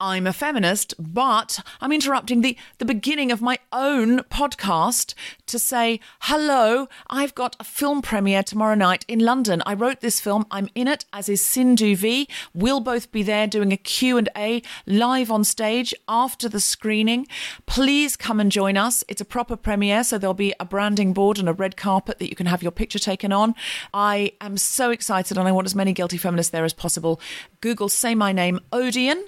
I'm 0.00 0.28
a 0.28 0.32
feminist, 0.32 0.94
but 0.96 1.58
I'm 1.80 1.90
interrupting 1.90 2.40
the, 2.40 2.56
the 2.78 2.84
beginning 2.84 3.32
of 3.32 3.42
my 3.42 3.58
own 3.72 4.20
podcast 4.30 5.14
to 5.46 5.58
say, 5.58 5.98
hello, 6.20 6.88
I've 7.10 7.34
got 7.34 7.56
a 7.58 7.64
film 7.64 8.00
premiere 8.00 8.44
tomorrow 8.44 8.76
night 8.76 9.04
in 9.08 9.18
London. 9.18 9.60
I 9.66 9.74
wrote 9.74 10.00
this 10.00 10.20
film. 10.20 10.46
I'm 10.52 10.68
in 10.76 10.86
it, 10.86 11.04
as 11.12 11.28
is 11.28 11.40
Sindhu 11.40 11.96
Vee. 11.96 12.28
We'll 12.54 12.78
both 12.78 13.10
be 13.10 13.24
there 13.24 13.48
doing 13.48 13.72
a 13.72 13.76
Q&A 13.76 14.62
live 14.86 15.32
on 15.32 15.42
stage 15.42 15.92
after 16.06 16.48
the 16.48 16.60
screening. 16.60 17.26
Please 17.66 18.16
come 18.16 18.38
and 18.38 18.52
join 18.52 18.76
us. 18.76 19.02
It's 19.08 19.20
a 19.20 19.24
proper 19.24 19.56
premiere, 19.56 20.04
so 20.04 20.16
there'll 20.16 20.32
be 20.32 20.54
a 20.60 20.64
branding 20.64 21.12
board 21.12 21.40
and 21.40 21.48
a 21.48 21.52
red 21.52 21.76
carpet 21.76 22.20
that 22.20 22.30
you 22.30 22.36
can 22.36 22.46
have 22.46 22.62
your 22.62 22.70
picture 22.70 23.00
taken 23.00 23.32
on. 23.32 23.56
I 23.92 24.30
am 24.40 24.58
so 24.58 24.92
excited 24.92 25.36
and 25.36 25.48
I 25.48 25.52
want 25.52 25.66
as 25.66 25.74
many 25.74 25.92
guilty 25.92 26.18
feminists 26.18 26.52
there 26.52 26.64
as 26.64 26.72
possible. 26.72 27.20
Google 27.60 27.88
Say 27.88 28.14
My 28.14 28.30
Name 28.30 28.60
Odeon 28.72 29.24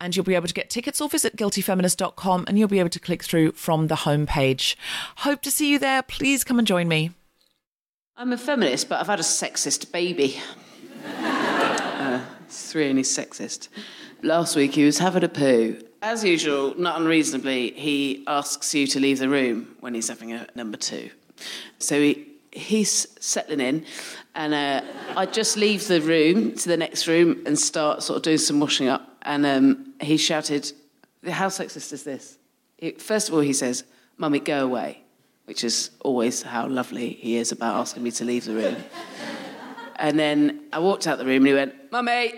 and 0.00 0.14
you'll 0.14 0.24
be 0.24 0.34
able 0.34 0.48
to 0.48 0.54
get 0.54 0.70
tickets 0.70 1.00
or 1.00 1.08
visit 1.08 1.36
guiltyfeminist.com 1.36 2.44
and 2.46 2.58
you'll 2.58 2.68
be 2.68 2.78
able 2.78 2.88
to 2.90 3.00
click 3.00 3.22
through 3.22 3.52
from 3.52 3.88
the 3.88 3.96
homepage. 3.96 4.76
Hope 5.18 5.42
to 5.42 5.50
see 5.50 5.70
you 5.70 5.78
there. 5.78 6.02
Please 6.02 6.44
come 6.44 6.58
and 6.58 6.66
join 6.66 6.88
me. 6.88 7.12
I'm 8.16 8.32
a 8.32 8.38
feminist, 8.38 8.88
but 8.88 9.00
I've 9.00 9.06
had 9.06 9.20
a 9.20 9.24
sexist 9.24 9.92
baby. 9.92 10.40
uh, 11.06 12.24
it's 12.46 12.74
really 12.74 13.02
sexist. 13.02 13.68
Last 14.22 14.56
week 14.56 14.74
he 14.74 14.84
was 14.84 14.98
having 14.98 15.22
a 15.22 15.28
poo. 15.28 15.80
As 16.02 16.24
usual, 16.24 16.74
not 16.76 17.00
unreasonably, 17.00 17.72
he 17.72 18.24
asks 18.26 18.74
you 18.74 18.86
to 18.88 19.00
leave 19.00 19.18
the 19.18 19.28
room 19.28 19.76
when 19.80 19.94
he's 19.94 20.08
having 20.08 20.32
a 20.32 20.46
number 20.54 20.76
two. 20.76 21.10
So 21.78 22.00
he, 22.00 22.26
he's 22.52 23.06
settling 23.20 23.60
in, 23.60 23.84
and 24.34 24.54
uh, 24.54 24.82
I 25.16 25.26
just 25.26 25.56
leave 25.56 25.86
the 25.88 26.00
room 26.00 26.54
to 26.56 26.68
the 26.68 26.76
next 26.76 27.06
room 27.06 27.42
and 27.46 27.58
start 27.58 28.02
sort 28.02 28.16
of 28.16 28.22
doing 28.22 28.38
some 28.38 28.60
washing 28.60 28.88
up. 28.88 29.07
And 29.22 29.46
um, 29.46 29.94
he 30.00 30.16
shouted, 30.16 30.72
How 31.26 31.48
sexist 31.48 31.92
is 31.92 32.04
this? 32.04 32.38
It, 32.78 33.00
first 33.00 33.28
of 33.28 33.34
all, 33.34 33.40
he 33.40 33.52
says, 33.52 33.84
Mummy, 34.16 34.40
go 34.40 34.64
away, 34.64 35.02
which 35.46 35.64
is 35.64 35.90
always 36.00 36.42
how 36.42 36.66
lovely 36.68 37.10
he 37.10 37.36
is 37.36 37.52
about 37.52 37.76
asking 37.76 38.02
me 38.02 38.10
to 38.12 38.24
leave 38.24 38.44
the 38.44 38.54
room. 38.54 38.76
and 39.96 40.18
then 40.18 40.64
I 40.72 40.78
walked 40.78 41.06
out 41.06 41.18
the 41.18 41.24
room 41.24 41.38
and 41.38 41.46
he 41.46 41.54
went, 41.54 41.92
Mummy, 41.92 42.32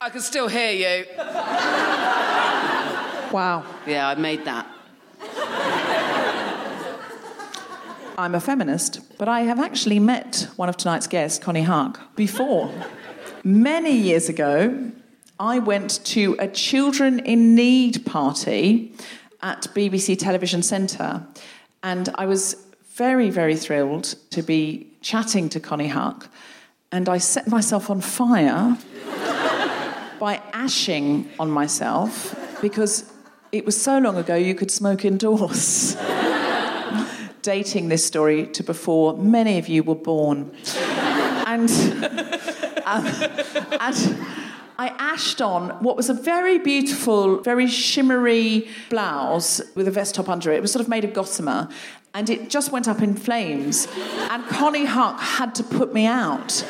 I 0.00 0.10
can 0.10 0.20
still 0.20 0.48
hear 0.48 0.72
you. 0.72 1.06
Wow. 3.32 3.64
Yeah, 3.86 4.08
I 4.08 4.14
made 4.14 4.44
that. 4.44 4.66
I'm 8.18 8.34
a 8.34 8.40
feminist, 8.40 9.18
but 9.18 9.28
I 9.28 9.40
have 9.40 9.60
actually 9.60 9.98
met 9.98 10.48
one 10.56 10.68
of 10.68 10.76
tonight's 10.76 11.06
guests, 11.06 11.44
Konnie 11.44 11.66
Huq, 11.66 11.98
before. 12.14 12.72
Many 13.44 13.92
years 13.92 14.30
ago, 14.30 14.90
I 15.38 15.58
went 15.58 16.02
to 16.06 16.34
a 16.38 16.48
Children 16.48 17.18
in 17.18 17.54
Need 17.54 18.06
party 18.06 18.94
at 19.42 19.62
BBC 19.74 20.18
Television 20.18 20.62
Centre, 20.62 21.26
and 21.82 22.08
I 22.14 22.24
was 22.24 22.56
very, 22.94 23.28
very 23.28 23.54
thrilled 23.54 24.14
to 24.30 24.42
be 24.42 24.90
chatting 25.02 25.50
to 25.50 25.60
Konnie 25.60 25.90
Huq, 25.90 26.28
and 26.90 27.06
I 27.06 27.18
set 27.18 27.48
myself 27.48 27.90
on 27.90 28.00
fire 28.00 28.78
by 30.18 30.40
ashing 30.54 31.28
on 31.38 31.50
myself 31.50 32.34
because 32.62 33.12
it 33.52 33.66
was 33.66 33.78
so 33.78 33.98
long 33.98 34.16
ago 34.16 34.36
you 34.36 34.54
could 34.54 34.70
smoke 34.70 35.04
indoors. 35.04 35.96
Dating 37.42 37.88
this 37.88 38.04
story 38.04 38.46
to 38.46 38.62
before 38.62 39.18
many 39.18 39.58
of 39.58 39.68
you 39.68 39.82
were 39.82 39.94
born. 39.94 40.50
and, 41.46 41.70
um, 42.86 43.06
and 43.78 44.18
I 44.78 44.88
ashed 44.98 45.40
on 45.40 45.70
what 45.82 45.96
was 45.96 46.10
a 46.10 46.14
very 46.14 46.58
beautiful, 46.58 47.40
very 47.40 47.66
shimmery 47.66 48.68
blouse 48.90 49.62
with 49.74 49.88
a 49.88 49.90
vest 49.90 50.14
top 50.14 50.28
under 50.28 50.52
it. 50.52 50.56
It 50.56 50.62
was 50.62 50.72
sort 50.72 50.82
of 50.82 50.88
made 50.88 51.04
of 51.04 51.14
gossamer. 51.14 51.68
And 52.12 52.28
it 52.28 52.50
just 52.50 52.72
went 52.72 52.86
up 52.88 53.00
in 53.02 53.14
flames. 53.14 53.86
And 54.30 54.44
Konnie 54.44 54.86
Huq 54.86 55.18
had 55.18 55.54
to 55.56 55.62
put 55.62 55.94
me 55.94 56.06
out. 56.06 56.64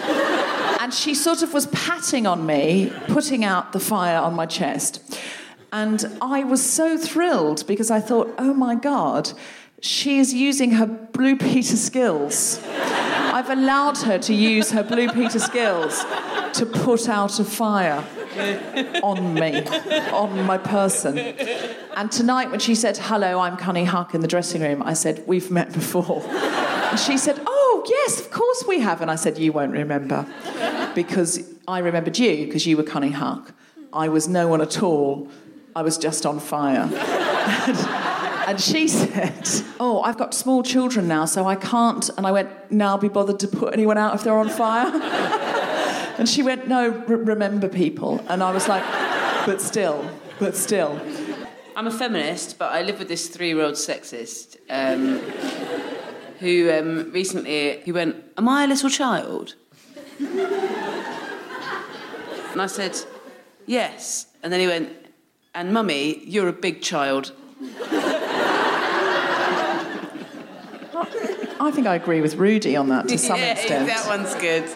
And 0.81 0.95
she 0.95 1.15
sort 1.15 1.43
of 1.43 1.53
was 1.53 1.67
patting 1.67 2.27
on 2.27 2.47
me, 2.47 2.93
putting 3.09 3.45
out 3.45 3.73
the 3.73 3.81
fire 3.81 4.19
on 4.19 4.35
my 4.35 4.47
chest. 4.47 5.21
And 5.73 6.19
I 6.21 6.45
was 6.45 6.65
so 6.65 6.97
thrilled 6.97 7.67
because 7.67 7.91
I 7.91 8.01
thought, 8.01 8.33
oh 8.39 8.55
my 8.55 8.77
God, 8.77 9.33
she 9.81 10.19
is 10.19 10.33
using 10.33 10.73
her 10.73 10.87
Blue 10.87 11.37
Peter 11.37 11.77
skills. 11.77 12.61
I've 12.65 13.51
allowed 13.51 13.99
her 13.99 14.19
to 14.19 14.33
use 14.33 14.71
her 14.71 14.83
Blue 14.83 15.09
Peter 15.11 15.39
skills 15.39 16.05
to 16.57 16.65
put 16.67 17.09
out 17.09 17.39
a 17.39 17.45
fire 17.45 18.03
on 19.03 19.35
me, 19.35 19.63
on 20.13 20.45
my 20.47 20.57
person. 20.57 21.19
And 21.19 22.11
tonight, 22.11 22.51
when 22.51 22.61
she 22.61 22.75
said, 22.75 22.97
Hello, 22.97 23.41
I'm 23.41 23.57
Konnie 23.57 23.87
Huq 23.87 24.15
in 24.15 24.21
the 24.23 24.27
dressing 24.27 24.63
room, 24.63 24.83
I 24.83 24.95
said, 24.95 25.23
We've 25.27 25.51
met 25.51 25.73
before. 25.73 26.23
And 26.27 26.99
she 26.99 27.19
said, 27.19 27.41
Oh, 27.47 27.85
yes, 27.87 28.21
of 28.21 28.31
course 28.31 28.65
we 28.67 28.81
have. 28.81 29.03
And 29.03 29.11
I 29.11 29.17
said, 29.17 29.39
You 29.39 29.53
won't 29.53 29.73
remember. 29.73 30.27
Because 30.95 31.47
I 31.69 31.81
remembered 31.81 32.19
you, 32.19 32.47
because 32.47 32.67
you 32.67 32.77
were 32.77 32.85
Konnie 32.85 33.13
Huq. 33.13 33.53
I 33.93 34.09
was 34.09 34.27
no 34.27 34.49
one 34.49 34.63
at 34.63 34.83
all. 34.83 35.29
I 35.75 35.83
was 35.83 35.99
just 35.99 36.25
on 36.25 36.41
fire. 36.41 36.89
And 38.47 38.61
she 38.61 38.87
said, 38.87 39.45
Oh, 39.81 40.03
I've 40.03 40.17
got 40.17 40.33
small 40.33 40.63
children 40.63 41.09
now, 41.09 41.25
so 41.25 41.49
I 41.49 41.57
can't. 41.57 42.09
And 42.17 42.25
I 42.25 42.31
went, 42.31 42.49
Now 42.71 42.91
I'll 42.91 42.99
be 42.99 43.09
bothered 43.09 43.41
to 43.41 43.49
put 43.49 43.73
anyone 43.73 43.99
out 43.99 44.15
if 44.15 44.23
they're 44.23 44.39
on 44.39 44.49
fire? 44.49 44.87
and 46.19 46.29
she 46.29 46.43
went, 46.43 46.69
No, 46.69 46.91
remember 47.07 47.69
people. 47.69 48.25
And 48.29 48.43
I 48.43 48.53
was 48.53 48.69
like, 48.69 48.83
But 49.47 49.61
still, 49.61 50.11
but 50.39 50.57
still. 50.57 51.01
I'm 51.77 51.87
a 51.87 51.91
feminist, 51.91 52.59
but 52.59 52.73
I 52.73 52.83
live 52.83 52.99
with 52.99 53.09
this 53.09 53.29
three 53.29 53.49
year 53.49 53.61
old 53.61 53.75
sexist 53.75 54.57
um, 54.71 55.19
who 56.41 56.73
um, 56.73 57.13
recently 57.13 57.81
he 57.85 57.93
went, 57.93 58.17
Am 58.39 58.49
I 58.49 58.65
a 58.65 58.67
little 58.67 58.91
child? 58.91 59.55
and 60.19 60.41
I 62.63 62.67
said, 62.67 62.99
Yes. 63.67 64.27
And 64.43 64.53
then 64.53 64.61
he 64.61 64.67
went, 64.67 64.91
And 65.55 65.73
mummy, 65.73 66.25
you're 66.25 66.49
a 66.49 66.53
big 66.53 66.83
child. 66.83 67.33
I 71.59 71.71
think 71.73 71.87
I 71.87 71.97
agree 71.97 72.21
with 72.21 72.37
Rudy 72.37 72.77
on 72.77 72.89
that 72.91 73.09
to 73.09 73.19
some 73.19 73.39
yeah, 73.41 73.53
extent. 73.53 73.87
That 73.87 74.07
one's 74.07 74.35
good. 74.37 74.71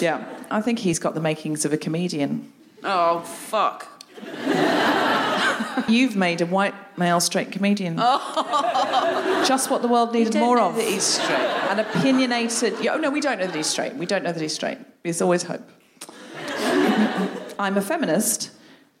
Yeah. 0.00 0.37
I 0.50 0.60
think 0.60 0.78
he's 0.80 0.98
got 0.98 1.14
the 1.14 1.20
makings 1.20 1.64
of 1.64 1.72
a 1.72 1.76
comedian. 1.76 2.52
Oh, 2.84 3.20
fuck. 3.20 3.86
You've 5.88 6.16
made 6.16 6.40
a 6.40 6.46
white 6.46 6.74
male 6.98 7.20
straight 7.20 7.52
comedian. 7.52 7.96
Oh. 7.98 9.44
Just 9.46 9.70
what 9.70 9.82
the 9.82 9.88
world 9.88 10.12
needed 10.12 10.32
don't 10.32 10.42
more 10.42 10.56
know 10.56 10.68
of. 10.68 10.76
that 10.76 10.84
he's 10.84 11.02
straight. 11.02 11.38
An 11.38 11.78
opinionated. 11.80 12.74
Yeah, 12.80 12.94
oh, 12.94 12.98
no, 12.98 13.10
we 13.10 13.20
don't 13.20 13.38
know 13.38 13.46
that 13.46 13.54
he's 13.54 13.66
straight. 13.66 13.94
We 13.94 14.06
don't 14.06 14.22
know 14.24 14.32
that 14.32 14.40
he's 14.40 14.54
straight. 14.54 14.78
There's 15.02 15.22
always 15.22 15.44
hope. 15.44 15.62
I'm 17.58 17.76
a 17.76 17.82
feminist, 17.82 18.50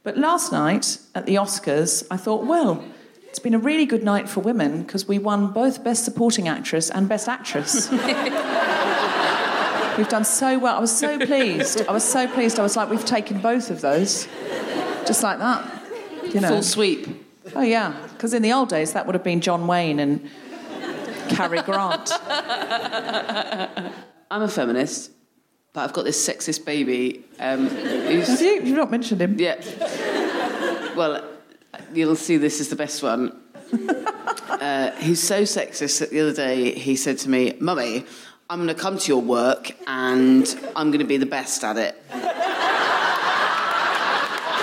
but 0.02 0.16
last 0.16 0.52
night 0.52 0.98
at 1.14 1.26
the 1.26 1.36
Oscars, 1.36 2.06
I 2.10 2.16
thought, 2.16 2.44
well, 2.44 2.84
it's 3.28 3.38
been 3.38 3.54
a 3.54 3.58
really 3.58 3.86
good 3.86 4.02
night 4.02 4.28
for 4.28 4.40
women 4.40 4.82
because 4.82 5.06
we 5.06 5.18
won 5.18 5.52
both 5.52 5.84
Best 5.84 6.04
Supporting 6.04 6.48
Actress 6.48 6.90
and 6.90 7.08
Best 7.08 7.28
Actress. 7.28 7.88
we've 9.98 10.08
done 10.08 10.24
so 10.24 10.58
well. 10.58 10.76
I 10.76 10.80
was 10.80 10.96
so 10.96 11.18
pleased. 11.26 11.86
I 11.86 11.92
was 11.92 12.04
so 12.04 12.26
pleased. 12.28 12.58
I 12.58 12.62
was 12.62 12.76
like, 12.76 12.88
we've 12.88 13.04
taken 13.04 13.40
both 13.40 13.70
of 13.70 13.82
those, 13.82 14.26
just 15.06 15.22
like 15.22 15.38
that. 15.38 15.70
You 16.32 16.40
know. 16.40 16.48
Full 16.48 16.62
sweep. 16.62 17.06
Oh 17.54 17.62
yeah, 17.62 17.94
because 18.12 18.32
in 18.32 18.42
the 18.42 18.52
old 18.52 18.68
days 18.68 18.92
that 18.92 19.06
would 19.06 19.14
have 19.14 19.24
been 19.24 19.40
John 19.40 19.66
Wayne 19.66 19.98
and 19.98 20.30
Cary 21.28 21.60
Grant. 21.62 22.10
I'm 24.30 24.42
a 24.42 24.48
feminist, 24.48 25.10
but 25.72 25.82
I've 25.82 25.92
got 25.92 26.04
this 26.04 26.26
sexist 26.26 26.64
baby 26.64 27.24
um, 27.40 27.68
who's 27.68 28.28
Have 28.28 28.40
you? 28.40 28.62
You've 28.62 28.76
not 28.76 28.90
mentioned 28.90 29.22
him. 29.22 29.38
Yeah. 29.38 29.56
Well, 30.94 31.24
you'll 31.94 32.16
see 32.16 32.36
this 32.36 32.60
is 32.60 32.68
the 32.68 32.76
best 32.76 33.02
one. 33.02 33.40
Uh, 34.48 34.90
he's 34.96 35.22
so 35.22 35.42
sexist 35.42 36.00
that 36.00 36.10
the 36.10 36.18
other 36.18 36.32
day 36.32 36.72
he 36.76 36.96
said 36.96 37.16
to 37.16 37.28
me, 37.28 37.56
Mummy, 37.60 38.04
I'm 38.50 38.64
going 38.64 38.74
to 38.74 38.82
come 38.82 38.96
to 38.96 39.08
your 39.08 39.20
work 39.20 39.72
and 39.86 40.46
I'm 40.74 40.90
going 40.90 41.00
to 41.00 41.04
be 41.04 41.18
the 41.18 41.26
best 41.26 41.62
at 41.64 41.76
it. 41.76 41.94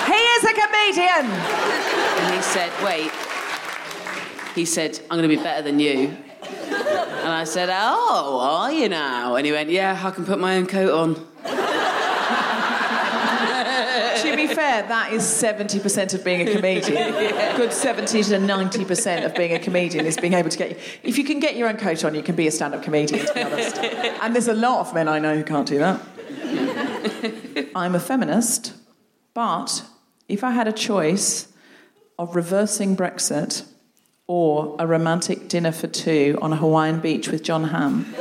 He 0.08 0.16
is 0.16 0.44
a 0.44 0.54
comedian. 0.54 1.30
And 1.30 2.34
he 2.34 2.42
said, 2.42 2.72
Wait. 2.84 3.12
He 4.56 4.66
said, 4.66 5.00
I'm 5.12 5.20
going 5.20 5.30
to 5.30 5.36
be 5.36 5.36
better 5.36 5.62
than 5.62 5.80
you. 5.80 6.18
And 6.42 7.28
I 7.28 7.44
said, 7.44 7.70
Oh, 7.72 8.40
are 8.42 8.72
you 8.72 8.90
now? 8.90 9.36
And 9.36 9.46
he 9.46 9.52
went, 9.52 9.70
Yeah, 9.70 10.02
I 10.04 10.10
can 10.10 10.26
put 10.26 10.40
my 10.40 10.58
own 10.58 10.66
coat 10.66 10.92
on. 10.92 11.14
to 14.24 14.36
be 14.36 14.44
fair, 14.56 14.88
that 14.88 15.13
is 15.13 15.24
70% 15.24 16.13
of 16.13 16.24
being 16.24 16.48
a 16.48 16.54
comedian. 16.54 17.13
Good 17.57 17.74
70 17.74 18.24
to 18.24 18.36
90% 18.38 19.25
of 19.25 19.36
being 19.36 19.54
a 19.54 19.60
comedian 19.60 20.06
is 20.06 20.18
being 20.18 20.34
able 20.34 20.50
to 20.50 20.57
get. 20.57 20.72
you. 20.72 20.78
If 21.04 21.18
you 21.18 21.24
can 21.24 21.40
get 21.40 21.56
your 21.56 21.68
own 21.68 21.78
coat 21.78 22.04
on, 22.04 22.16
you 22.16 22.24
can 22.24 22.36
be 22.36 22.48
a 22.48 22.52
stand 22.52 22.74
up 22.74 22.84
comedian, 22.84 23.25
to 23.25 23.34
be 23.34 23.42
honest. 23.42 23.78
And 23.78 24.34
there's 24.34 24.48
a 24.48 24.54
lot 24.54 24.80
of 24.80 24.94
men 24.94 25.07
I 25.07 25.19
know 25.19 25.36
who 25.36 25.44
can't 25.44 25.68
do 25.68 25.80
that. 25.80 26.02
I'm 27.75 27.96
a 27.96 28.00
feminist, 28.00 28.74
but 29.34 29.84
if 30.28 30.44
I 30.44 30.52
had 30.52 30.68
a 30.68 30.74
choice 30.74 31.51
of 32.18 32.36
reversing 32.36 32.96
Brexit 32.96 33.66
or 34.28 34.75
a 34.80 34.88
romantic 34.88 35.48
dinner 35.48 35.72
for 35.72 35.88
two 35.88 36.38
on 36.42 36.54
a 36.54 36.56
Hawaiian 36.56 37.00
beach 37.00 37.28
with 37.28 37.44
John 37.44 37.66
Hamm. 37.66 38.13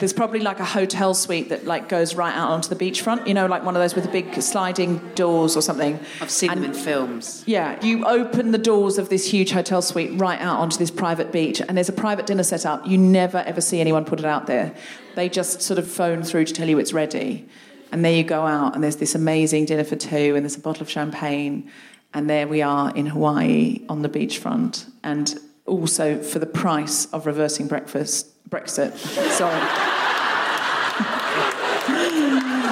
There's 0.00 0.12
probably 0.12 0.40
like 0.40 0.58
a 0.60 0.64
hotel 0.64 1.14
suite 1.14 1.50
that 1.50 1.66
like 1.66 1.88
goes 1.88 2.14
right 2.14 2.34
out 2.34 2.50
onto 2.50 2.74
the 2.74 2.74
beachfront, 2.84 3.28
you 3.28 3.34
know, 3.34 3.46
like 3.46 3.64
one 3.64 3.76
of 3.76 3.82
those 3.82 3.94
with 3.94 4.04
the 4.04 4.10
big 4.10 4.40
sliding 4.42 4.98
doors 5.14 5.56
or 5.56 5.62
something. 5.62 6.00
I've 6.20 6.30
seen 6.30 6.50
And- 6.50 6.64
them 6.64 6.70
in 6.72 6.76
films. 6.76 7.44
yeah, 7.46 7.78
you 7.84 8.04
open 8.06 8.50
the 8.50 8.58
doors 8.58 8.98
of 8.98 9.10
this 9.10 9.30
huge 9.30 9.52
hotel 9.52 9.82
suite 9.82 10.18
right 10.18 10.40
out 10.40 10.58
onto 10.58 10.78
this 10.78 10.90
private 10.90 11.30
beach, 11.30 11.60
and 11.60 11.76
there's 11.76 11.88
a 11.90 11.92
private 11.92 12.26
dinner 12.26 12.42
set 12.42 12.64
up. 12.66 12.86
You 12.86 12.98
never 12.98 13.38
ever 13.38 13.60
see 13.60 13.78
anyone 13.80 14.04
put 14.04 14.18
it 14.18 14.24
out 14.24 14.46
there. 14.46 14.74
They 15.14 15.28
just 15.28 15.60
sort 15.62 15.78
of 15.78 15.86
phone 15.86 16.22
through 16.22 16.46
to 16.46 16.52
tell 16.54 16.68
you 16.68 16.78
it's 16.78 16.92
ready. 16.92 17.46
And 17.92 18.04
there 18.04 18.12
you 18.12 18.24
go 18.24 18.42
out, 18.46 18.74
and 18.74 18.82
there's 18.82 18.96
this 18.96 19.14
amazing 19.14 19.66
dinner 19.66 19.84
for 19.84 19.96
two, 19.96 20.34
and 20.34 20.44
there's 20.44 20.56
a 20.56 20.60
bottle 20.60 20.82
of 20.82 20.90
champagne, 20.90 21.70
and 22.14 22.30
there 22.30 22.48
we 22.48 22.62
are 22.62 22.90
in 22.94 23.06
Hawaii 23.06 23.82
on 23.88 24.02
the 24.02 24.08
beachfront. 24.08 24.88
And 25.04 25.38
also 25.66 26.22
for 26.22 26.38
the 26.38 26.46
price 26.46 27.06
of 27.12 27.26
reversing 27.26 27.66
breakfast, 27.68 28.28
Brexit. 28.50 28.96
Sorry. 29.30 29.60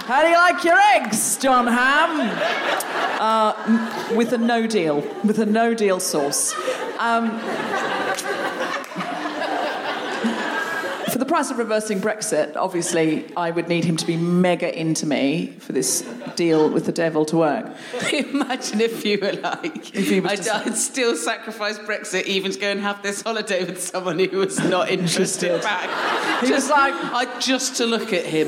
How 0.09 0.23
do 0.23 0.29
you 0.29 0.37
like 0.37 0.65
your 0.65 0.79
eggs, 0.97 1.37
John 1.37 1.67
Hamm? 1.67 2.21
Uh, 3.21 4.15
with 4.17 4.33
a 4.33 4.39
no 4.39 4.67
deal, 4.67 5.01
with 5.25 5.39
a 5.39 5.47
no 5.47 5.75
deal 5.75 6.01
sauce. 6.01 6.55
Um, 6.99 7.39
for 11.19 11.25
the 11.25 11.29
price 11.29 11.51
of 11.51 11.59
reversing 11.59 12.01
Brexit, 12.01 12.55
obviously, 12.55 13.25
I 13.37 13.51
would 13.51 13.67
need 13.69 13.85
him 13.85 13.97
to 13.97 14.07
be 14.07 14.17
mega 14.17 14.71
into 14.79 15.05
me 15.05 15.49
for 15.59 15.73
this 15.73 16.03
deal 16.37 16.71
with 16.71 16.87
the 16.87 16.93
devil 16.93 17.25
to 17.25 17.37
work. 17.39 17.67
Imagine 18.13 18.81
if 18.81 19.05
you 19.05 19.19
were 19.21 19.33
like, 19.33 19.97
If 19.97 20.09
he 20.11 20.21
was 20.21 20.47
I'd, 20.49 20.69
I'd 20.69 20.77
still 20.77 21.17
sacrifice 21.17 21.77
Brexit 21.81 22.25
even 22.27 22.53
to 22.53 22.59
go 22.61 22.69
and 22.71 22.79
have 22.81 23.03
this 23.03 23.23
holiday 23.23 23.65
with 23.65 23.83
someone 23.83 24.21
who 24.21 24.39
was 24.39 24.61
not 24.61 24.91
interested 24.99 25.61
back. 25.63 26.41
He 26.45 26.53
was 26.53 26.67
just 26.67 26.71
like- 26.71 26.95
I, 26.95 27.41
just 27.41 27.77
to 27.79 27.87
look 27.87 28.13
at 28.13 28.25
him. 28.25 28.47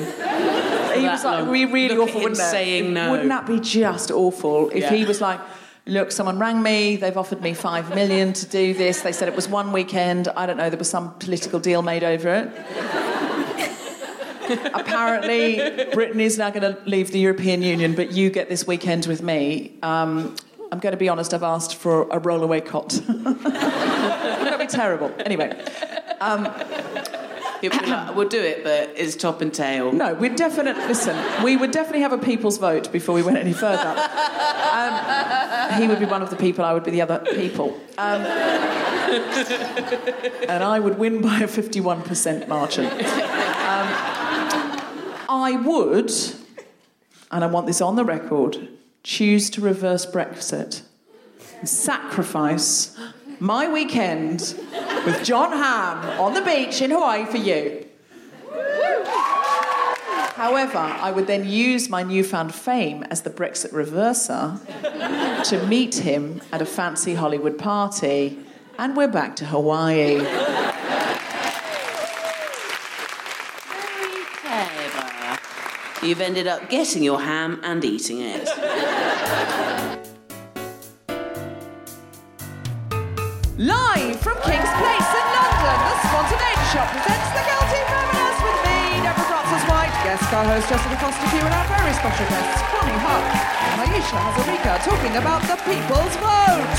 He 0.97 1.07
was 1.07 1.25
like, 1.25 1.41
long. 1.41 1.49
we 1.51 1.65
really 1.65 1.97
Look 1.97 2.09
awful, 2.11 2.21
wouldn't 2.21 2.39
it? 2.39 2.43
saying 2.51 2.93
no. 2.95 3.11
Wouldn't 3.11 3.31
that 3.31 3.47
be 3.47 3.59
just 3.59 4.13
awful 4.13 4.71
if 4.71 4.77
Yeah. 4.83 4.93
he 4.95 5.05
was 5.05 5.21
like, 5.21 5.41
look, 5.87 6.13
someone 6.13 6.39
rang 6.39 6.63
me, 6.63 6.97
they've 6.97 7.17
offered 7.17 7.43
me 7.43 7.55
five 7.55 7.95
million 7.95 8.33
to 8.33 8.47
do 8.47 8.75
this. 8.75 9.01
They 9.03 9.13
said 9.13 9.29
it 9.29 9.37
was 9.37 9.49
one 9.49 9.73
weekend. 9.73 10.29
I 10.29 10.47
don't 10.47 10.57
know, 10.57 10.71
there 10.71 10.79
was 10.79 10.91
some 10.91 11.15
political 11.15 11.61
deal 11.61 11.83
made 11.83 12.05
over 12.05 12.29
it. 12.35 12.51
Apparently, 14.75 15.87
Britain 15.93 16.21
is 16.21 16.37
now 16.37 16.51
going 16.51 16.75
to 16.75 16.77
leave 16.85 17.13
the 17.13 17.21
European 17.21 17.63
Union, 17.63 17.95
but 17.95 18.13
you 18.13 18.31
get 18.31 18.49
this 18.49 18.67
weekend 18.67 19.07
with 19.07 19.23
me. 19.23 19.73
Um, 19.83 20.35
I'm 20.73 20.79
going 20.79 20.93
to 20.93 20.99
be 20.99 21.09
honest, 21.09 21.35
I've 21.35 21.43
asked 21.43 21.77
for 21.77 22.03
a 22.03 22.21
rollaway 22.21 22.65
cot. 22.65 22.91
That'd 23.09 24.59
be 24.59 24.67
terrible. 24.67 25.13
Anyway. 25.25 25.57
He'd 26.21 27.20
be 27.61 27.69
like, 27.69 28.15
we'll 28.15 28.29
do 28.29 28.41
it, 28.41 28.65
but 28.65 28.93
it's 28.97 29.15
top 29.17 29.41
and 29.43 29.53
tail. 29.53 29.93
No, 29.93 30.15
we'd 30.15 30.37
definitely 30.37 30.87
listen. 30.87 31.17
We 31.45 31.57
would 31.57 31.71
definitely 31.71 32.01
have 32.01 32.13
a 32.13 32.19
people's 32.19 32.59
vote 32.59 32.91
before 32.91 33.15
we 33.15 33.23
went 33.23 33.37
any 33.37 33.53
further. 33.53 33.95
Um, 34.73 35.81
he 35.81 35.87
would 35.89 35.99
be 35.99 36.07
one 36.07 36.23
of 36.23 36.31
the 36.31 36.37
people. 36.37 36.65
I 36.65 36.73
would 36.73 36.85
be 36.85 36.91
the 36.93 37.03
other 37.03 37.19
people, 37.35 37.79
um, 37.99 38.23
and 40.49 40.65
I 40.65 40.79
would 40.79 40.99
win 40.99 41.21
by 41.21 41.41
a 41.41 41.49
fifty-one 41.49 42.03
percent 42.03 42.49
margin. 42.49 42.87
Um, 42.87 43.89
I 45.29 45.61
would, 45.65 46.11
and 47.31 47.45
I 47.45 47.47
want 47.47 47.67
this 47.67 47.81
on 47.81 47.97
the 47.97 48.05
record, 48.05 48.69
choose 49.03 49.51
to 49.51 49.61
reverse 49.61 50.07
Brexit, 50.07 50.83
sacrifice 51.65 52.97
my 53.41 53.67
weekend 53.73 54.55
with 55.07 55.25
John 55.25 55.51
Hamm 55.53 56.21
on 56.21 56.35
the 56.35 56.43
beach 56.43 56.83
in 56.83 56.91
Hawaii 56.91 57.25
for 57.25 57.39
you. 57.39 57.87
However, 60.35 60.79
I 60.79 61.11
would 61.11 61.27
then 61.27 61.49
use 61.49 61.89
my 61.89 62.03
newfound 62.03 62.55
fame 62.55 63.03
as 63.05 63.23
the 63.23 63.31
Brexit 63.31 63.73
reverser 63.73 64.61
to 65.45 65.67
meet 65.67 65.97
him 65.97 66.43
at 66.53 66.61
a 66.61 66.67
fancy 66.67 67.15
Hollywood 67.15 67.59
party, 67.59 68.39
and 68.79 68.95
we're 68.97 69.09
back 69.09 69.37
to 69.37 69.47
Hawaii. 69.47 70.19
Very 70.19 70.27
clever. 74.43 75.39
You've 76.07 76.21
ended 76.21 76.47
up 76.47 76.69
getting 76.69 77.03
your 77.03 77.21
ham 77.21 77.61
and 77.63 77.83
eating 77.85 78.21
it. 78.21 78.49
Live 83.61 84.17
from 84.21 84.41
King's 84.41 84.73
Place 84.81 85.11
in 85.13 85.27
London, 85.37 85.77
the 85.85 85.93
Spontaneity 86.09 86.65
Shop 86.73 86.89
presents 86.97 87.29
The 87.37 87.45
Guilty 87.45 87.85
Feminist 87.93 88.41
with 88.41 88.57
me, 88.65 89.05
Deborah 89.05 89.29
Frances-White, 89.29 89.93
guest 90.01 90.25
co-host 90.33 90.65
Jessica 90.67 90.97
Fostekew, 90.97 91.45
and 91.45 91.53
our 91.53 91.69
very 91.69 91.93
special 91.93 92.25
guests, 92.25 92.63
Konnie 92.73 92.97
Huq 93.05 93.21
and 93.69 93.85
Ayesha 93.85 94.17
Hazarika, 94.17 94.81
talking 94.83 95.15
about 95.19 95.43
the 95.45 95.57
people's 95.69 96.17
vote. 96.25 96.73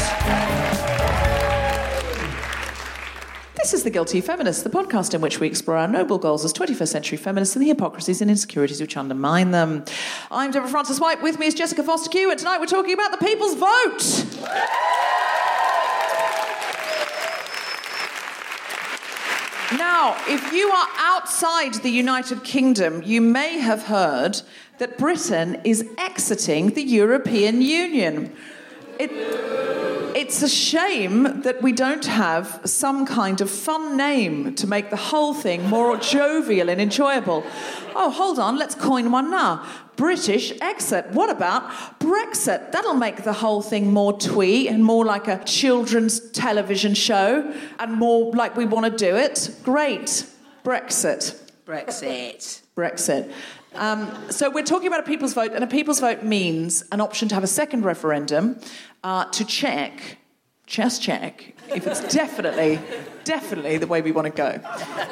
This 3.58 3.76
is 3.76 3.84
The 3.84 3.92
Guilty 3.92 4.20
Feminist, 4.20 4.64
the 4.64 4.72
podcast 4.72 5.14
in 5.14 5.22
which 5.22 5.40
we 5.40 5.46
explore 5.46 5.78
our 5.78 5.88
noble 5.88 6.18
goals 6.18 6.44
as 6.44 6.52
21st 6.52 6.88
century 6.88 7.18
feminists 7.20 7.56
and 7.56 7.62
the 7.62 7.68
hypocrisies 7.68 8.22
and 8.22 8.32
insecurities 8.32 8.82
which 8.82 8.98
undermine 8.98 9.52
them. 9.52 9.86
I'm 10.32 10.50
Deborah 10.50 10.68
Frances-White, 10.68 11.22
with 11.22 11.38
me 11.38 11.46
is 11.46 11.54
Jessica 11.54 11.84
Fostekew, 11.84 12.32
and 12.32 12.40
tonight 12.40 12.60
we're 12.60 12.66
talking 12.66 12.96
about 12.96 13.12
the 13.12 13.24
people's 13.24 13.54
vote. 13.54 14.26
Now, 19.78 20.18
if 20.28 20.52
you 20.52 20.70
are 20.70 20.88
outside 20.98 21.76
the 21.76 21.90
United 21.90 22.44
Kingdom, 22.44 23.02
you 23.04 23.22
may 23.22 23.60
have 23.60 23.84
heard 23.84 24.42
that 24.80 24.98
Britain 24.98 25.62
is 25.64 25.86
exiting 25.98 26.72
the 26.72 26.84
European 26.84 27.62
Union. 27.62 28.36
It, 29.00 29.12
It's 30.14 30.44
a 30.44 30.50
shame 30.50 31.42
that 31.42 31.62
we 31.62 31.72
don't 31.72 32.06
have 32.06 32.60
some 32.66 33.06
kind 33.06 33.40
of 33.40 33.50
fun 33.50 33.96
name 33.96 34.56
to 34.56 34.68
make 34.68 34.90
the 34.90 34.98
whole 34.98 35.34
thing 35.34 35.70
more 35.70 35.98
jovial 35.98 36.70
and 36.70 36.82
enjoyable. 36.82 37.44
Oh, 37.96 38.10
hold 38.12 38.38
on, 38.38 38.58
let's 38.58 38.76
coin 38.76 39.12
one 39.12 39.32
now. 39.32 39.66
British 39.96 40.54
exit. 40.62 41.08
What 41.12 41.30
about 41.30 41.70
Brexit? 42.00 42.72
That'll 42.72 42.94
make 42.94 43.24
the 43.24 43.34
whole 43.34 43.62
thing 43.62 43.92
more 43.94 44.18
twee 44.18 44.68
and 44.68 44.84
more 44.84 45.06
like 45.06 45.28
a 45.28 45.44
children's 45.44 46.32
television 46.32 46.94
show 46.94 47.54
and 47.80 47.94
more 47.94 48.34
like 48.34 48.56
we 48.56 48.66
want 48.66 48.86
to 48.86 48.92
do 48.92 49.16
it. 49.16 49.54
Great. 49.64 50.26
Brexit. 50.64 51.40
Brexit. 51.66 52.62
Brexit. 52.76 53.32
Um, 53.76 54.12
so 54.30 54.50
we're 54.50 54.64
talking 54.64 54.88
about 54.88 55.00
a 55.00 55.04
people's 55.04 55.34
vote, 55.34 55.54
and 55.54 55.64
a 55.64 55.68
people's 55.68 56.00
vote 56.02 56.24
means 56.24 56.84
an 56.92 57.00
option 57.00 57.30
to 57.30 57.36
have 57.36 57.44
a 57.44 57.48
second 57.48 57.86
referendum 57.86 58.60
uh, 59.04 59.26
to 59.26 59.46
check, 59.46 60.18
just 60.72 61.04
check, 61.04 61.54
if 61.76 61.86
it's 61.86 62.00
definitely, 62.14 62.80
definitely 63.26 63.78
the 63.78 63.88
way 63.88 64.02
we 64.02 64.14
want 64.14 64.26
to 64.26 64.32
go. 64.32 64.58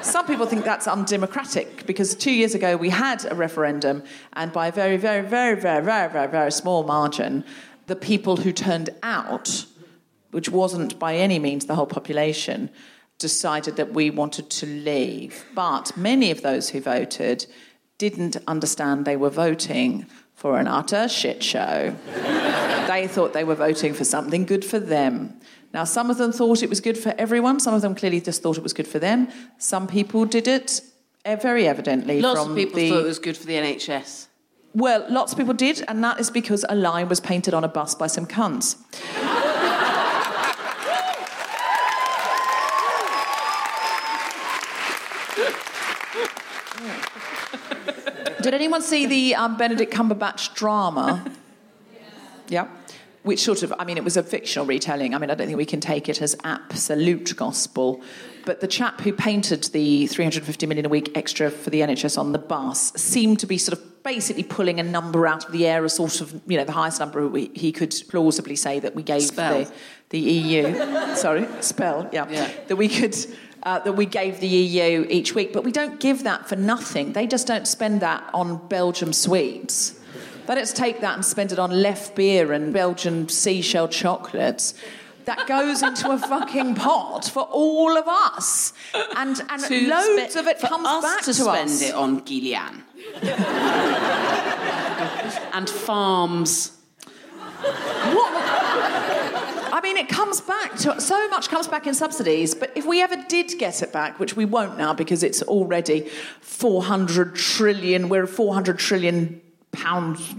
Some 0.02 0.26
people 0.26 0.46
think 0.46 0.64
that's 0.64 0.88
undemocratic 0.88 1.86
because 1.86 2.16
two 2.16 2.32
years 2.32 2.56
ago 2.56 2.78
we 2.78 2.90
had 2.90 3.26
a 3.30 3.36
referendum, 3.36 4.04
and 4.34 4.54
by 4.54 4.68
a 4.68 4.72
very, 4.72 4.96
very, 4.96 5.22
very, 5.22 5.60
very, 5.60 5.84
very, 5.84 6.10
very, 6.10 6.32
very 6.32 6.52
small 6.54 6.84
margin, 6.84 7.44
the 7.88 7.98
people 7.98 8.38
who 8.38 8.54
turned 8.54 8.92
out, 9.04 9.66
which 10.32 10.48
wasn't 10.48 10.98
by 10.98 11.18
any 11.18 11.40
means 11.40 11.66
the 11.66 11.76
whole 11.76 11.86
population, 11.86 12.70
decided 13.18 13.76
that 13.76 13.92
we 13.92 14.10
wanted 14.10 14.50
to 14.52 14.66
leave. 14.66 15.44
But 15.54 15.98
many 15.98 16.32
of 16.32 16.42
those 16.42 16.70
who 16.70 16.80
voted 16.80 17.46
didn't 17.98 18.38
understand 18.48 19.04
they 19.04 19.18
were 19.18 19.30
voting 19.30 20.06
for 20.40 20.58
an 20.58 20.70
utter 20.70 21.10
shit 21.10 21.44
show. 21.44 21.94
they 22.88 23.08
thought 23.10 23.34
they 23.34 23.44
were 23.44 23.56
voting 23.56 23.94
for 23.94 24.06
something 24.06 24.46
good 24.46 24.64
for 24.64 24.80
them. 24.80 25.38
Now, 25.74 25.84
some 25.84 26.10
of 26.10 26.18
them 26.18 26.32
thought 26.32 26.64
it 26.64 26.70
was 26.70 26.80
good 26.80 26.98
for 26.98 27.14
everyone. 27.18 27.60
Some 27.60 27.74
of 27.74 27.82
them 27.82 27.94
clearly 27.94 28.22
just 28.22 28.42
thought 28.42 28.58
it 28.58 28.64
was 28.64 28.72
good 28.72 28.88
for 28.88 29.00
them. 29.00 29.28
Some 29.58 29.86
people 29.86 30.24
did 30.24 30.48
it 30.48 30.80
eh, 31.26 31.36
very 31.36 31.68
evidently. 31.68 32.22
Lots 32.22 32.40
from 32.40 32.52
of 32.52 32.58
people 32.58 32.78
the... 32.78 32.90
thought 32.90 33.02
it 33.02 33.08
was 33.08 33.20
good 33.20 33.36
for 33.36 33.48
the 33.48 33.56
NHS. 33.56 34.28
Well, 34.74 35.06
lots 35.10 35.34
of 35.34 35.38
people 35.38 35.54
did, 35.54 35.84
and 35.90 36.02
that 36.06 36.22
is 36.22 36.32
because 36.32 36.66
a 36.70 36.76
line 36.76 37.10
was 37.10 37.20
painted 37.20 37.54
on 37.54 37.66
a 37.66 37.68
bus 37.68 37.94
by 37.94 38.08
some 38.08 38.26
cunts. 38.26 38.78
Did 48.42 48.54
anyone 48.54 48.82
see 48.82 49.06
the 49.06 49.36
um, 49.36 49.58
Benedict 49.58 49.94
Cumberbatch 49.94 50.56
drama? 50.56 51.26
Yeah. 52.50 52.68
Which 53.22 53.42
sort 53.42 53.62
of, 53.62 53.72
I 53.78 53.86
mean, 53.86 53.98
it 53.98 54.04
was 54.04 54.18
a 54.18 54.24
fictional 54.24 54.66
retelling. 54.66 55.14
I 55.14 55.20
mean, 55.20 55.30
I 55.30 55.36
don't 55.36 55.46
think 55.46 55.58
we 55.58 55.68
can 55.68 55.80
take 55.80 56.10
it 56.10 56.20
as 56.20 56.36
absolute 56.44 57.36
gospel. 57.36 58.02
But 58.44 58.60
the 58.60 58.68
chap 58.68 59.02
who 59.02 59.14
painted 59.14 59.66
the 59.66 60.08
350 60.08 60.66
million 60.66 60.88
a 60.88 60.90
week 60.90 61.16
extra 61.16 61.52
for 61.52 61.70
the 61.70 61.82
NHS 61.82 62.18
on 62.18 62.32
the 62.32 62.40
bus 62.40 62.92
seemed 62.94 63.40
to 63.42 63.46
be 63.46 63.60
sort 63.60 63.78
of 63.78 64.04
basically 64.04 64.42
pulling 64.42 64.80
a 64.80 64.84
number 64.84 65.28
out 65.28 65.46
of 65.46 65.52
the 65.52 65.68
air, 65.68 65.86
a 65.86 65.90
sort 65.90 66.22
of, 66.22 66.42
you 66.48 66.58
know, 66.58 66.64
the 66.64 66.72
highest 66.72 67.00
number 67.00 67.28
we, 67.28 67.52
he 67.54 67.72
could 67.72 67.94
plausibly 68.10 68.56
say 68.56 68.80
that 68.80 68.96
we 68.96 69.04
gave 69.04 69.22
Spell. 69.22 69.66
the, 69.66 69.72
the 70.10 70.20
EU. 70.20 71.16
Sorry, 71.16 71.48
spell, 71.60 72.10
yeah. 72.12 72.28
Yeah. 72.32 72.50
That 72.68 72.78
we 72.78 72.88
could 72.88 73.16
uh, 73.64 73.80
that 73.80 73.94
we 73.94 74.06
gave 74.06 74.40
the 74.40 74.48
EU 74.48 75.06
each 75.10 75.36
week, 75.36 75.52
but 75.54 75.64
we 75.64 75.72
don't 75.72 76.00
give 76.00 76.24
that 76.24 76.48
for 76.48 76.56
nothing. 76.56 77.14
They 77.14 77.28
just 77.28 77.48
don't 77.48 77.68
spend 77.68 78.02
that 78.02 78.24
on 78.34 78.68
Belgium 78.68 79.14
sweets. 79.14 80.00
They 80.48 80.56
don't 80.56 80.76
take 80.76 81.02
that 81.02 81.16
and 81.16 81.24
spend 81.26 81.52
it 81.52 81.60
on 81.60 81.70
left 81.72 82.16
beer 82.16 82.54
and 82.54 82.74
Belgian 82.74 83.30
seashell 83.30 83.88
chocolates. 83.88 84.74
That 85.26 85.46
goes 85.48 85.84
into 85.84 86.10
a 86.10 86.18
fucking 86.18 86.74
pot 86.76 87.26
for 87.26 87.44
all 87.44 87.96
of 87.96 88.08
us, 88.08 88.74
and 89.16 89.40
and 89.50 89.62
To 89.64 89.88
loads 89.88 90.32
spe- 90.34 90.40
of 90.40 90.48
it 90.48 90.60
comes 90.60 90.88
us 90.88 91.04
back 91.04 91.20
to, 91.20 91.26
to, 91.26 91.34
spend 91.36 91.70
us. 91.70 91.82
it 91.84 91.94
on 91.94 92.26
Gillian. 92.26 92.84
and 95.54 95.70
farms. 95.70 96.72
What? 97.62 99.09
It 100.00 100.08
comes 100.08 100.40
back 100.40 100.78
to 100.78 101.02
so 101.02 101.28
much 101.28 101.50
comes 101.50 101.68
back 101.68 101.86
in 101.86 101.94
subsidies. 101.94 102.56
But 102.56 102.72
if 102.74 102.86
we 102.86 103.02
ever 103.02 103.18
did 103.28 103.60
get 103.60 103.82
it 103.82 103.92
back, 103.92 104.18
which 104.18 104.34
we 104.34 104.46
won't 104.46 104.78
now 104.78 104.94
because 104.94 105.24
it's 105.24 105.42
already 105.42 106.08
400 106.40 107.36
trillion, 107.36 108.08
we're 108.08 108.26
400 108.26 108.80
trillion 108.80 109.42
pounds 109.74 110.36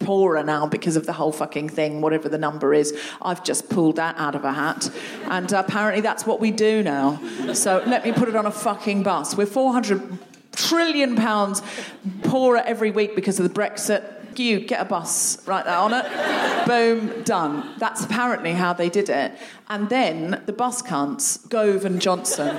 poorer 0.00 0.42
now 0.42 0.66
because 0.66 0.96
of 0.96 1.06
the 1.06 1.14
whole 1.14 1.32
fucking 1.32 1.70
thing, 1.70 2.02
whatever 2.02 2.28
the 2.28 2.36
number 2.36 2.74
is. 2.74 2.94
I've 3.22 3.42
just 3.42 3.70
pulled 3.70 3.96
that 3.96 4.16
out 4.18 4.34
of 4.34 4.44
a 4.44 4.52
hat, 4.52 4.90
and 5.24 5.50
apparently 5.50 6.02
that's 6.02 6.26
what 6.26 6.38
we 6.38 6.50
do 6.50 6.82
now. 6.82 7.18
So 7.54 7.82
let 7.86 8.04
me 8.04 8.12
put 8.12 8.28
it 8.28 8.36
on 8.36 8.44
a 8.44 8.50
fucking 8.50 9.02
bus. 9.02 9.34
We're 9.34 9.46
400 9.46 10.18
trillion 10.52 11.16
pounds 11.16 11.62
poorer 12.24 12.58
every 12.58 12.90
week 12.90 13.14
because 13.14 13.40
of 13.40 13.48
the 13.50 13.60
Brexit 13.60 14.17
you. 14.38 14.60
Get 14.60 14.80
a 14.80 14.84
bus 14.84 15.46
right 15.46 15.64
there 15.64 15.76
on 15.76 15.94
it 15.94 16.06
boom 16.68 17.22
done. 17.22 17.74
That's 17.78 18.04
apparently 18.04 18.52
how 18.52 18.74
they 18.74 18.90
did 18.90 19.08
it. 19.08 19.32
And 19.70 19.88
then 19.88 20.42
the 20.44 20.52
bus 20.52 20.82
cunts 20.82 21.48
gove 21.48 21.86
and 21.86 22.00
johnson 22.00 22.54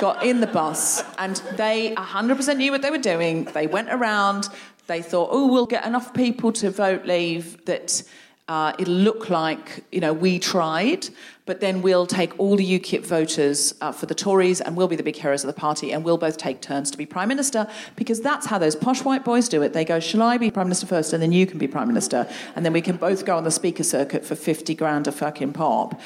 got 0.00 0.24
in 0.24 0.40
the 0.40 0.46
bus 0.46 1.04
and 1.18 1.36
they 1.56 1.94
100% 1.94 2.56
knew 2.56 2.72
what 2.72 2.80
they 2.80 2.90
were 2.90 2.96
doing. 2.96 3.44
They 3.44 3.66
went 3.66 3.90
around. 3.90 4.48
They 4.86 5.02
thought 5.02 5.28
oh 5.30 5.52
we'll 5.52 5.66
get 5.66 5.84
enough 5.84 6.14
people 6.14 6.52
to 6.52 6.70
vote 6.70 7.04
leave 7.04 7.64
that 7.66 8.02
uh, 8.48 8.72
it'll 8.78 8.94
look 8.94 9.28
like 9.28 9.84
you 9.92 10.00
know 10.00 10.14
we 10.14 10.38
tried, 10.38 11.06
but 11.48 11.60
then 11.60 11.80
we'll 11.80 12.06
take 12.06 12.38
all 12.38 12.56
the 12.56 12.78
UKIP 12.78 13.06
voters 13.06 13.74
uh, 13.80 13.90
for 13.90 14.04
the 14.04 14.14
Tories, 14.14 14.60
and 14.60 14.76
we'll 14.76 14.86
be 14.86 14.96
the 14.96 15.02
big 15.02 15.16
heroes 15.16 15.42
of 15.42 15.48
the 15.48 15.58
party, 15.58 15.92
and 15.92 16.04
we'll 16.04 16.18
both 16.18 16.36
take 16.36 16.60
turns 16.60 16.90
to 16.90 16.98
be 16.98 17.06
prime 17.06 17.26
minister 17.26 17.66
because 17.96 18.20
that's 18.20 18.44
how 18.44 18.58
those 18.58 18.76
posh 18.76 19.02
white 19.02 19.24
boys 19.24 19.48
do 19.48 19.62
it. 19.62 19.72
They 19.72 19.86
go, 19.86 19.98
"Shall 19.98 20.20
I 20.20 20.36
be 20.36 20.50
prime 20.50 20.66
minister 20.66 20.86
first, 20.86 21.14
and 21.14 21.22
then 21.22 21.32
you 21.32 21.46
can 21.46 21.58
be 21.58 21.66
prime 21.66 21.88
minister, 21.88 22.28
and 22.54 22.66
then 22.66 22.74
we 22.74 22.82
can 22.82 22.96
both 22.98 23.24
go 23.24 23.34
on 23.34 23.44
the 23.44 23.50
speaker 23.50 23.82
circuit 23.82 24.26
for 24.26 24.34
fifty 24.34 24.74
grand 24.74 25.06
a 25.06 25.12
fucking 25.12 25.54
pop 25.54 25.98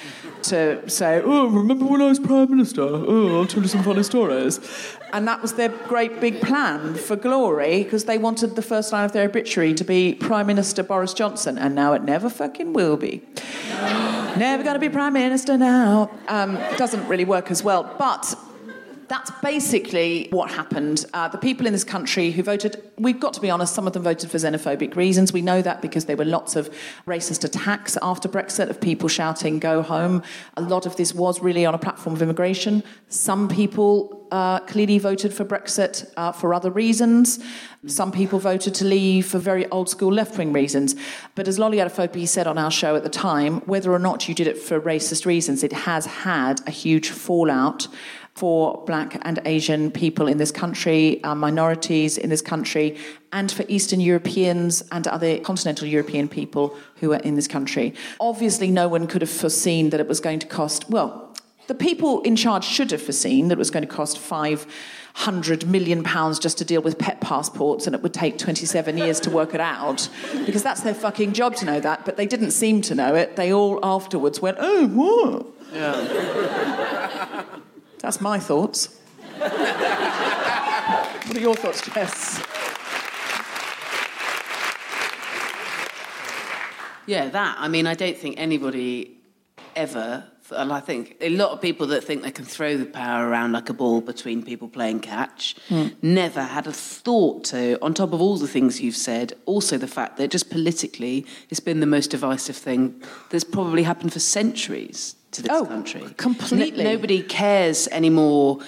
to 0.42 0.88
say, 0.88 1.20
oh, 1.24 1.48
remember 1.48 1.86
when 1.86 2.00
I 2.00 2.08
was 2.10 2.20
prime 2.20 2.48
minister? 2.48 2.82
Oh, 2.82 3.40
I'll 3.40 3.46
tell 3.46 3.62
you 3.62 3.68
some 3.68 3.82
funny 3.82 4.04
stories." 4.04 4.60
And 5.12 5.26
that 5.26 5.42
was 5.42 5.54
their 5.54 5.68
great 5.68 6.20
big 6.20 6.40
plan 6.40 6.94
for 6.94 7.16
glory 7.16 7.82
because 7.82 8.04
they 8.04 8.16
wanted 8.16 8.54
the 8.54 8.62
first 8.62 8.92
line 8.92 9.04
of 9.04 9.12
their 9.12 9.24
obituary 9.24 9.74
to 9.74 9.84
be 9.84 10.14
Prime 10.14 10.46
Minister 10.46 10.84
Boris 10.84 11.12
Johnson, 11.12 11.58
and 11.58 11.74
now 11.74 11.94
it 11.94 12.02
never 12.02 12.30
fucking 12.30 12.72
will 12.72 12.96
be. 12.96 13.22
Never 14.36 14.62
going 14.62 14.74
to 14.74 14.80
be 14.80 14.88
Prime 14.88 15.12
Minister 15.12 15.56
now. 15.56 16.10
Um, 16.28 16.54
doesn't 16.76 17.06
really 17.08 17.24
work 17.24 17.50
as 17.50 17.62
well. 17.62 17.94
But 17.98 18.34
that's 19.12 19.30
basically 19.42 20.26
what 20.30 20.50
happened. 20.50 21.04
Uh, 21.12 21.28
the 21.28 21.36
people 21.36 21.66
in 21.66 21.74
this 21.74 21.84
country 21.84 22.30
who 22.30 22.42
voted, 22.42 22.82
we've 22.96 23.20
got 23.20 23.34
to 23.34 23.42
be 23.42 23.50
honest, 23.50 23.74
some 23.74 23.86
of 23.86 23.92
them 23.92 24.02
voted 24.02 24.30
for 24.30 24.38
xenophobic 24.38 24.96
reasons. 24.96 25.34
We 25.34 25.42
know 25.42 25.60
that 25.60 25.82
because 25.82 26.06
there 26.06 26.16
were 26.16 26.24
lots 26.24 26.56
of 26.56 26.70
racist 27.06 27.44
attacks 27.44 27.98
after 28.00 28.26
Brexit 28.26 28.70
of 28.70 28.80
people 28.80 29.10
shouting, 29.10 29.58
go 29.58 29.82
home. 29.82 30.22
A 30.56 30.62
lot 30.62 30.86
of 30.86 30.96
this 30.96 31.14
was 31.14 31.42
really 31.42 31.66
on 31.66 31.74
a 31.74 31.78
platform 31.78 32.16
of 32.16 32.22
immigration. 32.22 32.82
Some 33.08 33.48
people 33.48 34.26
uh, 34.32 34.60
clearly 34.60 34.98
voted 34.98 35.34
for 35.34 35.44
Brexit 35.44 36.10
uh, 36.16 36.32
for 36.32 36.54
other 36.54 36.70
reasons. 36.70 37.38
Some 37.86 38.12
people 38.12 38.38
voted 38.38 38.74
to 38.76 38.86
leave 38.86 39.26
for 39.26 39.38
very 39.38 39.68
old 39.70 39.90
school 39.90 40.10
left 40.10 40.38
wing 40.38 40.54
reasons. 40.54 40.94
But 41.34 41.48
as 41.48 41.58
Lolly 41.58 41.78
Adefope 41.78 42.26
said 42.26 42.46
on 42.46 42.56
our 42.56 42.70
show 42.70 42.96
at 42.96 43.02
the 43.02 43.10
time, 43.10 43.60
whether 43.66 43.92
or 43.92 43.98
not 43.98 44.26
you 44.26 44.34
did 44.34 44.46
it 44.46 44.56
for 44.56 44.80
racist 44.80 45.26
reasons, 45.26 45.62
it 45.62 45.72
has 45.72 46.06
had 46.06 46.66
a 46.66 46.70
huge 46.70 47.10
fallout 47.10 47.88
for 48.34 48.82
black 48.86 49.18
and 49.22 49.40
Asian 49.44 49.90
people 49.90 50.26
in 50.26 50.38
this 50.38 50.50
country, 50.50 51.22
uh, 51.22 51.34
minorities 51.34 52.16
in 52.16 52.30
this 52.30 52.40
country, 52.42 52.96
and 53.32 53.52
for 53.52 53.64
Eastern 53.68 54.00
Europeans 54.00 54.82
and 54.90 55.06
other 55.06 55.38
continental 55.38 55.86
European 55.86 56.28
people 56.28 56.76
who 56.96 57.12
are 57.12 57.20
in 57.20 57.34
this 57.34 57.46
country. 57.46 57.94
Obviously, 58.20 58.70
no 58.70 58.88
one 58.88 59.06
could 59.06 59.20
have 59.20 59.30
foreseen 59.30 59.90
that 59.90 60.00
it 60.00 60.08
was 60.08 60.20
going 60.20 60.38
to 60.38 60.46
cost, 60.46 60.88
well, 60.88 61.34
the 61.66 61.74
people 61.74 62.20
in 62.22 62.36
charge 62.36 62.64
should 62.64 62.90
have 62.90 63.02
foreseen 63.02 63.48
that 63.48 63.54
it 63.54 63.58
was 63.58 63.70
going 63.70 63.86
to 63.86 63.94
cost 63.94 64.18
five 64.18 64.66
hundred 65.14 65.66
million 65.66 66.02
pounds 66.02 66.38
just 66.38 66.56
to 66.58 66.64
deal 66.64 66.80
with 66.80 66.98
pet 66.98 67.20
passports 67.20 67.86
and 67.86 67.94
it 67.94 68.02
would 68.02 68.14
take 68.14 68.38
27 68.38 68.96
years 68.96 69.20
to 69.20 69.28
work 69.30 69.52
it 69.52 69.60
out 69.60 70.08
because 70.46 70.62
that's 70.62 70.80
their 70.80 70.94
fucking 70.94 71.34
job 71.34 71.54
to 71.54 71.66
know 71.66 71.78
that 71.80 72.04
but 72.06 72.16
they 72.16 72.26
didn't 72.26 72.52
seem 72.52 72.80
to 72.80 72.94
know 72.94 73.14
it 73.14 73.36
they 73.36 73.52
all 73.52 73.78
afterwards 73.82 74.40
went 74.40 74.56
oh 74.58 74.86
what 74.88 75.46
Yeah. 75.74 77.44
That's 78.02 78.20
my 78.20 78.38
thoughts. 78.40 78.98
what 79.38 79.52
are 81.36 81.40
your 81.40 81.54
thoughts, 81.54 81.80
Jess? 81.88 82.42
Yeah, 87.06 87.28
that. 87.28 87.56
I 87.58 87.68
mean, 87.68 87.86
I 87.86 87.94
don't 87.94 88.16
think 88.16 88.34
anybody 88.38 89.18
ever 89.76 90.24
And 90.52 90.72
I 90.72 90.80
think 90.80 91.16
a 91.20 91.30
lot 91.30 91.50
of 91.50 91.60
people 91.60 91.86
that 91.88 92.04
think 92.04 92.22
they 92.22 92.30
can 92.30 92.44
throw 92.44 92.76
the 92.76 92.86
power 92.86 93.28
around 93.28 93.52
like 93.52 93.68
a 93.68 93.74
ball 93.74 94.00
between 94.00 94.42
people 94.42 94.68
playing 94.68 95.00
catch 95.00 95.56
hmm. 95.68 95.88
never 96.02 96.42
had 96.42 96.66
a 96.66 96.72
thought 96.72 97.44
to, 97.44 97.78
on 97.82 97.94
top 97.94 98.12
of 98.12 98.20
all 98.20 98.36
the 98.36 98.48
things 98.48 98.80
you've 98.80 98.96
said, 98.96 99.34
also 99.46 99.78
the 99.78 99.88
fact 99.88 100.16
that 100.16 100.30
just 100.30 100.50
politically 100.50 101.26
it's 101.50 101.60
been 101.60 101.80
the 101.80 101.86
most 101.86 102.10
divisive 102.10 102.56
thing 102.56 103.02
that's 103.30 103.44
probably 103.44 103.82
happened 103.82 104.12
for 104.12 104.20
centuries 104.20 105.16
to 105.32 105.42
this 105.42 105.50
Oh, 105.52 105.66
country. 105.66 106.02
completely. 106.16 106.84
No- 106.84 106.92
nobody 106.92 107.22
cares 107.22 107.88
anymore 107.88 108.60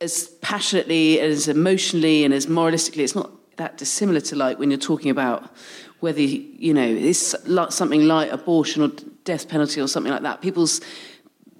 as 0.00 0.28
passionately, 0.40 1.20
as 1.20 1.48
emotionally, 1.48 2.24
and 2.24 2.32
as 2.34 2.46
moralistically. 2.46 2.98
It's 2.98 3.14
not 3.14 3.30
that 3.56 3.76
dissimilar 3.76 4.20
to 4.20 4.36
like 4.36 4.58
when 4.58 4.70
you're 4.70 4.78
talking 4.78 5.10
about 5.10 5.50
whether 6.00 6.20
you 6.20 6.72
know 6.72 6.86
it's 6.86 7.34
something 7.70 8.06
like 8.06 8.30
abortion 8.30 8.82
or 8.82 8.88
death 9.24 9.48
penalty 9.48 9.80
or 9.80 9.88
something 9.88 10.12
like 10.12 10.22
that. 10.22 10.40
People's 10.40 10.80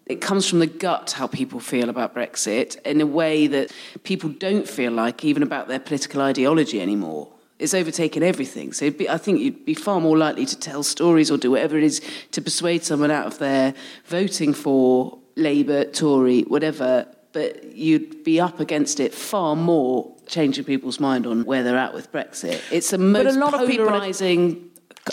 it 0.08 0.20
comes 0.22 0.48
from 0.48 0.58
the 0.58 0.66
gut 0.66 1.12
how 1.12 1.26
people 1.26 1.60
feel 1.60 1.90
about 1.90 2.14
Brexit 2.14 2.80
in 2.82 3.00
a 3.00 3.06
way 3.06 3.46
that 3.46 3.70
people 4.04 4.30
don't 4.30 4.68
feel 4.68 4.90
like 4.90 5.24
even 5.24 5.42
about 5.42 5.68
their 5.68 5.78
political 5.78 6.22
ideology 6.22 6.80
anymore. 6.80 7.28
It's 7.58 7.74
overtaken 7.74 8.22
everything. 8.22 8.72
So 8.72 8.90
be, 8.90 9.08
I 9.08 9.18
think 9.18 9.40
you'd 9.40 9.64
be 9.66 9.74
far 9.74 10.00
more 10.00 10.16
likely 10.16 10.46
to 10.46 10.58
tell 10.58 10.82
stories 10.82 11.30
or 11.30 11.36
do 11.36 11.50
whatever 11.50 11.76
it 11.76 11.84
is 11.84 12.00
to 12.30 12.40
persuade 12.40 12.84
someone 12.84 13.10
out 13.10 13.26
of 13.26 13.38
their 13.38 13.74
voting 14.06 14.54
for 14.54 15.18
Labour, 15.36 15.84
Tory, 15.84 16.42
whatever. 16.42 17.06
But 17.32 17.76
you'd 17.76 18.24
be 18.24 18.40
up 18.40 18.60
against 18.60 19.00
it 19.00 19.12
far 19.12 19.56
more, 19.56 20.16
changing 20.26 20.64
people's 20.64 21.00
mind 21.00 21.26
on 21.26 21.44
where 21.44 21.62
they're 21.62 21.76
at 21.76 21.92
with 21.92 22.10
Brexit. 22.12 22.62
It's 22.70 22.90
the 22.90 22.98
most 22.98 23.36
a 23.36 23.38
lot 23.38 23.54
of 23.54 23.68
people 23.68 23.88
are- 23.88 24.00
polarising, 24.00 24.68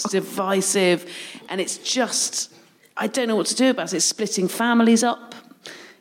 divisive, 0.09 1.11
and 1.49 1.59
it's 1.59 1.77
just 1.79 2.54
I 2.97 3.07
don't 3.07 3.27
know 3.27 3.35
what 3.35 3.47
to 3.47 3.55
do 3.55 3.69
about 3.69 3.93
it. 3.93 3.97
It's 3.97 4.05
splitting 4.05 4.47
families 4.47 5.03
up. 5.03 5.35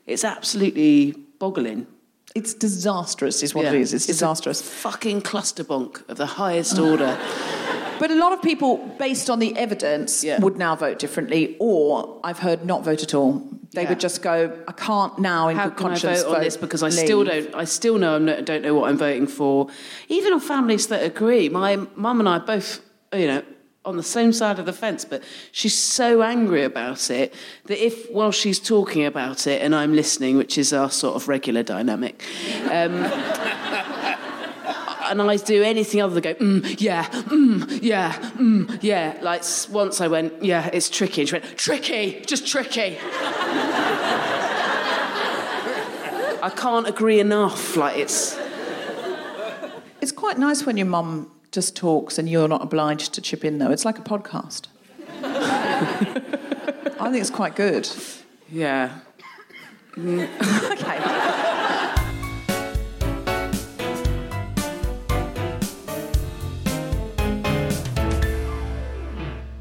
It's 0.06 0.24
absolutely 0.24 1.12
boggling. 1.38 1.86
It's 2.34 2.54
disastrous, 2.54 3.42
is 3.42 3.54
what 3.54 3.64
Yeah. 3.64 3.72
it 3.72 3.80
is. 3.80 3.94
It's 3.94 4.04
a 4.04 4.08
disastrous. 4.08 4.60
fucking 4.60 5.22
cluster 5.22 5.64
bonk 5.64 6.08
of 6.08 6.16
the 6.16 6.26
highest 6.26 6.78
order. 6.78 7.18
But 8.00 8.10
a 8.10 8.16
lot 8.16 8.32
of 8.32 8.42
people, 8.42 8.78
based 8.98 9.30
on 9.30 9.38
the 9.38 9.56
evidence, 9.56 10.24
Yeah. 10.24 10.40
would 10.40 10.56
now 10.58 10.74
vote 10.74 10.98
differently, 10.98 11.56
or 11.60 12.18
I've 12.24 12.40
heard 12.40 12.64
not 12.66 12.82
vote 12.84 13.04
at 13.04 13.14
all. 13.14 13.40
They 13.72 13.82
Yeah. 13.82 13.90
would 13.90 14.00
just 14.00 14.20
go, 14.20 14.50
I 14.66 14.72
can't 14.72 15.16
now, 15.20 15.46
in 15.48 15.56
How 15.56 15.68
good 15.68 15.76
can 15.76 15.86
I 15.86 15.88
conscience, 15.90 16.22
vote 16.24 16.34
on 16.34 16.40
this? 16.42 16.56
Because 16.56 16.82
I 16.82 16.88
still 16.88 17.22
don't. 17.22 17.54
I 17.54 17.64
still 17.64 17.96
know 17.98 18.16
I'm 18.16 18.26
don't 18.44 18.62
know 18.62 18.74
what 18.74 18.90
I'm 18.90 18.98
voting 18.98 19.28
for. 19.28 19.68
Even 20.08 20.32
on 20.32 20.40
families 20.40 20.88
that 20.88 21.04
agree, 21.04 21.48
my 21.48 21.76
mum 21.94 22.18
and 22.18 22.28
I 22.28 22.38
both, 22.40 22.80
you 23.12 23.28
know, 23.28 23.42
on 23.85 23.97
the 23.97 24.03
same 24.03 24.33
side 24.33 24.59
of 24.59 24.67
the 24.67 24.73
fence. 24.73 25.05
But 25.05 25.23
she's 25.53 25.76
so 25.76 26.23
angry 26.23 26.64
about 26.64 27.11
it 27.11 27.35
that 27.67 27.85
if, 27.85 28.11
while 28.11 28.33
she's 28.33 28.59
talking 28.59 29.05
about 29.05 29.47
it 29.47 29.62
and 29.62 29.75
I'm 29.75 29.95
listening, 29.95 30.37
which 30.37 30.59
is 30.59 30.73
our 30.73 30.91
sort 30.91 31.17
of 31.17 31.29
regular 31.29 31.62
dynamic. 31.62 32.25
Um, 32.71 33.05
and 35.05 35.21
I 35.23 35.37
do 35.37 35.62
anything 35.62 36.00
other 36.00 36.14
than 36.19 36.23
go, 36.23 36.35
mm, 36.35 36.81
yeah, 36.81 37.05
mm, 37.05 37.79
yeah, 37.83 38.12
mm, 38.12 38.79
yeah. 38.83 39.19
Like 39.23 39.43
once 39.71 40.00
I 40.00 40.09
went, 40.09 40.43
yeah, 40.43 40.71
it's 40.73 40.88
tricky. 40.88 41.23
And 41.23 41.29
she 41.29 41.35
went, 41.35 41.57
tricky, 41.57 42.23
just 42.26 42.47
tricky. 42.47 42.99
I 46.43 46.50
can't 46.55 46.87
agree 46.87 47.21
enough. 47.21 47.76
Like 47.76 47.99
it's. 47.99 48.38
It's 50.00 50.12
quite 50.12 50.37
nice 50.37 50.67
when 50.67 50.76
your 50.76 50.87
mum 50.87 51.31
just 51.54 51.76
talks 51.76 52.18
and 52.18 52.28
you're 52.28 52.49
not 52.49 52.62
obliged 52.62 53.14
to 53.14 53.20
chip 53.20 53.44
in, 53.44 53.58
though. 53.58 53.70
It's 53.70 53.84
like 53.84 53.99
a 53.99 54.02
podcast. 54.02 54.66
I 55.23 57.11
think 57.11 57.20
it's 57.20 57.30
quite 57.30 57.54
good. 57.54 57.88
Yeah. 58.50 58.99
Okay. 59.96 60.99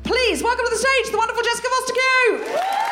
Please 0.04 0.42
welcome 0.42 0.66
to 0.66 0.72
the 0.72 0.78
stage 0.78 1.12
the 1.12 1.18
wonderful 1.18 1.44
Jessica 1.44 1.68
Foster 1.70 2.83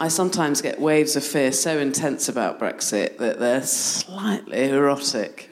I 0.00 0.08
sometimes 0.08 0.60
get 0.60 0.80
waves 0.80 1.14
of 1.14 1.22
fear 1.22 1.52
so 1.52 1.78
intense 1.78 2.28
about 2.28 2.58
Brexit 2.58 3.18
that 3.18 3.38
they're 3.38 3.62
slightly 3.62 4.64
erotic. 4.70 5.50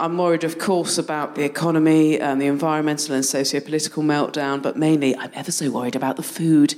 I'm 0.00 0.16
worried, 0.16 0.44
of 0.44 0.58
course, 0.58 0.96
about 0.96 1.34
the 1.34 1.44
economy 1.44 2.18
and 2.18 2.40
the 2.40 2.46
environmental 2.46 3.14
and 3.14 3.24
socio 3.24 3.60
political 3.60 4.02
meltdown, 4.02 4.62
but 4.62 4.78
mainly 4.78 5.14
I'm 5.14 5.30
ever 5.34 5.52
so 5.52 5.70
worried 5.70 5.96
about 5.96 6.16
the 6.16 6.22
food. 6.22 6.74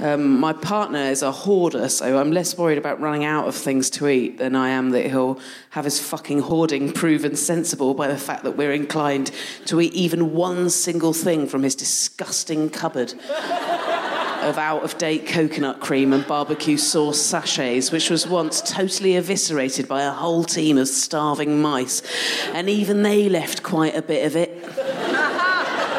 Um, 0.00 0.38
my 0.38 0.52
partner 0.52 0.98
is 0.98 1.22
a 1.22 1.30
hoarder, 1.30 1.88
so 1.88 2.18
I'm 2.18 2.30
less 2.30 2.58
worried 2.58 2.76
about 2.76 3.00
running 3.00 3.24
out 3.24 3.46
of 3.46 3.54
things 3.54 3.88
to 3.90 4.08
eat 4.08 4.38
than 4.38 4.54
I 4.54 4.70
am 4.70 4.90
that 4.90 5.06
he'll 5.06 5.38
have 5.70 5.84
his 5.84 6.00
fucking 6.00 6.40
hoarding 6.40 6.92
proven 6.92 7.36
sensible 7.36 7.94
by 7.94 8.08
the 8.08 8.18
fact 8.18 8.44
that 8.44 8.56
we're 8.56 8.72
inclined 8.72 9.30
to 9.66 9.80
eat 9.80 9.94
even 9.94 10.34
one 10.34 10.68
single 10.68 11.12
thing 11.12 11.46
from 11.46 11.62
his 11.62 11.74
disgusting 11.74 12.68
cupboard 12.68 13.14
of 14.44 14.58
out 14.58 14.82
of 14.82 14.98
date 14.98 15.26
coconut 15.26 15.80
cream 15.80 16.12
and 16.12 16.26
barbecue 16.26 16.76
sauce 16.76 17.20
sachets, 17.20 17.90
which 17.90 18.10
was 18.10 18.26
once 18.26 18.60
totally 18.60 19.16
eviscerated 19.16 19.88
by 19.88 20.02
a 20.02 20.10
whole 20.10 20.44
team 20.44 20.78
of 20.78 20.88
starving 20.88 21.60
mice. 21.60 22.02
And 22.52 22.68
even 22.68 23.02
they 23.02 23.28
left 23.28 23.62
quite 23.62 23.96
a 23.96 24.02
bit 24.02 24.26
of 24.26 24.36
it. 24.36 24.50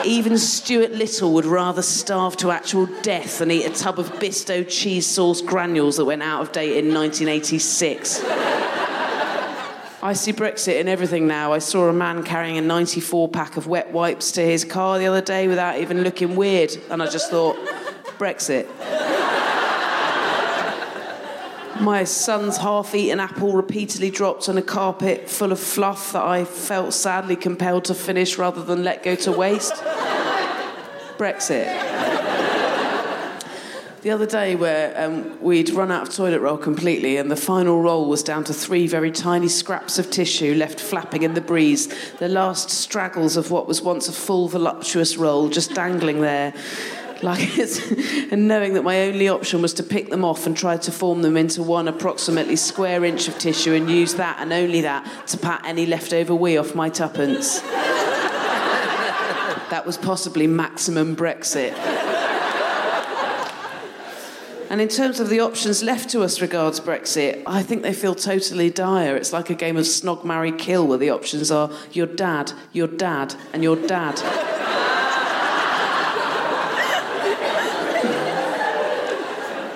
Even 0.05 0.37
Stuart 0.37 0.91
Little 0.91 1.33
would 1.33 1.45
rather 1.45 1.81
starve 1.81 2.37
to 2.37 2.51
actual 2.51 2.85
death 3.01 3.39
than 3.39 3.49
eat 3.49 3.65
a 3.65 3.73
tub 3.73 3.99
of 3.99 4.11
Bisto 4.13 4.67
cheese 4.69 5.07
sauce 5.07 5.41
granules 5.41 5.97
that 5.97 6.05
went 6.05 6.21
out 6.21 6.41
of 6.41 6.51
date 6.51 6.77
in 6.77 6.93
1986. 6.93 8.21
I 10.05 10.13
see 10.13 10.33
Brexit 10.33 10.79
in 10.79 10.87
everything 10.87 11.25
now. 11.25 11.51
I 11.51 11.57
saw 11.57 11.89
a 11.89 11.93
man 11.93 12.21
carrying 12.21 12.59
a 12.59 12.61
94 12.61 13.29
pack 13.29 13.57
of 13.57 13.65
wet 13.65 13.91
wipes 13.91 14.31
to 14.33 14.41
his 14.41 14.63
car 14.63 14.99
the 14.99 15.07
other 15.07 15.21
day 15.21 15.47
without 15.47 15.79
even 15.79 16.03
looking 16.03 16.35
weird, 16.35 16.77
and 16.91 17.01
I 17.01 17.09
just 17.09 17.31
thought, 17.31 17.57
Brexit. 18.17 18.67
My 21.81 22.05
son's 22.05 22.57
half 22.57 22.95
eaten 22.95 23.19
apple 23.19 23.51
repeatedly 23.51 24.09
dropped 24.09 24.47
on 24.47 24.57
a 24.57 24.61
carpet 24.61 25.29
full 25.29 25.51
of 25.51 25.59
fluff 25.59 26.13
that 26.13 26.23
I 26.23 26.45
felt 26.45 26.93
sadly 26.93 27.35
compelled 27.35 27.85
to 27.85 27.93
finish 27.93 28.37
rather 28.37 28.63
than 28.63 28.83
let 28.83 29.03
go 29.03 29.15
to 29.15 29.31
waste. 29.31 29.73
Brexit. 31.17 31.65
The 34.05 34.11
other 34.11 34.27
day, 34.27 34.55
where 34.55 34.93
um, 35.03 35.41
we'd 35.41 35.71
run 35.71 35.91
out 35.91 36.07
of 36.07 36.13
toilet 36.13 36.39
roll 36.39 36.57
completely, 36.57 37.17
and 37.17 37.31
the 37.31 37.35
final 37.35 37.81
roll 37.81 38.07
was 38.07 38.21
down 38.21 38.43
to 38.43 38.53
three 38.53 38.85
very 38.85 39.09
tiny 39.11 39.47
scraps 39.47 39.97
of 39.97 40.11
tissue 40.11 40.53
left 40.53 40.79
flapping 40.79 41.23
in 41.23 41.33
the 41.33 41.41
breeze, 41.41 41.87
the 42.19 42.27
last 42.27 42.69
straggles 42.69 43.35
of 43.35 43.49
what 43.49 43.67
was 43.67 43.81
once 43.81 44.07
a 44.07 44.11
full, 44.11 44.47
voluptuous 44.47 45.17
roll 45.17 45.49
just 45.49 45.73
dangling 45.73 46.21
there. 46.21 46.53
Like 47.23 47.57
it's, 47.57 47.79
and 48.31 48.47
knowing 48.47 48.73
that 48.73 48.83
my 48.83 49.01
only 49.03 49.29
option 49.29 49.61
was 49.61 49.73
to 49.75 49.83
pick 49.83 50.09
them 50.09 50.23
off 50.23 50.45
and 50.45 50.55
try 50.55 50.77
to 50.77 50.91
form 50.91 51.23
them 51.23 51.37
into 51.37 51.63
one 51.63 51.87
approximately 51.87 52.55
square 52.55 53.03
inch 53.03 53.27
of 53.27 53.39
tissue 53.39 53.73
and 53.73 53.89
use 53.89 54.13
that 54.15 54.37
and 54.39 54.53
only 54.53 54.81
that 54.81 55.27
to 55.27 55.37
pat 55.37 55.61
any 55.65 55.85
leftover 55.87 56.35
wee 56.35 56.57
off 56.57 56.75
my 56.75 56.89
tuppence. 56.89 57.61
that 59.71 59.83
was 59.85 59.97
possibly 59.97 60.45
maximum 60.45 61.15
Brexit. 61.15 61.73
And 64.69 64.81
in 64.81 64.87
terms 64.87 65.19
of 65.19 65.29
the 65.29 65.39
options 65.39 65.83
left 65.83 66.09
to 66.09 66.21
us 66.21 66.41
regards 66.41 66.79
Brexit, 66.79 67.43
I 67.45 67.63
think 67.63 67.83
they 67.83 67.93
feel 67.93 68.15
totally 68.15 68.69
dire. 68.69 69.15
It's 69.15 69.31
like 69.31 69.49
a 69.49 69.55
game 69.55 69.77
of 69.77 69.85
snog, 69.85 70.23
marry, 70.23 70.51
kill, 70.51 70.87
where 70.87 70.97
the 70.97 71.11
options 71.11 71.51
are 71.51 71.71
your 71.91 72.07
dad, 72.07 72.51
your 72.73 72.87
dad, 72.87 73.35
and 73.53 73.63
your 73.63 73.75
dad. 73.75 74.19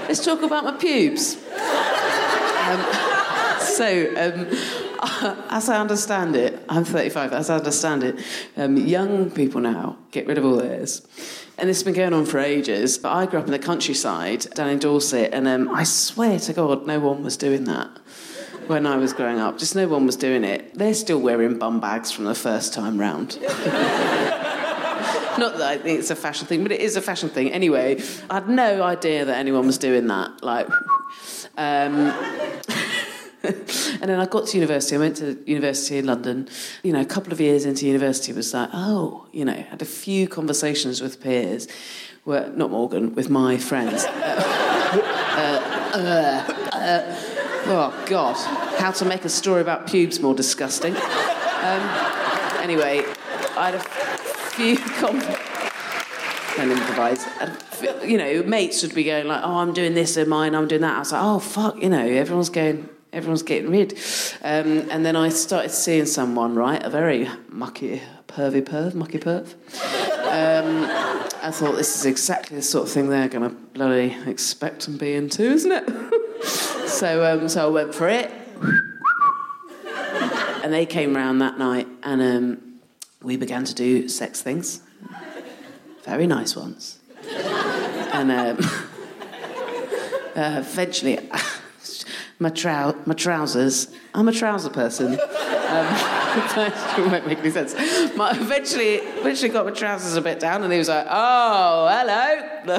Let's 0.10 0.26
talk 0.26 0.42
about 0.42 0.64
my 0.64 0.72
pubes. 0.72 1.36
Um, 1.36 2.82
so, 3.60 4.10
um, 4.18 4.48
as 5.52 5.70
I 5.70 5.80
understand 5.80 6.36
it, 6.36 6.66
I'm 6.68 6.84
35, 6.84 7.32
as 7.32 7.52
I 7.52 7.58
understand 7.58 8.04
it, 8.04 8.20
um, 8.58 8.76
young 8.76 9.30
people 9.30 9.62
now 9.62 10.00
get 10.10 10.26
rid 10.26 10.40
of 10.40 10.46
all 10.46 10.56
theirs. 10.56 11.08
And 11.60 11.70
this 11.70 11.78
has 11.78 11.84
been 11.84 11.94
going 11.94 12.14
on 12.14 12.26
for 12.26 12.40
ages. 12.40 12.98
But 12.98 13.12
I 13.12 13.28
grew 13.28 13.38
up 13.38 13.46
in 13.46 13.52
the 13.52 13.60
countryside 13.60 14.48
down 14.56 14.70
in 14.70 14.80
Dorset, 14.80 15.32
and 15.32 15.48
um, 15.48 15.70
I 15.70 15.84
swear 15.84 16.40
to 16.40 16.54
God, 16.54 16.88
no 16.88 17.00
one 17.00 17.22
was 17.22 17.38
doing 17.38 17.66
that 17.66 17.92
when 18.66 18.88
I 18.88 18.98
was 18.98 19.14
growing 19.14 19.38
up. 19.38 19.60
Just 19.60 19.76
no 19.76 19.88
one 19.88 20.08
was 20.08 20.16
doing 20.16 20.44
it. 20.44 20.74
They're 20.74 20.96
still 20.96 21.20
wearing 21.22 21.60
bum 21.60 21.80
bags 21.80 22.12
from 22.12 22.26
the 22.26 22.34
first 22.34 22.74
time 22.74 23.00
round. 23.00 23.38
Not 25.40 25.58
that 25.58 25.68
I 25.68 25.78
think 25.78 26.00
it's 26.00 26.10
a 26.10 26.16
fashion 26.18 26.48
thing, 26.48 26.64
but 26.64 26.74
it 26.74 26.82
is 26.82 26.98
a 26.98 27.02
fashion 27.02 27.30
thing. 27.30 27.52
Anyway, 27.54 28.02
I 28.30 28.34
had 28.36 28.50
no 28.50 28.84
idea 28.84 29.24
that 29.24 29.38
anyone 29.38 29.66
was 29.66 29.78
doing 29.78 30.08
that. 30.08 30.44
Like, 30.44 30.68
um, 31.58 32.12
and 33.44 34.02
then 34.02 34.20
I 34.20 34.26
got 34.26 34.48
to 34.48 34.58
university. 34.58 34.98
I 34.98 35.00
went 35.00 35.16
to 35.18 35.42
university 35.46 35.98
in 35.98 36.08
London. 36.08 36.50
You 36.84 36.92
know, 36.92 37.00
a 37.00 37.06
couple 37.06 37.32
of 37.32 37.40
years 37.40 37.66
into 37.66 37.86
university 37.86 38.34
was 38.34 38.54
like, 38.54 38.70
oh, 38.74 39.28
you 39.32 39.46
know, 39.46 39.54
had 39.54 39.82
a 39.82 39.86
few 39.86 40.28
conversations 40.28 41.00
with 41.00 41.22
peers. 41.22 41.70
Well, 42.26 42.52
not 42.52 42.70
Morgan, 42.70 43.16
with 43.16 43.30
my 43.30 43.58
friends. 43.58 44.04
uh, 44.10 44.12
uh, 45.94 46.54
uh, 46.74 47.16
oh 47.68 48.06
God, 48.08 48.36
how 48.78 48.92
to 48.92 49.06
make 49.06 49.24
a 49.24 49.30
story 49.30 49.62
about 49.62 49.88
pubes 49.88 50.20
more 50.20 50.36
disgusting. 50.36 50.98
Um, 50.98 51.82
anyway, 52.60 53.06
I 53.56 53.72
had 53.72 53.76
a 53.76 54.29
few 54.60 54.76
and 56.60 56.72
improvise. 56.72 57.26
And, 57.40 58.12
you 58.12 58.18
know, 58.18 58.44
mates 58.44 58.84
would 58.84 58.94
be 58.94 59.06
going 59.06 59.28
like, 59.28 59.42
"Oh, 59.42 59.58
I'm 59.58 59.74
doing 59.74 59.94
this 59.94 60.18
in 60.18 60.28
mine. 60.28 60.54
I'm 60.54 60.68
doing 60.68 60.82
that." 60.82 60.98
I 60.98 61.00
was 61.00 61.14
like, 61.14 61.22
"Oh, 61.24 61.40
fuck!" 61.40 61.82
You 61.82 61.88
know, 61.88 62.06
everyone's 62.06 62.50
going, 62.50 62.90
everyone's 63.14 63.44
getting 63.44 63.72
rid. 63.72 63.94
Um, 64.42 64.90
and 64.92 65.06
then 65.06 65.16
I 65.16 65.30
started 65.30 65.72
seeing 65.72 66.06
someone, 66.06 66.56
right, 66.56 66.84
a 66.84 66.90
very 66.90 67.30
mucky, 67.48 68.02
pervy 68.28 68.62
perv, 68.62 68.96
mucky 68.96 69.20
perv. 69.20 69.54
Um, 70.26 70.86
I 71.42 71.52
thought 71.52 71.78
this 71.78 71.96
is 71.96 72.06
exactly 72.06 72.58
the 72.58 72.62
sort 72.62 72.88
of 72.88 72.94
thing 72.94 73.08
they're 73.10 73.30
going 73.30 73.50
to 73.50 73.56
bloody 73.56 74.16
expect 74.28 74.90
and 74.90 75.00
be 75.00 75.14
into, 75.14 75.44
isn't 75.44 75.72
it? 75.72 76.44
so, 76.90 77.26
um, 77.26 77.48
so 77.48 77.68
I 77.68 77.70
went 77.70 77.96
for 77.96 78.10
it. 78.10 78.30
and 80.64 80.74
they 80.74 80.86
came 80.86 81.16
round 81.16 81.42
that 81.42 81.58
night, 81.58 81.88
and 82.04 82.22
um, 82.22 82.69
we 83.22 83.38
began 83.38 83.66
to 83.66 83.74
do 83.74 84.08
sex 84.08 84.42
things 84.42 84.82
very 86.10 86.26
nice 86.26 86.56
ones. 86.56 87.00
and 88.14 88.32
um, 88.32 88.58
uh, 90.36 90.56
eventually, 90.58 91.20
my, 92.40 92.50
trou- 92.50 92.96
my 93.06 93.14
trousers, 93.14 93.90
I'm 94.16 94.28
a 94.28 94.32
trouser 94.32 94.72
person. 94.72 95.14
Um, 95.14 95.18
it 96.98 97.12
won't 97.12 97.28
make 97.28 97.40
any 97.40 97.52
sense. 97.52 97.76
My, 98.16 98.32
eventually, 98.32 98.96
eventually 98.96 99.50
got 99.50 99.66
my 99.66 99.72
trousers 99.72 100.16
a 100.16 100.22
bit 100.22 100.40
down, 100.40 100.64
and 100.64 100.72
he 100.74 100.80
was 100.80 100.90
like, 100.90 101.06
"Oh, 101.08 101.88
hello," 101.92 102.74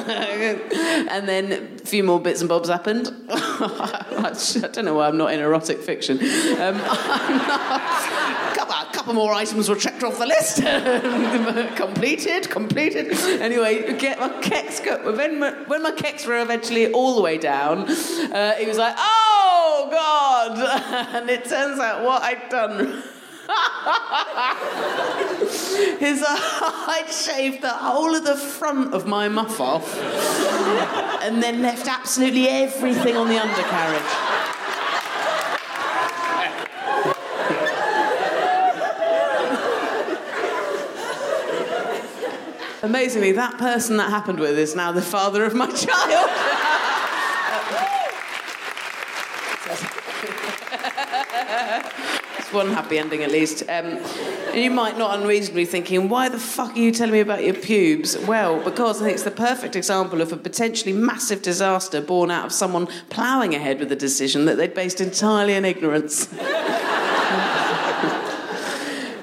and 1.08 1.28
then 1.28 1.78
a 1.80 1.86
few 1.86 2.02
more 2.02 2.20
bits 2.20 2.40
and 2.40 2.48
bobs 2.48 2.68
happened. 2.68 3.12
I 3.60 4.68
don't 4.72 4.84
know 4.84 4.94
why 4.94 5.08
I'm 5.08 5.16
not 5.16 5.32
in 5.32 5.40
erotic 5.40 5.80
fiction. 5.80 6.18
Um, 6.18 6.80
a 8.80 8.92
couple 8.92 9.14
more 9.14 9.32
items 9.32 9.68
were 9.68 9.76
checked 9.76 10.02
off 10.02 10.18
the 10.18 10.26
list. 10.26 10.62
completed, 11.76 12.48
completed. 12.50 13.12
Anyway, 13.40 13.96
get 13.98 14.18
my 14.18 14.28
kecks. 14.40 14.80
When 15.16 15.38
my, 15.38 15.50
when 15.66 15.82
my 15.82 15.92
kecks 15.92 16.26
were 16.26 16.40
eventually 16.40 16.92
all 16.92 17.16
the 17.16 17.22
way 17.22 17.38
down, 17.38 17.88
uh, 17.88 18.54
he 18.54 18.66
was 18.66 18.78
like, 18.78 18.94
"Oh 18.98 19.88
God!" 19.90 21.14
and 21.14 21.30
it 21.30 21.44
turns 21.44 21.78
out 21.78 22.04
what 22.04 22.22
I'd 22.22 22.48
done 22.48 23.02
is 26.00 26.22
uh, 26.22 26.26
I'd 26.28 27.10
shaved 27.10 27.62
the 27.62 27.70
whole 27.70 28.14
of 28.14 28.24
the 28.24 28.36
front 28.36 28.94
of 28.94 29.06
my 29.06 29.28
muff 29.28 29.60
off 29.60 29.96
and 31.22 31.42
then 31.42 31.62
left 31.62 31.86
absolutely 31.88 32.48
everything 32.48 33.16
on 33.16 33.28
the 33.28 33.38
undercarriage. 33.38 34.02
Amazingly, 42.82 43.32
that 43.32 43.58
person 43.58 43.98
that 43.98 44.08
happened 44.10 44.40
with 44.40 44.58
is 44.58 44.74
now 44.74 44.90
the 44.90 45.02
father 45.02 45.44
of 45.44 45.54
my 45.54 45.66
child. 45.70 46.30
One 52.52 52.68
happy 52.72 52.98
ending 52.98 53.22
at 53.22 53.30
least. 53.30 53.62
Um, 53.68 53.98
you 54.54 54.70
might 54.70 54.98
not 54.98 55.18
unreasonably 55.18 55.64
thinking, 55.64 56.08
why 56.08 56.28
the 56.28 56.38
fuck 56.38 56.76
are 56.76 56.78
you 56.78 56.92
telling 56.92 57.12
me 57.12 57.20
about 57.20 57.44
your 57.44 57.54
pubes? 57.54 58.16
Well, 58.18 58.62
because 58.62 59.00
I 59.00 59.04
think 59.04 59.14
it's 59.14 59.24
the 59.24 59.30
perfect 59.30 59.76
example 59.76 60.20
of 60.20 60.32
a 60.32 60.36
potentially 60.36 60.92
massive 60.92 61.42
disaster 61.42 62.00
born 62.00 62.30
out 62.30 62.46
of 62.46 62.52
someone 62.52 62.86
ploughing 63.08 63.54
ahead 63.54 63.78
with 63.78 63.92
a 63.92 63.96
decision 63.96 64.44
that 64.46 64.56
they'd 64.56 64.74
based 64.74 65.00
entirely 65.00 65.56
on 65.56 65.64
ignorance. 65.64 66.28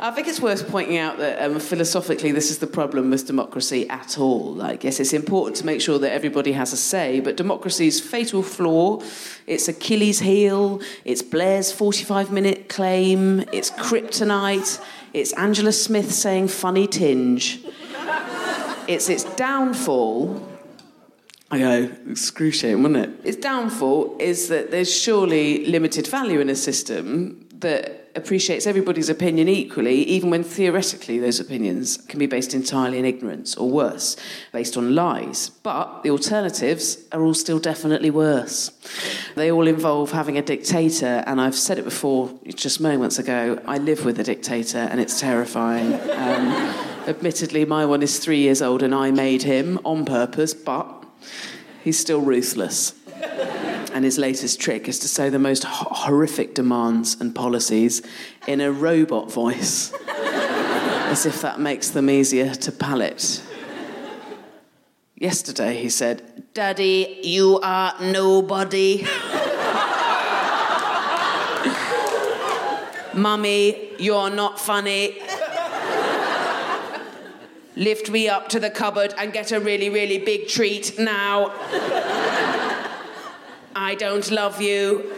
I 0.08 0.12
think 0.12 0.30
it's 0.30 0.40
worth 0.40 0.70
pointing 0.70 0.96
out 0.96 1.18
that 1.18 1.44
um, 1.44 1.60
philosophically, 1.60 2.32
this 2.32 2.50
is 2.50 2.60
the 2.60 2.68
problem 2.68 3.10
with 3.10 3.28
democracy 3.28 3.90
at 3.90 4.18
all. 4.18 4.62
I 4.62 4.78
guess 4.78 5.02
it's 5.02 5.12
important 5.12 5.58
to 5.58 5.66
make 5.66 5.82
sure 5.82 6.00
that 6.00 6.14
everybody 6.14 6.54
has 6.54 6.72
a 6.72 6.78
say, 6.78 7.20
but 7.20 7.36
democracy's 7.36 8.00
fatal 8.00 8.42
flaw, 8.42 9.02
its 9.48 9.68
Achilles 9.68 10.20
heel, 10.20 10.80
it's 11.04 11.22
Blair's 11.22 11.74
45 11.74 12.32
minute 12.32 12.70
claim, 12.70 13.42
it's 13.52 13.70
kryptonite, 13.70 14.82
it's 15.14 15.34
Angela 15.34 15.74
Smith 15.74 16.14
saying 16.14 16.48
funny 16.48 16.88
tinge. 16.88 17.60
It's 18.88 19.10
its 19.10 19.26
downfall. 19.36 20.42
I 21.52 21.60
go, 21.60 21.92
excruciating, 22.10 22.82
wouldn't 22.82 23.10
it? 23.10 23.28
Its 23.28 23.38
downfall 23.38 24.16
is 24.22 24.48
that 24.48 24.72
there's 24.72 24.94
surely 24.98 25.66
limited 25.66 26.08
value 26.08 26.40
in 26.40 26.50
a 26.50 26.56
system 26.56 27.46
that 27.60 27.97
appreciates 28.18 28.68
everybody's 28.68 29.10
opinion 29.10 29.48
equally, 29.48 30.04
even 30.04 30.30
when 30.30 30.44
theoretically 30.44 31.20
those 31.20 31.40
opinions 31.40 31.98
can 31.98 32.20
be 32.20 32.26
based 32.26 32.54
entirely 32.54 33.00
in 33.00 33.06
ignorance, 33.06 33.56
or 33.56 33.70
worse, 33.70 34.18
based 34.52 34.76
on 34.76 34.96
lies. 34.96 35.50
But 35.50 36.04
the 36.04 36.10
alternatives 36.10 36.98
are 37.12 37.22
all 37.22 37.34
still 37.34 37.60
definitely 37.60 38.10
worse. 38.10 38.72
They 39.36 39.52
all 39.52 39.68
involve 39.68 40.12
having 40.12 40.38
a 40.38 40.42
dictator, 40.42 41.24
and 41.26 41.40
I've 41.40 41.56
said 41.56 41.80
it 41.80 41.86
before 41.86 42.34
just 42.48 42.82
moments 42.82 43.20
ago 43.20 43.62
I 43.66 43.78
live 43.78 44.04
with 44.04 44.20
a 44.20 44.24
dictator, 44.24 44.80
and 44.80 45.00
it's 45.00 45.20
terrifying. 45.20 45.94
Um, 45.94 46.48
admittedly, 47.08 47.64
my 47.66 47.86
one 47.86 48.02
is 48.02 48.20
three 48.20 48.40
years 48.40 48.62
old, 48.62 48.84
and 48.84 48.94
I 48.94 49.12
made 49.12 49.44
him 49.44 49.80
on 49.86 50.04
purpose, 50.04 50.54
but 50.54 51.06
he's 51.84 51.98
still 51.98 52.22
ruthless 52.22 52.94
and 53.98 54.06
his 54.06 54.20
latest 54.20 54.62
trick 54.62 54.88
is 54.88 55.00
to 55.00 55.08
say 55.08 55.28
the 55.28 55.40
most 55.40 55.64
horrific 55.64 56.54
demands 56.54 57.20
and 57.20 57.34
policies 57.34 58.04
in 58.46 58.62
a 58.62 58.72
robot 58.72 59.32
voice, 59.32 59.92
as 60.08 61.26
if 61.26 61.42
that 61.42 61.60
makes 61.60 61.90
them 61.90 62.08
easier 62.08 62.54
to 62.54 62.72
palate. 62.72 63.42
Yesterday, 65.16 65.82
he 65.82 65.90
said, 65.90 66.44
Daddy, 66.54 67.22
you 67.24 67.60
are 67.64 67.96
nobody. 68.00 69.04
Mummy, 73.16 73.96
you're 73.98 74.30
not 74.30 74.60
funny. 74.60 75.18
Lift 77.76 78.12
me 78.12 78.30
up 78.30 78.48
to 78.50 78.60
the 78.60 78.70
cupboard 78.70 79.16
and 79.18 79.34
get 79.34 79.52
a 79.52 79.60
really, 79.60 79.90
really 79.90 80.20
big 80.20 80.48
treat 80.48 81.00
now. 81.00 81.52
I 83.80 83.94
don't 83.94 84.32
love 84.32 84.60
you. 84.60 85.14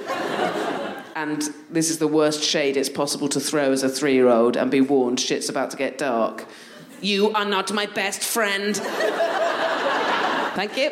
And 1.15 1.41
this 1.69 1.89
is 1.89 1.97
the 1.97 2.07
worst 2.07 2.43
shade 2.43 2.75
it's 2.75 2.89
possible 2.89 3.29
to 3.29 3.39
throw 3.39 3.71
as 3.71 3.83
a 3.83 3.89
three 3.89 4.13
year 4.13 4.27
old 4.27 4.57
and 4.57 4.69
be 4.69 4.81
warned 4.81 5.21
shit's 5.21 5.47
about 5.47 5.71
to 5.71 5.77
get 5.77 5.97
dark. 5.97 6.45
You 6.99 7.31
are 7.31 7.45
not 7.45 7.71
my 7.71 7.85
best 7.85 8.21
friend. 8.21 8.75
Thank 10.55 10.77
you. 10.77 10.91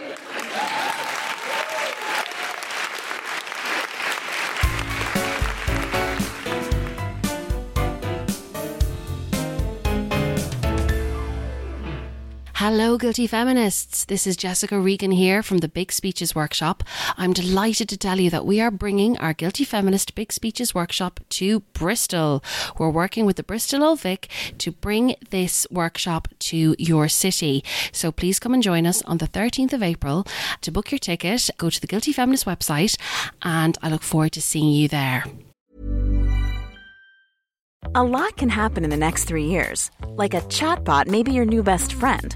Hello, 12.60 12.98
guilty 12.98 13.28
feminists. 13.28 14.04
This 14.04 14.26
is 14.26 14.36
Jessica 14.36 14.80
Regan 14.80 15.12
here 15.12 15.44
from 15.44 15.60
the 15.60 15.68
Big 15.68 15.92
Speeches 15.92 16.34
Workshop. 16.34 16.84
I'm 17.16 17.32
delighted 17.32 17.88
to 17.90 17.98
tell 17.98 18.20
you 18.20 18.32
that 18.32 18.48
we 18.48 18.60
are 18.60 18.72
bringing 18.72 19.16
our 19.20 19.32
Guilty 19.32 19.64
Feminist 19.64 20.16
Big 20.16 20.34
Speeches 20.34 20.74
Workshop 20.74 21.20
to 21.30 21.60
Bristol. 21.74 22.44
We're 22.80 22.90
working 22.90 23.28
with 23.28 23.36
the 23.36 23.44
Bristol 23.44 23.84
Old 23.84 24.00
Vic 24.00 24.28
to 24.58 24.72
bring 24.72 25.14
this 25.30 25.68
workshop 25.70 26.30
to 26.50 26.76
your 26.80 27.08
city. 27.08 27.64
So 27.92 28.12
please 28.12 28.40
come 28.40 28.56
and 28.56 28.64
join 28.64 28.88
us 28.88 29.04
on 29.04 29.20
the 29.20 29.28
13th 29.28 29.74
of 29.74 29.84
April. 29.84 30.26
To 30.62 30.72
book 30.72 30.92
your 30.92 30.98
ticket, 30.98 31.52
go 31.60 31.70
to 31.70 31.80
the 31.80 31.86
Guilty 31.86 32.12
Feminist 32.12 32.48
website, 32.48 33.00
and 33.44 33.78
I 33.84 33.90
look 33.90 34.02
forward 34.02 34.32
to 34.32 34.42
seeing 34.42 34.74
you 34.74 34.88
there. 34.88 35.26
A 37.94 38.04
lot 38.04 38.36
can 38.36 38.50
happen 38.50 38.84
in 38.84 38.90
the 38.90 38.98
next 38.98 39.26
three 39.26 39.46
years. 39.46 39.92
Like 40.08 40.34
a 40.34 40.42
chatbot 40.42 41.08
may 41.08 41.22
be 41.22 41.32
your 41.32 41.46
new 41.46 41.62
best 41.64 41.94
friend. 41.94 42.36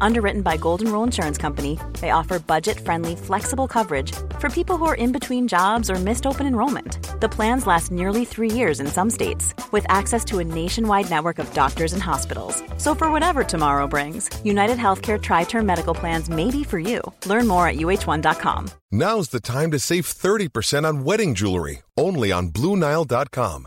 Underwritten 0.00 0.42
by 0.42 0.56
Golden 0.56 0.90
Rule 0.92 1.02
Insurance 1.02 1.36
Company, 1.36 1.78
they 2.00 2.10
offer 2.10 2.38
budget-friendly, 2.38 3.16
flexible 3.16 3.66
coverage 3.68 4.12
for 4.38 4.48
people 4.48 4.76
who 4.76 4.84
are 4.86 4.94
in 4.94 5.10
between 5.10 5.48
jobs 5.48 5.90
or 5.90 5.96
missed 5.96 6.26
open 6.26 6.46
enrollment. 6.46 7.20
The 7.20 7.28
plans 7.28 7.66
last 7.66 7.90
nearly 7.90 8.24
three 8.24 8.50
years 8.50 8.80
in 8.80 8.86
some 8.86 9.10
states, 9.10 9.52
with 9.72 9.84
access 9.88 10.24
to 10.26 10.38
a 10.38 10.44
nationwide 10.44 11.10
network 11.10 11.38
of 11.38 11.52
doctors 11.54 11.92
and 11.92 12.02
hospitals. 12.02 12.62
So 12.78 12.94
for 12.94 13.10
whatever 13.10 13.44
tomorrow 13.44 13.86
brings, 13.86 14.30
United 14.44 14.78
Healthcare 14.78 15.20
Tri-Term 15.20 15.66
Medical 15.66 15.94
Plans 15.94 16.30
may 16.30 16.50
be 16.50 16.64
for 16.64 16.78
you. 16.78 17.00
Learn 17.26 17.46
more 17.48 17.66
at 17.66 17.76
uh1.com. 17.76 18.70
Now's 18.92 19.28
the 19.28 19.40
time 19.40 19.72
to 19.72 19.78
save 19.78 20.06
30% 20.06 20.84
on 20.86 21.04
wedding 21.04 21.34
jewelry, 21.34 21.82
only 21.96 22.30
on 22.30 22.50
BlueNile.com. 22.50 23.66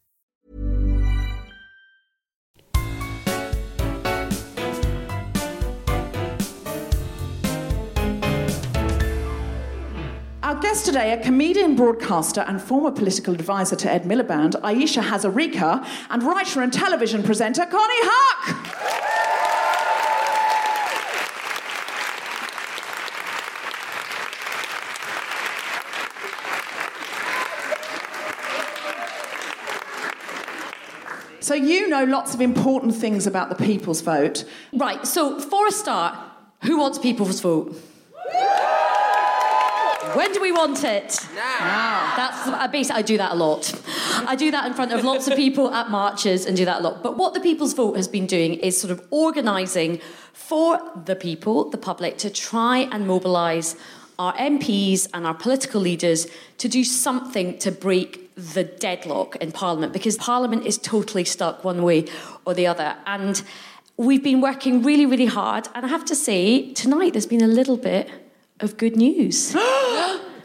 Our 10.51 10.59
guest 10.59 10.85
today, 10.85 11.13
a 11.13 11.17
comedian, 11.17 11.77
broadcaster, 11.77 12.41
and 12.41 12.61
former 12.61 12.91
political 12.91 13.33
advisor 13.33 13.77
to 13.77 13.89
Ed 13.89 14.03
Miliband, 14.03 14.59
Ayesha 14.61 14.99
Hazarika, 14.99 15.87
and 16.09 16.21
writer 16.23 16.61
and 16.61 16.73
television 16.73 17.23
presenter 17.23 17.61
Konnie 17.61 18.01
Huq. 18.03 18.67
So 31.39 31.53
you 31.53 31.87
know 31.87 32.03
lots 32.03 32.33
of 32.33 32.41
important 32.41 32.93
things 32.93 33.25
about 33.25 33.47
the 33.47 33.55
people's 33.55 34.01
vote. 34.01 34.43
Right, 34.73 35.07
so 35.07 35.39
for 35.39 35.67
a 35.67 35.71
start, 35.71 36.19
who 36.63 36.77
wants 36.77 36.99
people's 36.99 37.39
vote? 37.39 37.73
When 40.13 40.33
do 40.33 40.41
we 40.41 40.51
want 40.51 40.83
it? 40.83 41.19
Now. 41.35 42.13
That's 42.17 42.47
uh, 42.47 42.67
basically 42.69 42.99
I 42.99 43.01
do 43.03 43.17
that 43.17 43.31
a 43.33 43.35
lot. 43.35 43.71
I 44.27 44.35
do 44.35 44.49
that 44.49 44.65
in 44.65 44.73
front 44.73 44.91
of 44.91 45.03
lots 45.03 45.27
of 45.27 45.35
people 45.35 45.71
at 45.73 45.91
marches 45.91 46.45
and 46.45 46.57
do 46.57 46.65
that 46.65 46.79
a 46.81 46.83
lot. 46.83 47.03
But 47.03 47.17
what 47.17 47.33
the 47.33 47.39
People's 47.39 47.73
Vote 47.73 47.95
has 47.95 48.07
been 48.07 48.25
doing 48.25 48.55
is 48.55 48.79
sort 48.79 48.91
of 48.91 49.05
organising 49.11 50.01
for 50.33 50.79
the 51.05 51.15
people, 51.15 51.69
the 51.69 51.77
public, 51.77 52.17
to 52.19 52.29
try 52.29 52.89
and 52.91 53.05
mobilise 53.05 53.75
our 54.17 54.33
MPs 54.33 55.07
and 55.13 55.25
our 55.25 55.33
political 55.33 55.81
leaders 55.81 56.27
to 56.57 56.67
do 56.67 56.83
something 56.83 57.57
to 57.59 57.71
break 57.71 58.33
the 58.35 58.63
deadlock 58.63 59.35
in 59.37 59.51
Parliament 59.51 59.93
because 59.93 60.17
Parliament 60.17 60.65
is 60.65 60.77
totally 60.77 61.25
stuck 61.25 61.63
one 61.63 61.83
way 61.83 62.05
or 62.45 62.53
the 62.53 62.65
other. 62.65 62.95
And 63.05 63.41
we've 63.97 64.23
been 64.23 64.41
working 64.41 64.81
really, 64.81 65.05
really 65.05 65.27
hard. 65.27 65.67
And 65.75 65.85
I 65.85 65.89
have 65.89 66.05
to 66.05 66.15
say, 66.15 66.73
tonight 66.73 67.13
there's 67.13 67.27
been 67.27 67.43
a 67.43 67.47
little 67.47 67.77
bit 67.77 68.09
of 68.63 68.77
good 68.77 68.95
news. 68.95 69.55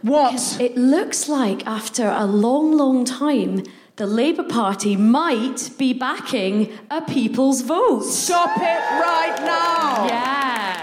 What? 0.02 0.60
It 0.60 0.76
looks 0.76 1.28
like 1.28 1.66
after 1.66 2.08
a 2.08 2.26
long, 2.26 2.76
long 2.76 3.04
time, 3.04 3.64
the 3.96 4.06
Labour 4.06 4.44
Party 4.44 4.94
might 4.94 5.70
be 5.78 5.92
backing 5.92 6.70
a 6.90 7.02
people's 7.02 7.62
vote. 7.62 8.02
Stop 8.04 8.56
it 8.58 8.82
right 9.00 9.36
now! 9.40 10.06
Yeah. 10.06 10.75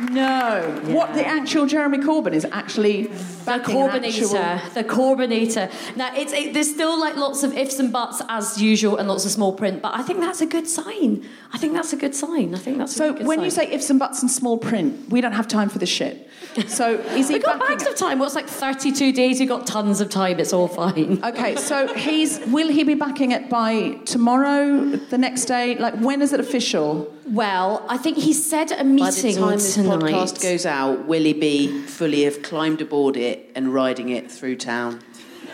No. 0.00 0.80
What 0.86 1.14
the 1.14 1.26
actual 1.26 1.66
Jeremy 1.66 1.98
Corbyn 1.98 2.32
is 2.32 2.44
actually 2.52 3.08
The 3.44 3.58
Corbinator, 3.58 4.34
actual- 4.62 4.70
the 4.74 4.84
Corbinator. 4.84 5.96
Now, 5.96 6.14
it's 6.14 6.32
it, 6.32 6.54
there's 6.54 6.70
still 6.70 6.98
like 7.00 7.16
lots 7.16 7.42
of 7.42 7.56
ifs 7.56 7.78
and 7.78 7.92
buts 7.92 8.22
as 8.28 8.60
usual, 8.62 8.96
and 8.96 9.08
lots 9.08 9.24
of 9.24 9.30
small 9.32 9.52
print. 9.52 9.82
But 9.82 9.94
I 9.96 10.02
think 10.02 10.20
that's 10.20 10.40
a 10.40 10.46
good 10.46 10.68
sign. 10.68 11.24
I 11.52 11.58
think 11.58 11.72
that's 11.72 11.92
a 11.92 11.96
good 11.96 12.14
sign. 12.14 12.54
I 12.54 12.58
think 12.58 12.78
that's 12.78 12.94
So 12.94 13.12
when 13.12 13.38
sign. 13.38 13.44
you 13.44 13.50
say 13.50 13.72
ifs 13.72 13.90
and 13.90 13.98
buts 13.98 14.22
and 14.22 14.30
small 14.30 14.56
print, 14.58 15.08
we 15.10 15.20
don't 15.20 15.32
have 15.32 15.48
time 15.48 15.68
for 15.68 15.78
this 15.78 15.88
shit. 15.88 16.28
So 16.68 16.94
is 16.94 17.28
he 17.28 17.34
we 17.38 17.40
got 17.40 17.58
bags 17.58 17.86
of 17.86 17.96
time. 17.96 18.18
What's 18.20 18.34
like 18.34 18.48
32 18.48 19.12
days? 19.12 19.40
We 19.40 19.46
got 19.46 19.66
tons 19.66 20.00
of 20.00 20.10
time. 20.10 20.38
It's 20.38 20.52
all 20.52 20.68
fine. 20.68 21.20
Okay, 21.28 21.56
so 21.56 21.92
he's 21.94 22.38
will 22.46 22.68
he 22.68 22.84
be 22.84 22.94
backing 22.94 23.32
it 23.32 23.50
by 23.50 23.98
tomorrow, 24.06 24.84
the 25.10 25.18
next 25.18 25.44
day? 25.46 25.76
Like 25.76 25.94
when 26.00 26.22
is 26.22 26.32
it 26.32 26.40
official? 26.40 27.12
Well, 27.30 27.84
I 27.88 27.98
think 27.98 28.16
he 28.16 28.32
said 28.32 28.72
a 28.72 28.76
By 28.76 28.82
meeting 28.84 29.34
the 29.34 29.40
time 29.40 29.50
this 29.52 29.74
tonight. 29.74 30.00
podcast 30.00 30.42
goes 30.42 30.64
out, 30.64 31.06
will 31.06 31.22
he 31.22 31.34
be 31.34 31.82
fully 31.82 32.24
have 32.24 32.42
climbed 32.42 32.80
aboard 32.80 33.16
it 33.16 33.50
and 33.54 33.74
riding 33.74 34.08
it 34.08 34.30
through 34.30 34.56
town 34.56 35.00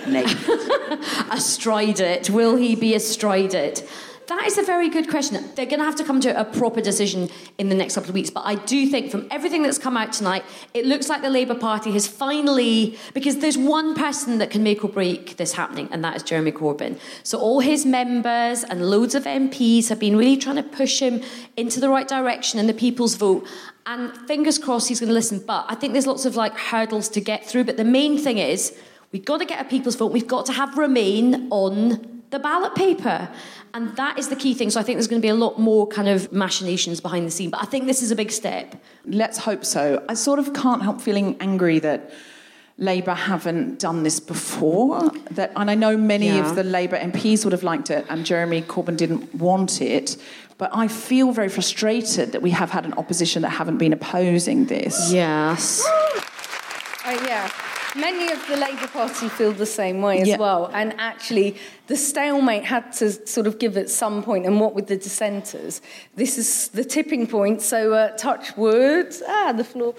naked? 0.07 0.39
astride 1.31 1.99
it? 2.01 2.31
Will 2.31 2.57
he 2.57 2.77
be 2.77 2.95
astride 2.95 3.55
it? 3.55 3.89
That 4.27 4.47
is 4.47 4.57
a 4.57 4.63
very 4.63 4.89
good 4.89 5.11
question. 5.11 5.35
They're 5.55 5.67
going 5.67 5.81
to 5.81 5.85
have 5.85 5.97
to 5.97 6.05
come 6.05 6.19
to 6.23 6.41
a 6.41 6.45
proper 6.47 6.81
decision 6.81 7.29
in 7.59 7.69
the 7.69 7.75
next 7.75 7.95
couple 7.95 8.09
of 8.09 8.15
weeks. 8.15 8.31
But 8.31 8.47
I 8.47 8.55
do 8.55 8.89
think, 8.89 9.11
from 9.11 9.27
everything 9.31 9.63
that's 9.63 9.77
come 9.77 9.99
out 9.99 10.15
tonight, 10.15 10.45
it 10.73 10.87
looks 10.87 11.11
like 11.11 11.21
the 11.21 11.29
Labour 11.29 11.55
Party 11.55 11.93
has 11.93 12.07
finally, 12.07 12.99
because 13.13 13.39
there's 13.39 13.59
one 13.59 13.95
person 13.95 14.39
that 14.39 14.51
can 14.51 14.63
make 14.63 14.83
or 14.83 14.89
break 14.89 15.37
this 15.37 15.53
happening, 15.53 15.89
and 15.91 16.03
that 16.05 16.17
is 16.17 16.23
Jeremy 16.23 16.53
Corbyn. 16.53 16.99
So 17.23 17.39
all 17.39 17.61
his 17.61 17.85
members 17.85 18.65
and 18.65 18.89
loads 18.89 19.15
of 19.15 19.25
MPs 19.25 19.89
have 19.89 19.99
been 19.99 20.17
really 20.17 20.39
trying 20.39 20.57
to 20.57 20.63
push 20.63 21.01
him 21.01 21.23
into 21.59 21.79
the 21.79 21.91
right 21.91 22.09
direction 22.09 22.59
in 22.59 22.67
the 22.67 22.75
people's 22.75 23.17
vote. 23.17 23.47
And 23.87 24.17
fingers 24.27 24.59
crossed 24.59 24.89
he's 24.89 25.01
going 25.01 25.09
to 25.09 25.15
listen. 25.15 25.45
But 25.47 25.67
I 25.69 25.75
think 25.75 25.93
there's 25.93 26.07
lots 26.07 26.25
of 26.25 26.37
like 26.37 26.57
hurdles 26.57 27.11
to 27.11 27.21
get 27.21 27.47
through. 27.47 27.65
But 27.65 27.77
the 27.77 27.85
main 27.85 28.17
thing 28.17 28.39
is, 28.39 28.75
we've 29.13 29.27
got 29.27 29.41
to 29.41 29.45
get 29.45 29.61
a 29.61 29.69
people's 29.69 29.97
vote. 29.97 30.13
We've 30.13 30.27
got 30.27 30.47
to 30.47 30.53
have 30.53 30.79
Remain 30.79 31.49
on 31.51 32.14
the 32.35 32.39
ballot 32.41 32.75
paper. 32.75 33.29
And 33.73 33.97
that 33.97 34.19
is 34.19 34.29
the 34.29 34.37
key 34.37 34.55
thing. 34.55 34.71
So 34.71 34.79
I 34.81 34.83
think 34.83 34.97
there's 34.99 35.09
going 35.09 35.21
to 35.23 35.25
be 35.25 35.31
a 35.31 35.35
lot 35.47 35.59
more 35.59 35.87
kind 35.87 36.09
of 36.09 36.31
machinations 36.33 37.01
behind 37.01 37.27
the 37.27 37.31
scene. 37.31 37.51
But 37.51 37.63
I 37.63 37.67
think 37.67 37.87
this 37.87 38.03
is 38.03 38.11
a 38.11 38.17
big 38.17 38.31
step. 38.31 38.77
Let's 39.07 39.39
hope 39.39 39.65
so. 39.65 40.05
I 40.09 40.15
sort 40.15 40.39
of 40.39 40.53
can't 40.53 40.83
help 40.83 41.01
feeling 41.01 41.37
angry 41.41 41.79
that 41.81 42.11
Labour 42.77 43.15
haven't 43.15 43.79
done 43.79 44.03
this 44.03 44.19
before. 44.21 45.11
That, 45.31 45.53
and 45.57 45.71
I 45.71 45.75
know 45.77 45.97
many 45.97 46.27
Yeah. 46.27 46.49
of 46.49 46.57
the 46.57 46.65
Labour 46.65 46.97
MPs 46.99 47.45
would 47.45 47.53
have 47.53 47.63
liked 47.63 47.89
it, 47.91 48.05
and 48.09 48.27
Jeremy 48.27 48.63
Corbyn 48.63 48.97
didn't 48.97 49.35
want 49.35 49.81
it. 49.81 50.17
But 50.59 50.71
I 50.73 50.87
feel 50.89 51.33
very 51.33 51.49
frustrated 51.49 52.33
that 52.33 52.43
we 52.43 52.51
have 52.51 52.71
had 52.71 52.85
an 52.85 52.95
opposition 52.95 53.43
that 53.43 53.51
haven't 53.51 53.79
been 53.79 53.93
opposing 53.93 54.67
this. 54.67 55.13
Yes. 55.13 55.85
Uh, 57.05 57.11
yeah. 57.27 57.51
Many 57.97 58.33
of 58.33 58.45
the 58.49 58.57
Labour 58.57 58.89
Party 58.89 59.29
feel 59.29 59.53
the 59.53 59.67
same 59.67 60.03
way 60.03 60.21
as 60.21 60.27
Yeah. 60.29 60.39
well. 60.39 60.69
And 60.75 60.95
actually, 60.99 61.57
the 61.87 61.97
stalemate 61.97 62.65
had 62.65 62.93
to 62.95 63.13
sort 63.27 63.47
of 63.47 63.59
give 63.61 63.77
at 63.77 63.89
some 63.89 64.23
point, 64.23 64.47
and 64.47 64.61
what 64.61 64.75
with 64.75 64.89
the 64.89 64.97
dissenters? 64.97 65.81
This 66.17 66.37
is 66.37 66.69
the 66.69 66.85
tipping 66.85 67.29
point. 67.29 67.63
So, 67.63 67.93
uh, 67.93 68.09
touch 68.17 68.57
wood. 68.57 69.15
Ah, 69.29 69.53
the 69.53 69.63
floor. 69.65 69.95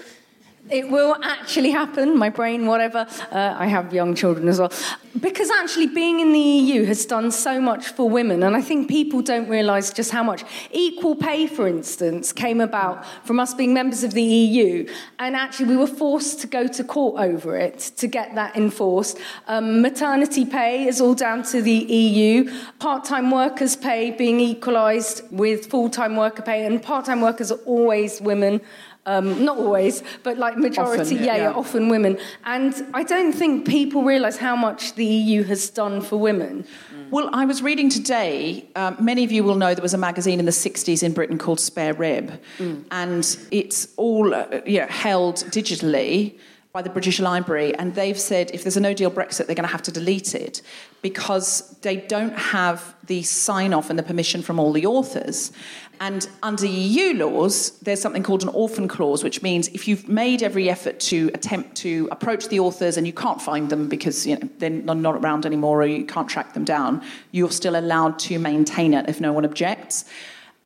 It 0.69 0.89
will 0.89 1.15
actually 1.21 1.69
happen, 1.69 2.17
my 2.17 2.30
brain, 2.30 2.65
whatever. 2.65 3.06
Uh, 3.32 3.56
I 3.58 3.67
have 3.67 3.93
young 3.93 4.15
children 4.15 4.47
as 4.47 4.60
well. 4.60 4.71
Because 5.19 5.51
actually, 5.51 5.88
being 5.88 6.19
in 6.19 6.34
the 6.34 6.39
EU 6.39 6.86
has 6.86 7.06
done 7.06 7.30
so 7.30 7.62
much 7.62 7.89
for 7.89 8.10
women, 8.10 8.41
and 8.41 8.56
I 8.56 8.62
think 8.62 8.89
people 8.89 9.21
don't 9.21 9.47
realise 9.47 9.93
just 9.93 10.10
how 10.10 10.23
much. 10.23 10.43
Equal 10.71 11.15
pay, 11.15 11.45
for 11.45 11.67
instance, 11.67 12.34
came 12.34 12.60
about 12.60 13.06
from 13.25 13.39
us 13.39 13.54
being 13.54 13.75
members 13.75 14.04
of 14.04 14.13
the 14.13 14.23
EU, 14.23 14.89
and 15.19 15.36
actually, 15.36 15.67
we 15.67 15.78
were 15.78 15.88
forced 15.88 16.41
to 16.41 16.47
go 16.47 16.67
to 16.67 16.84
court 16.84 17.21
over 17.21 17.56
it 17.56 17.80
to 17.97 18.08
get 18.08 18.34
that 18.34 18.56
enforced. 18.58 19.19
Um, 19.47 19.84
maternity 19.84 20.45
pay 20.45 20.88
is 20.88 20.99
all 20.99 21.13
down 21.13 21.43
to 21.43 21.62
the 21.62 21.71
EU, 21.71 22.51
part 22.80 23.06
time 23.06 23.30
workers' 23.30 23.75
pay 23.75 24.10
being 24.10 24.39
equalised 24.39 25.21
with 25.32 25.67
full 25.67 25.89
time 25.89 26.15
worker 26.15 26.41
pay, 26.41 26.65
and 26.65 26.82
part 26.82 27.06
time 27.06 27.21
workers 27.21 27.51
are 27.51 27.60
always 27.65 28.19
women. 28.19 28.62
Um, 29.07 29.45
not 29.45 29.57
always, 29.57 30.01
but 30.23 30.39
like 30.39 30.57
majority, 30.57 31.01
Often, 31.01 31.17
yeah, 31.17 31.23
yeah. 31.23 31.37
yeah, 31.37 31.51
often 31.51 31.89
women. 31.89 32.17
And 32.43 32.73
I 32.93 33.03
don't 33.03 33.33
think 33.33 33.67
people 33.67 34.03
realise 34.03 34.37
how 34.37 34.55
much 34.55 34.95
the 34.95 35.05
EU 35.05 35.43
has 35.43 35.69
done 35.69 36.01
for 36.01 36.17
women. 36.17 36.65
Well, 37.11 37.29
I 37.31 37.45
was 37.45 37.61
reading 37.61 37.89
today, 37.89 38.67
um, 38.75 38.97
many 38.99 39.23
of 39.23 39.31
you 39.31 39.43
will 39.43 39.55
know 39.55 39.75
there 39.75 39.83
was 39.83 39.93
a 39.93 39.97
magazine 39.97 40.39
in 40.39 40.45
the 40.45 40.51
60s 40.51 41.03
in 41.03 41.13
Britain 41.13 41.37
called 41.37 41.59
Spare 41.59 41.93
Rib, 41.93 42.41
and 42.89 43.37
it's 43.51 43.89
all 43.95 44.33
uh, 44.33 44.47
you 44.65 44.79
know, 44.79 44.87
held 44.87 45.35
digitally 45.51 46.39
by 46.75 46.81
the 46.81 46.89
British 46.89 47.21
Library, 47.21 47.73
and 47.75 47.95
they've 47.95 48.19
said 48.19 48.51
if 48.53 48.63
there's 48.63 48.75
a 48.75 48.81
no 48.81 48.93
deal 48.93 49.09
Brexit, 49.09 49.45
they're 49.45 49.55
going 49.55 49.67
to 49.67 49.71
have 49.71 49.83
to 49.83 49.93
delete 49.93 50.35
it 50.35 50.61
because 51.01 51.77
they 51.83 51.95
don't 51.95 52.37
have 52.37 52.95
the 53.05 53.23
sign 53.23 53.73
off 53.73 53.89
and 53.89 53.97
the 53.97 54.03
permission 54.03 54.41
from 54.41 54.59
all 54.59 54.73
the 54.73 54.85
authors. 54.85 55.53
And 55.99 56.27
under 56.43 56.65
EU 56.65 57.13
laws, 57.13 57.71
there's 57.79 58.01
something 58.01 58.23
called 58.23 58.43
an 58.43 58.49
orphan 58.49 58.88
clause, 58.88 59.23
which 59.23 59.41
means 59.41 59.67
if 59.69 59.88
you've 59.88 60.08
made 60.08 60.43
every 60.43 60.69
effort 60.69 60.99
to 61.01 61.29
attempt 61.34 61.75
to 61.77 62.08
approach 62.12 62.47
the 62.49 62.60
authors 62.60 62.97
and 62.97 63.08
you 63.08 63.13
can't 63.13 63.41
find 63.41 63.69
them 63.69 63.88
because 63.88 64.25
you 64.25 64.38
know, 64.38 64.49
they're 64.58 64.69
not 64.69 65.15
around 65.15 65.45
anymore 65.45 65.81
or 65.81 65.86
you 65.86 66.05
can't 66.05 66.27
track 66.27 66.53
them 66.53 66.65
down, 66.65 67.03
you're 67.31 67.51
still 67.51 67.75
allowed 67.75 68.19
to 68.19 68.39
maintain 68.39 68.93
it 68.93 69.08
if 69.10 69.21
no 69.21 69.34
one 69.34 69.45
objects. 69.45 70.05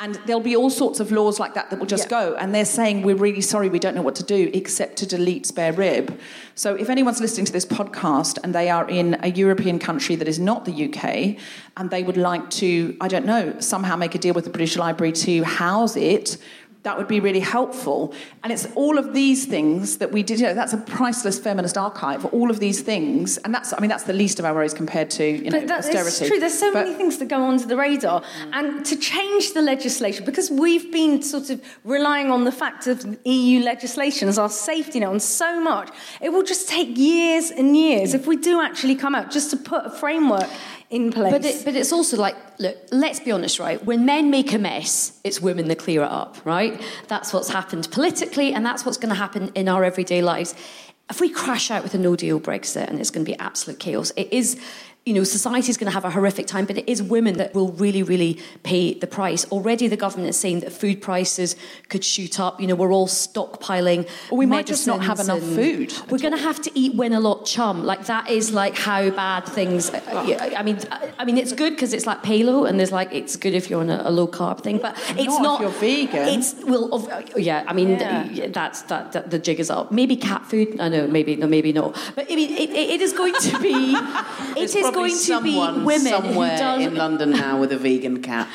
And 0.01 0.15
there'll 0.25 0.41
be 0.41 0.55
all 0.55 0.69
sorts 0.69 1.01
of 1.01 1.11
laws 1.11 1.41
like 1.41 1.55
that 1.55 1.69
that 1.69 1.77
will 1.77 1.85
just 1.85 2.07
go. 2.07 2.33
And 2.35 2.55
they're 2.55 2.63
saying, 2.63 3.01
we're 3.01 3.17
really 3.17 3.41
sorry, 3.41 3.67
we 3.67 3.79
don't 3.79 3.95
know 3.95 4.01
what 4.01 4.15
to 4.15 4.23
do 4.23 4.49
except 4.53 4.95
to 4.99 5.05
delete 5.05 5.45
spare 5.45 5.73
rib. 5.73 6.17
So 6.55 6.73
if 6.75 6.89
anyone's 6.89 7.19
listening 7.19 7.45
to 7.47 7.51
this 7.51 7.65
podcast 7.65 8.37
and 8.41 8.55
they 8.55 8.69
are 8.69 8.89
in 8.89 9.17
a 9.23 9.27
European 9.27 9.77
country 9.77 10.15
that 10.15 10.27
is 10.29 10.39
not 10.39 10.63
the 10.63 10.85
UK 10.85 11.37
and 11.75 11.89
they 11.89 12.03
would 12.03 12.15
like 12.15 12.49
to, 12.51 12.95
I 13.01 13.09
don't 13.09 13.25
know, 13.25 13.59
somehow 13.59 13.97
make 13.97 14.15
a 14.15 14.19
deal 14.19 14.33
with 14.33 14.45
the 14.45 14.51
British 14.51 14.77
Library 14.77 15.11
to 15.11 15.43
house 15.43 15.97
it, 15.97 16.37
that 16.83 16.97
would 16.97 17.07
be 17.09 17.19
really 17.19 17.41
helpful. 17.41 18.13
And 18.41 18.53
it's 18.53 18.65
all 18.73 18.97
of 18.97 19.13
these 19.13 19.45
things 19.45 19.97
that 19.97 20.11
we 20.13 20.23
did. 20.23 20.39
You 20.39 20.47
know, 20.47 20.53
that's 20.53 20.71
a 20.71 20.77
priceless 20.77 21.37
feminist 21.37 21.77
archive. 21.77 22.23
All 22.27 22.49
of 22.49 22.59
these 22.61 22.81
things, 22.81 23.37
and 23.39 23.53
that's 23.53 23.73
I 23.73 23.79
mean 23.81 23.89
that's 23.89 24.03
the 24.05 24.13
least 24.13 24.39
of 24.39 24.45
our 24.45 24.53
worries 24.53 24.73
compared 24.73 25.09
to 25.11 25.23
you 25.25 25.49
know 25.49 25.59
But 25.59 25.67
that 25.67 25.79
austerity. 25.79 26.27
true. 26.29 26.39
There's 26.39 26.57
so 26.57 26.71
But- 26.71 26.85
many 26.85 26.95
things 26.95 27.17
that 27.17 27.27
go 27.27 27.43
under 27.43 27.65
the 27.65 27.75
radar. 27.75 28.23
And 28.53 28.85
to 28.85 28.95
change 28.95 29.53
the 29.53 29.61
legislation, 29.61 30.23
because 30.25 30.49
we've 30.49 30.91
been 30.91 31.21
sort 31.21 31.49
of 31.49 31.61
relying 31.83 32.31
on 32.31 32.45
the 32.45 32.51
fact 32.51 32.87
of 32.87 33.05
EU 33.25 33.61
legislation 33.61 34.29
as 34.29 34.39
our 34.39 34.49
safety 34.49 34.99
net 35.01 35.09
on 35.09 35.19
so 35.19 35.59
much, 35.59 35.89
it 36.21 36.29
will 36.29 36.43
just 36.43 36.69
take 36.69 36.97
years 36.97 37.51
and 37.51 37.75
years 37.75 38.13
if 38.13 38.25
we 38.25 38.37
do 38.37 38.61
actually 38.61 38.95
come 38.95 39.15
out 39.15 39.31
just 39.31 39.49
to 39.51 39.57
put 39.57 39.85
a 39.85 39.89
framework 39.89 40.49
in 40.89 41.11
place. 41.11 41.31
But, 41.31 41.45
it, 41.45 41.65
but 41.65 41.75
it's 41.75 41.93
also 41.93 42.17
like, 42.17 42.35
look, 42.59 42.77
let's 42.91 43.19
be 43.19 43.31
honest, 43.31 43.59
right? 43.59 43.83
When 43.83 44.05
men 44.05 44.29
make 44.31 44.53
a 44.53 44.57
mess, 44.57 45.19
it's 45.23 45.39
women 45.39 45.67
that 45.67 45.77
clear 45.79 46.01
it 46.01 46.11
up, 46.11 46.37
right? 46.45 46.81
That's 47.07 47.31
what's 47.31 47.49
happened 47.49 47.89
politically, 47.91 48.53
and 48.53 48.65
that's 48.65 48.85
what's 48.85 48.97
going 48.97 49.09
to 49.09 49.15
happen 49.15 49.51
in 49.55 49.67
our 49.67 49.83
everyday 49.83 50.21
lives. 50.21 50.55
If 51.09 51.21
we 51.21 51.29
crash 51.29 51.71
out 51.71 51.83
with 51.83 51.93
a 51.93 51.97
no 51.97 52.15
deal 52.15 52.39
Brexit 52.39 52.87
and 52.87 52.99
it's 52.99 53.09
going 53.09 53.25
to 53.25 53.31
be 53.31 53.37
absolute 53.39 53.79
chaos, 53.79 54.11
it 54.15 54.31
is. 54.31 54.59
You 55.09 55.15
know, 55.15 55.23
society's 55.23 55.75
going 55.75 55.87
to 55.89 55.97
have 55.99 56.05
a 56.05 56.11
horrific 56.11 56.45
time, 56.45 56.65
but 56.65 56.77
it 56.77 56.87
is 56.87 57.01
women 57.01 57.37
that 57.37 57.55
will 57.55 57.71
really, 57.71 58.03
really 58.03 58.37
pay 58.61 58.93
the 58.93 59.07
price. 59.07 59.43
Already, 59.51 59.87
the 59.87 59.97
government 59.97 60.29
is 60.29 60.37
saying 60.37 60.59
that 60.59 60.71
food 60.71 61.01
prices 61.01 61.55
could 61.91 62.03
shoot 62.03 62.39
up. 62.39 62.61
You 62.61 62.67
know, 62.67 62.75
we're 62.75 62.93
all 62.93 63.07
stockpiling. 63.07 64.07
Or 64.29 64.37
we 64.37 64.45
might 64.45 64.67
just 64.67 64.85
not 64.85 65.01
have 65.01 65.19
enough 65.19 65.41
food 65.41 65.91
We're 66.11 66.19
going 66.19 66.37
to 66.37 66.43
have 66.49 66.61
to 66.61 66.71
eat 66.75 66.93
win 66.95 67.13
a 67.13 67.19
lot 67.19 67.47
chum. 67.47 67.85
Like 67.85 68.05
that 68.05 68.29
is 68.29 68.51
like 68.53 68.75
how 68.77 69.09
bad 69.09 69.45
things. 69.47 69.89
uh, 69.89 70.53
I 70.55 70.61
mean, 70.61 70.77
I- 70.91 71.07
I 71.17 71.25
mean, 71.25 71.37
it's 71.37 71.53
good 71.53 71.71
because 71.71 71.91
it's 71.93 72.05
like 72.05 72.21
paleo, 72.23 72.67
and 72.69 72.79
there's 72.79 72.91
like 72.91 73.11
it's 73.11 73.35
good 73.35 73.53
if 73.53 73.69
you're 73.69 73.81
on 73.81 73.89
a, 73.89 74.03
a 74.05 74.11
low 74.11 74.27
carb 74.27 74.61
thing, 74.61 74.77
but 74.77 74.95
it's 75.09 75.25
Not 75.25 75.37
if 75.37 75.41
not. 75.41 75.61
you're 75.61 75.69
vegan. 75.71 76.27
It's 76.39 76.53
well, 76.63 76.85
of, 76.93 77.09
uh, 77.09 77.23
yeah. 77.35 77.65
I 77.67 77.73
mean, 77.73 77.89
Yeah. 77.89 78.47
that's 78.59 78.83
that, 78.83 79.11
that. 79.13 79.31
The 79.31 79.39
jig 79.39 79.59
is 79.59 79.69
up. 79.71 79.91
Maybe 79.91 80.15
cat 80.15 80.45
food. 80.45 80.79
I 80.79 80.87
know. 80.87 81.07
Maybe 81.07 81.35
no. 81.35 81.47
Maybe 81.47 81.73
not. 81.73 81.97
But 82.15 82.31
I 82.31 82.35
mean, 82.35 82.51
it, 82.51 82.69
it, 82.69 83.01
is 83.01 83.11
going 83.13 83.33
to 83.33 83.59
be. 83.59 83.97
It 84.59 84.75
is 84.75 84.89
going 84.99 85.17
to 85.17 85.41
be 85.41 85.57
women 85.83 86.07
somewhere 86.07 86.51
who 86.53 86.57
does. 86.57 86.85
in 86.85 86.95
London 86.95 87.31
now 87.31 87.59
with 87.59 87.71
a 87.71 87.77
vegan 87.77 88.21
cat. 88.21 88.47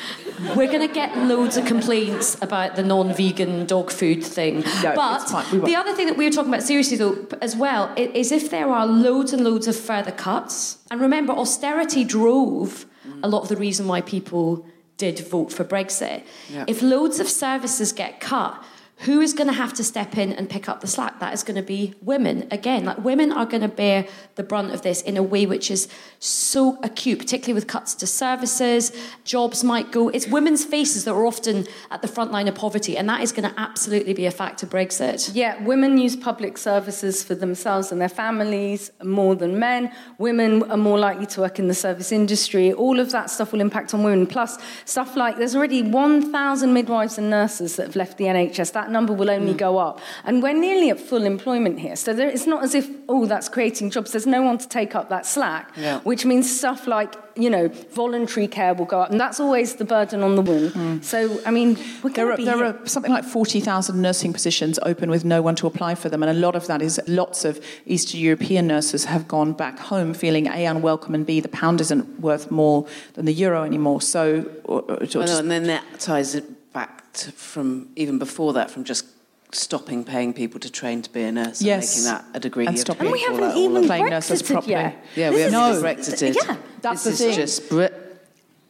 We're 0.55 0.67
going 0.71 0.87
to 0.87 0.93
get 0.93 1.17
loads 1.17 1.57
of 1.57 1.65
complaints 1.65 2.37
about 2.41 2.75
the 2.75 2.83
non-vegan 2.83 3.65
dog 3.65 3.91
food 3.91 4.23
thing. 4.23 4.61
No, 4.83 4.93
but 4.95 5.21
it's 5.21 5.31
fine. 5.31 5.45
We 5.51 5.59
won't. 5.59 5.69
the 5.69 5.75
other 5.75 5.93
thing 5.93 6.07
that 6.07 6.17
we 6.17 6.25
were 6.25 6.31
talking 6.31 6.53
about 6.53 6.63
seriously, 6.63 6.97
though, 6.97 7.25
as 7.41 7.55
well, 7.55 7.93
is 7.95 8.31
if 8.31 8.49
there 8.49 8.69
are 8.69 8.85
loads 8.85 9.33
and 9.33 9.43
loads 9.43 9.67
of 9.67 9.75
further 9.75 10.11
cuts. 10.11 10.77
And 10.91 10.99
remember, 11.01 11.33
austerity 11.33 12.03
drove 12.03 12.85
a 13.23 13.27
lot 13.27 13.43
of 13.43 13.49
the 13.49 13.55
reason 13.55 13.87
why 13.87 14.01
people 14.01 14.65
did 14.97 15.19
vote 15.19 15.51
for 15.51 15.63
Brexit. 15.63 16.23
Yeah. 16.49 16.65
If 16.67 16.81
loads 16.81 17.19
of 17.19 17.27
services 17.27 17.91
get 17.91 18.19
cut. 18.19 18.63
Who 18.99 19.19
is 19.19 19.33
going 19.33 19.47
to 19.47 19.53
have 19.53 19.73
to 19.73 19.83
step 19.83 20.17
in 20.17 20.31
and 20.31 20.49
pick 20.49 20.69
up 20.69 20.79
the 20.79 20.87
slack? 20.87 21.19
That 21.19 21.33
is 21.33 21.43
going 21.43 21.57
to 21.57 21.61
be 21.61 21.93
women. 22.01 22.47
Again, 22.49 22.85
like 22.85 23.03
women 23.03 23.31
are 23.31 23.45
going 23.45 23.61
to 23.61 23.67
bear 23.67 24.07
the 24.35 24.43
brunt 24.43 24.73
of 24.73 24.83
this 24.83 25.01
in 25.01 25.17
a 25.17 25.23
way 25.23 25.45
which 25.45 25.69
is 25.69 25.89
so 26.19 26.79
acute, 26.81 27.19
particularly 27.19 27.53
with 27.53 27.67
cuts 27.67 27.93
to 27.95 28.07
services, 28.07 28.93
jobs 29.25 29.65
might 29.65 29.91
go. 29.91 30.07
It's 30.07 30.27
women's 30.27 30.63
faces 30.63 31.03
that 31.03 31.11
are 31.11 31.25
often 31.25 31.67
at 31.91 32.01
the 32.01 32.07
front 32.07 32.31
line 32.31 32.47
of 32.47 32.55
poverty, 32.55 32.97
and 32.97 33.07
that 33.09 33.21
is 33.21 33.33
going 33.33 33.49
to 33.49 33.59
absolutely 33.59 34.13
be 34.13 34.25
a 34.25 34.31
fact 34.31 34.63
of 34.63 34.69
Brexit. 34.69 35.29
Yeah, 35.33 35.61
women 35.63 35.97
use 35.97 36.15
public 36.15 36.57
services 36.57 37.21
for 37.21 37.35
themselves 37.35 37.91
and 37.91 37.99
their 37.99 38.09
families 38.09 38.91
more 39.03 39.35
than 39.35 39.59
men. 39.59 39.91
Women 40.17 40.63
are 40.71 40.77
more 40.77 40.97
likely 40.97 41.25
to 41.27 41.41
work 41.41 41.59
in 41.59 41.67
the 41.67 41.73
service 41.73 42.13
industry. 42.13 42.71
All 42.71 42.99
of 43.01 43.11
that 43.11 43.29
stuff 43.29 43.51
will 43.51 43.61
impact 43.61 43.93
on 43.93 44.03
women. 44.03 44.25
Plus, 44.25 44.57
stuff 44.85 45.17
like 45.17 45.35
there's 45.35 45.55
already 45.55 45.81
1,000 45.81 46.73
midwives 46.73 47.17
and 47.17 47.29
nurses 47.29 47.75
that 47.75 47.87
have 47.87 47.95
left 47.97 48.17
the 48.17 48.25
NHS. 48.25 48.71
That 48.71 48.84
number 48.91 49.13
will 49.13 49.29
only 49.29 49.53
mm. 49.53 49.57
go 49.57 49.77
up. 49.77 49.99
And 50.23 50.41
we're 50.41 50.53
nearly 50.53 50.89
at 50.89 50.99
full 50.99 51.23
employment 51.23 51.79
here. 51.79 51.95
So 51.95 52.13
there, 52.13 52.29
it's 52.29 52.47
not 52.47 52.63
as 52.63 52.75
if, 52.75 52.89
oh, 53.09 53.25
that's 53.25 53.49
creating 53.49 53.89
jobs. 53.89 54.11
There's 54.11 54.27
no 54.27 54.41
one 54.41 54.57
to 54.57 54.67
take 54.67 54.95
up 54.95 55.09
that 55.09 55.25
slack, 55.25 55.71
Yeah. 55.75 55.99
which 56.01 56.25
means 56.25 56.49
stuff 56.55 56.87
like, 56.87 57.15
you 57.37 57.49
know, 57.49 57.67
voluntary 57.67 58.47
care 58.47 58.73
will 58.73 58.85
go 58.85 59.01
up. 59.01 59.11
And 59.11 59.19
that's 59.19 59.39
always 59.39 59.75
the 59.75 59.85
burden 59.85 60.23
on 60.23 60.35
the 60.35 60.41
woman. 60.41 60.69
Mm. 60.71 61.03
So, 61.03 61.39
I 61.45 61.51
mean, 61.51 61.77
we're 62.01 62.11
There 62.11 62.31
are, 62.31 62.37
be 62.37 62.45
there 62.45 62.55
here. 62.55 62.65
are 62.81 62.87
something 62.87 63.11
like 63.11 63.25
40,000 63.25 64.01
nursing 64.01 64.31
positions 64.31 64.79
open 64.83 65.09
with 65.09 65.25
no 65.25 65.41
one 65.41 65.55
to 65.55 65.67
apply 65.67 65.95
for 65.95 66.07
them, 66.07 66.23
and 66.23 66.29
a 66.29 66.39
lot 66.39 66.55
of 66.55 66.67
that 66.67 66.81
is 66.81 66.99
lots 67.07 67.43
of 67.43 67.59
Eastern 67.85 68.21
European 68.21 68.67
nurses 68.67 69.05
have 69.05 69.27
gone 69.27 69.51
back 69.53 69.79
home 69.79 70.13
feeling 70.13 70.47
A, 70.47 70.65
unwelcome, 70.65 71.13
and 71.13 71.25
B, 71.25 71.39
the 71.41 71.49
pound 71.49 71.81
isn't 71.81 72.19
worth 72.21 72.51
more 72.51 72.87
than 73.15 73.25
the 73.25 73.33
euro 73.33 73.63
anymore. 73.63 74.01
So, 74.01 74.45
or, 74.63 74.81
or 74.83 74.97
Well, 74.99 75.05
just- 75.07 75.39
and 75.39 75.51
then 75.51 75.63
that 75.63 75.83
ties 75.99 76.35
it 76.35 76.45
back 76.75 77.11
to, 77.13 77.31
from 77.31 77.87
even 77.95 78.19
before 78.19 78.53
that, 78.53 78.69
from 78.69 78.83
just 78.83 79.05
stopping 79.51 80.03
paying 80.03 80.33
people 80.33 80.59
to 80.59 80.69
train 80.69 81.01
to 81.01 81.09
be 81.09 81.23
a 81.23 81.31
nurse 81.31 81.61
Yes. 81.61 81.95
and 81.95 82.03
making 82.03 82.31
that 82.31 82.37
a 82.37 82.39
degree. 82.41 82.67
And 82.67 82.77
stopping- 82.77 83.03
And 83.07 83.13
we 83.13 83.25
all 83.25 83.33
haven't 83.35 83.49
that- 83.49 83.57
even 83.57 83.77
of- 83.77 83.85
playing 83.85 84.09
nurses 84.09 84.41
properly. 84.43 84.73
yet. 84.73 85.03
Yeah, 85.15 85.29
we 85.31 85.39
haven't 85.39 85.71
is- 85.71 85.79
even 85.79 85.95
Brexited. 85.95 86.35
Yeah, 86.35 86.57
That's 86.81 87.03
this 87.05 87.17
the 87.19 87.25
is 87.29 87.35
thing. 87.35 87.45
just 87.45 87.69
Brit. 87.69 87.93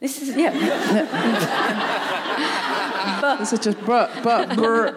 this 0.00 0.22
is, 0.22 0.36
yeah. 0.36 0.50
this 3.40 3.52
is 3.52 3.58
just 3.58 3.78
bruh, 3.78 4.08
but 4.22 4.50
bruh, 4.50 4.94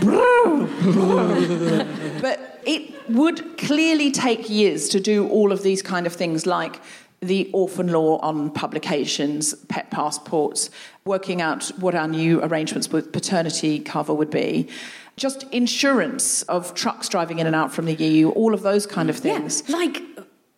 bruh, 0.00 2.22
But 2.22 2.60
it 2.64 2.94
would 3.10 3.58
clearly 3.58 4.10
take 4.10 4.48
years 4.48 4.88
to 4.90 5.00
do 5.00 5.28
all 5.28 5.52
of 5.52 5.62
these 5.62 5.82
kind 5.82 6.06
of 6.06 6.14
things 6.14 6.46
like 6.46 6.80
the 7.20 7.50
orphan 7.52 7.88
law 7.88 8.18
on 8.18 8.50
publications, 8.50 9.54
pet 9.68 9.90
passports, 9.90 10.70
working 11.04 11.42
out 11.42 11.68
what 11.78 11.94
our 11.94 12.08
new 12.08 12.42
arrangements 12.42 12.88
with 12.88 13.12
paternity 13.12 13.78
cover 13.78 14.14
would 14.14 14.30
be. 14.30 14.68
Just 15.16 15.42
insurance 15.52 16.42
of 16.44 16.72
trucks 16.74 17.08
driving 17.08 17.38
in 17.38 17.46
and 17.46 17.54
out 17.54 17.72
from 17.72 17.84
the 17.84 17.94
EU, 17.94 18.30
all 18.30 18.54
of 18.54 18.62
those 18.62 18.86
kind 18.86 19.10
of 19.10 19.18
things. 19.18 19.62
Yeah, 19.66 19.76
like 19.76 20.02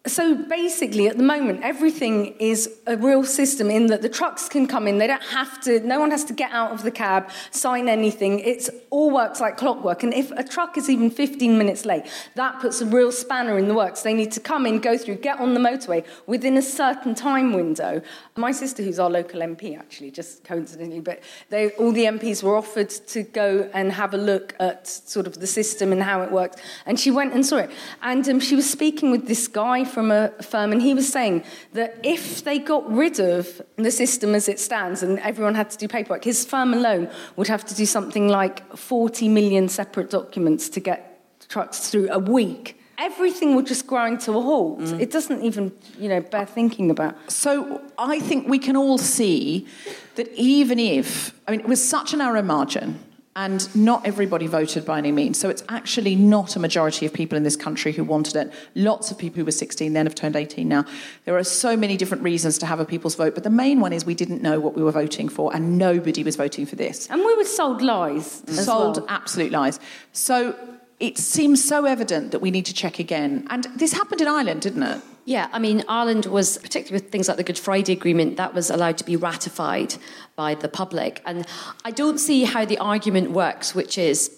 so 0.04 0.34
basically 0.34 1.06
at 1.06 1.16
the 1.16 1.22
moment 1.22 1.60
everything 1.62 2.34
is 2.40 2.68
a 2.88 2.96
real 2.96 3.22
system 3.22 3.70
in 3.70 3.86
that 3.86 4.02
the 4.02 4.08
trucks 4.08 4.48
can 4.48 4.66
come 4.66 4.88
in. 4.88 4.98
They 4.98 5.06
don't 5.06 5.22
have 5.22 5.60
to 5.62 5.78
no 5.80 6.00
one 6.00 6.10
has 6.10 6.24
to 6.24 6.32
get 6.32 6.50
out 6.50 6.72
of 6.72 6.82
the 6.82 6.90
cab 6.90 7.30
sign 7.52 7.88
anything. 7.88 8.40
It's 8.40 8.68
all 8.90 9.12
works 9.12 9.40
like 9.40 9.56
clockwork. 9.56 10.02
And 10.02 10.12
if 10.12 10.32
a 10.32 10.42
truck 10.42 10.76
is 10.76 10.90
even 10.90 11.08
15 11.08 11.56
minutes 11.56 11.84
late 11.84 12.06
that 12.34 12.58
puts 12.60 12.80
a 12.80 12.86
real 12.86 13.12
spanner 13.12 13.56
in 13.58 13.68
the 13.68 13.74
works. 13.74 14.02
They 14.02 14.12
need 14.12 14.32
to 14.32 14.40
come 14.40 14.66
in 14.66 14.80
go 14.80 14.98
through 14.98 15.16
get 15.16 15.38
on 15.38 15.54
the 15.54 15.60
motorway 15.60 16.04
within 16.26 16.56
a 16.56 16.62
certain 16.62 17.14
time 17.14 17.52
window. 17.52 18.02
My 18.36 18.50
sister 18.50 18.82
who's 18.82 18.98
our 18.98 19.10
local 19.10 19.40
MP 19.40 19.78
actually 19.78 20.10
just 20.10 20.42
coincidentally 20.42 21.00
but 21.00 21.22
they 21.48 21.70
all 21.72 21.92
the 21.92 22.06
MPs 22.06 22.42
were 22.42 22.56
offered 22.56 22.90
to 22.90 23.22
go 23.22 23.70
and 23.72 23.92
have 23.92 24.14
a 24.14 24.18
look 24.18 24.56
at 24.58 24.88
sort 24.88 25.28
of 25.28 25.38
the 25.38 25.46
system 25.46 25.92
and 25.92 26.02
how 26.02 26.22
it 26.22 26.32
works. 26.32 26.60
And 26.86 26.98
she 26.98 27.12
went 27.12 27.34
and 27.34 27.46
saw 27.46 27.58
it. 27.58 27.70
And 28.02 28.28
um, 28.28 28.40
she 28.40 28.56
was 28.56 28.68
speaking 28.68 29.12
with 29.12 29.28
this 29.28 29.46
guy 29.46 29.84
from 29.92 30.10
a 30.10 30.30
firm, 30.42 30.72
and 30.72 30.80
he 30.80 30.94
was 30.94 31.08
saying 31.08 31.44
that 31.74 31.98
if 32.02 32.42
they 32.44 32.58
got 32.58 32.90
rid 32.90 33.20
of 33.20 33.62
the 33.76 33.90
system 33.90 34.34
as 34.34 34.48
it 34.48 34.58
stands 34.58 35.02
and 35.02 35.18
everyone 35.20 35.54
had 35.54 35.70
to 35.70 35.78
do 35.78 35.86
paperwork, 35.86 36.24
his 36.24 36.44
firm 36.44 36.72
alone 36.72 37.08
would 37.36 37.48
have 37.48 37.64
to 37.66 37.74
do 37.74 37.86
something 37.86 38.28
like 38.28 38.76
40 38.76 39.28
million 39.28 39.68
separate 39.68 40.10
documents 40.10 40.68
to 40.70 40.80
get 40.80 41.20
trucks 41.48 41.90
through 41.90 42.08
a 42.10 42.18
week. 42.18 42.78
Everything 42.98 43.54
would 43.56 43.66
just 43.66 43.86
grind 43.86 44.20
to 44.20 44.32
a 44.32 44.40
halt. 44.40 44.80
Mm. 44.80 45.00
It 45.00 45.10
doesn't 45.10 45.42
even, 45.42 45.72
you 45.98 46.08
know, 46.08 46.20
bear 46.20 46.46
thinking 46.46 46.90
about. 46.90 47.16
So 47.30 47.82
I 47.98 48.20
think 48.20 48.48
we 48.48 48.58
can 48.58 48.76
all 48.76 48.98
see 48.98 49.66
that 50.14 50.28
even 50.34 50.78
if, 50.78 51.34
I 51.46 51.50
mean, 51.50 51.60
it 51.60 51.66
was 51.66 51.82
such 51.86 52.14
a 52.14 52.16
narrow 52.16 52.42
margin, 52.42 53.00
And 53.34 53.74
not 53.74 54.06
everybody 54.06 54.46
voted 54.46 54.84
by 54.84 54.98
any 54.98 55.10
means. 55.10 55.40
So 55.40 55.48
it's 55.48 55.64
actually 55.70 56.14
not 56.14 56.54
a 56.54 56.58
majority 56.58 57.06
of 57.06 57.14
people 57.14 57.36
in 57.38 57.44
this 57.44 57.56
country 57.56 57.92
who 57.92 58.04
wanted 58.04 58.36
it. 58.36 58.52
Lots 58.74 59.10
of 59.10 59.16
people 59.16 59.38
who 59.38 59.46
were 59.46 59.52
16 59.52 59.90
then 59.94 60.04
have 60.04 60.14
turned 60.14 60.36
18 60.36 60.68
now. 60.68 60.84
There 61.24 61.38
are 61.38 61.44
so 61.44 61.74
many 61.74 61.96
different 61.96 62.22
reasons 62.22 62.58
to 62.58 62.66
have 62.66 62.78
a 62.78 62.84
people's 62.84 63.14
vote, 63.14 63.34
but 63.34 63.42
the 63.42 63.50
main 63.50 63.80
one 63.80 63.94
is 63.94 64.04
we 64.04 64.14
didn't 64.14 64.42
know 64.42 64.60
what 64.60 64.74
we 64.74 64.82
were 64.82 64.92
voting 64.92 65.30
for, 65.30 65.54
and 65.54 65.78
nobody 65.78 66.22
was 66.22 66.36
voting 66.36 66.66
for 66.66 66.76
this. 66.76 67.08
And 67.08 67.20
we 67.20 67.34
were 67.34 67.44
sold 67.44 67.80
lies. 67.80 68.42
Sold 68.48 68.98
well. 68.98 69.06
absolute 69.08 69.50
lies. 69.50 69.80
So 70.12 70.54
it 71.02 71.18
seems 71.18 71.62
so 71.62 71.84
evident 71.84 72.30
that 72.30 72.38
we 72.38 72.52
need 72.52 72.64
to 72.64 72.72
check 72.72 73.00
again. 73.00 73.44
And 73.50 73.64
this 73.74 73.92
happened 73.92 74.20
in 74.20 74.28
Ireland, 74.28 74.62
didn't 74.62 74.84
it? 74.84 75.02
Yeah, 75.24 75.48
I 75.52 75.58
mean, 75.58 75.82
Ireland 75.88 76.26
was, 76.26 76.58
particularly 76.58 77.02
with 77.02 77.10
things 77.10 77.26
like 77.26 77.36
the 77.36 77.42
Good 77.42 77.58
Friday 77.58 77.92
Agreement, 77.92 78.36
that 78.36 78.54
was 78.54 78.70
allowed 78.70 78.98
to 78.98 79.04
be 79.04 79.16
ratified 79.16 79.96
by 80.36 80.54
the 80.54 80.68
public. 80.68 81.20
And 81.26 81.44
I 81.84 81.90
don't 81.90 82.18
see 82.18 82.44
how 82.44 82.64
the 82.64 82.78
argument 82.78 83.32
works, 83.32 83.74
which 83.74 83.98
is 83.98 84.30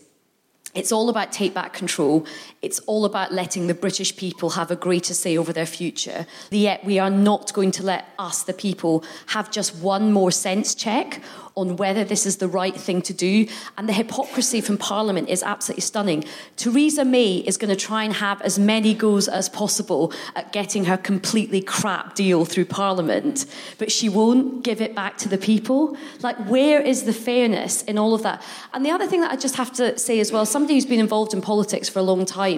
it's 0.75 0.91
all 0.91 1.11
about 1.11 1.33
take 1.33 1.53
back 1.53 1.75
control. 1.75 2.27
It's 2.65 2.79
all 2.81 3.05
about 3.05 3.33
letting 3.33 3.67
the 3.67 3.75
British 3.75 4.17
people 4.17 4.51
have 4.51 4.71
a 4.71 4.77
greater 4.77 5.13
say 5.13 5.37
over 5.37 5.53
their 5.53 5.67
future. 5.67 6.27
Yet 6.51 6.83
we 6.85 6.99
are 6.99 7.11
not 7.11 7.53
going 7.53 7.73
to 7.73 7.83
let 7.83 8.09
us, 8.19 8.43
the 8.43 8.55
people, 8.55 9.05
have 9.27 9.51
just 9.51 9.77
one 9.77 10.13
more 10.13 10.31
sense 10.31 10.75
check 10.75 11.21
on 11.57 11.77
whether 11.77 12.03
this 12.05 12.27
is 12.27 12.39
the 12.39 12.49
right 12.49 12.75
thing 12.75 13.01
to 13.03 13.13
do. 13.13 13.47
And 13.79 13.89
the 13.89 13.93
hypocrisy 13.93 14.61
from 14.61 14.77
Parliament 14.79 15.29
is 15.29 15.43
absolutely 15.43 15.83
stunning. 15.83 16.25
Theresa 16.57 17.05
May 17.05 17.37
is 17.37 17.57
going 17.57 17.75
to 17.75 17.77
try 17.77 18.03
and 18.05 18.13
have 18.15 18.41
as 18.43 18.59
many 18.59 18.95
goes 18.95 19.29
as 19.29 19.49
possible 19.49 20.13
at 20.35 20.53
getting 20.53 20.87
her 20.87 20.97
completely 20.97 21.61
crap 21.61 22.15
deal 22.15 22.45
through 22.45 22.65
Parliament, 22.65 23.47
but 23.79 23.93
she 23.93 24.09
won't 24.09 24.65
give 24.65 24.81
it 24.81 24.95
back 24.95 25.17
to 25.19 25.29
the 25.29 25.39
people. 25.39 25.97
Like, 26.21 26.37
where 26.49 26.81
is 26.81 27.05
the 27.05 27.13
fairness 27.13 27.83
in 27.83 27.99
all 27.99 28.15
of 28.15 28.23
that? 28.23 28.43
And 28.73 28.85
the 28.85 28.91
other 28.91 29.07
thing 29.07 29.21
that 29.21 29.31
I 29.31 29.37
just 29.37 29.57
have 29.57 29.73
to 29.75 29.97
say 29.99 30.19
as 30.21 30.33
well, 30.33 30.47
somebody 30.47 30.75
who's 30.75 30.87
been 30.87 31.01
involved 31.01 31.35
in 31.35 31.41
politics 31.41 31.89
for 31.89 32.01
a 32.01 32.03
long 32.03 32.25
time, 32.25 32.54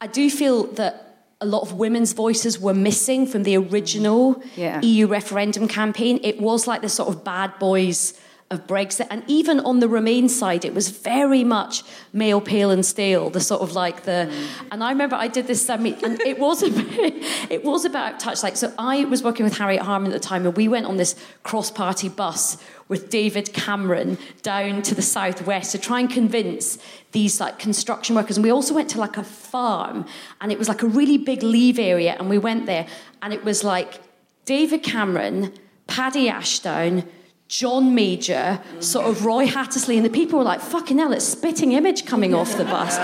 I 0.00 0.06
do 0.06 0.30
feel 0.30 0.64
that 0.80 0.92
a 1.40 1.46
lot 1.46 1.62
of 1.62 1.72
women's 1.84 2.12
voices 2.14 2.58
were 2.58 2.74
missing 2.74 3.26
from 3.26 3.42
the 3.44 3.56
original 3.56 4.42
Yeah. 4.56 4.80
EU 4.82 5.06
referendum 5.06 5.68
campaign. 5.68 6.18
It 6.22 6.36
was 6.40 6.66
like 6.66 6.80
the 6.82 6.88
sort 6.88 7.08
of 7.12 7.16
bad 7.24 7.50
boys 7.58 8.14
of 8.50 8.66
Brexit. 8.66 9.06
And 9.10 9.22
even 9.26 9.60
on 9.60 9.80
the 9.80 9.88
Remain 9.88 10.28
side, 10.28 10.64
it 10.64 10.74
was 10.74 10.88
very 10.88 11.44
much 11.44 11.82
male, 12.12 12.40
pale, 12.40 12.70
and 12.70 12.84
stale, 12.84 13.28
the 13.28 13.40
sort 13.40 13.60
of 13.60 13.72
like 13.72 14.04
the. 14.04 14.32
And 14.70 14.82
I 14.82 14.90
remember 14.90 15.16
I 15.16 15.28
did 15.28 15.46
this 15.46 15.64
summit, 15.64 16.02
and 16.02 16.20
it 16.22 16.38
was 16.38 16.62
a 16.62 16.70
bit, 16.70 17.14
it 17.50 17.64
was 17.64 17.84
about 17.84 18.18
touch. 18.20 18.42
Like, 18.42 18.56
so 18.56 18.72
I 18.78 19.04
was 19.04 19.22
working 19.22 19.44
with 19.44 19.58
Harriet 19.58 19.82
Harman 19.82 20.12
at 20.12 20.20
the 20.20 20.26
time, 20.26 20.46
and 20.46 20.56
we 20.56 20.66
went 20.66 20.86
on 20.86 20.96
this 20.96 21.14
cross 21.42 21.70
party 21.70 22.08
bus 22.08 22.56
with 22.88 23.10
David 23.10 23.52
Cameron 23.52 24.16
down 24.40 24.80
to 24.80 24.94
the 24.94 25.02
southwest 25.02 25.72
to 25.72 25.78
try 25.78 26.00
and 26.00 26.08
convince 26.08 26.78
these 27.12 27.38
like 27.40 27.58
construction 27.58 28.16
workers. 28.16 28.38
And 28.38 28.44
we 28.44 28.50
also 28.50 28.72
went 28.74 28.88
to 28.90 28.98
like 28.98 29.18
a 29.18 29.24
farm, 29.24 30.06
and 30.40 30.50
it 30.50 30.58
was 30.58 30.68
like 30.68 30.82
a 30.82 30.86
really 30.86 31.18
big 31.18 31.42
leave 31.42 31.78
area, 31.78 32.16
and 32.18 32.30
we 32.30 32.38
went 32.38 32.64
there, 32.64 32.86
and 33.20 33.34
it 33.34 33.44
was 33.44 33.62
like 33.62 34.00
David 34.46 34.82
Cameron, 34.82 35.52
Paddy 35.86 36.30
Ashdown, 36.30 37.04
John 37.48 37.94
Major, 37.94 38.60
sort 38.80 39.06
of 39.06 39.24
Roy 39.24 39.46
Hattersley, 39.46 39.96
and 39.96 40.04
the 40.04 40.10
people 40.10 40.38
were 40.38 40.44
like, 40.44 40.60
fucking 40.60 40.98
hell, 40.98 41.14
it's 41.14 41.24
spitting 41.24 41.72
image 41.72 42.04
coming 42.04 42.34
off 42.34 42.58
the 42.58 42.64
bus. 42.64 42.98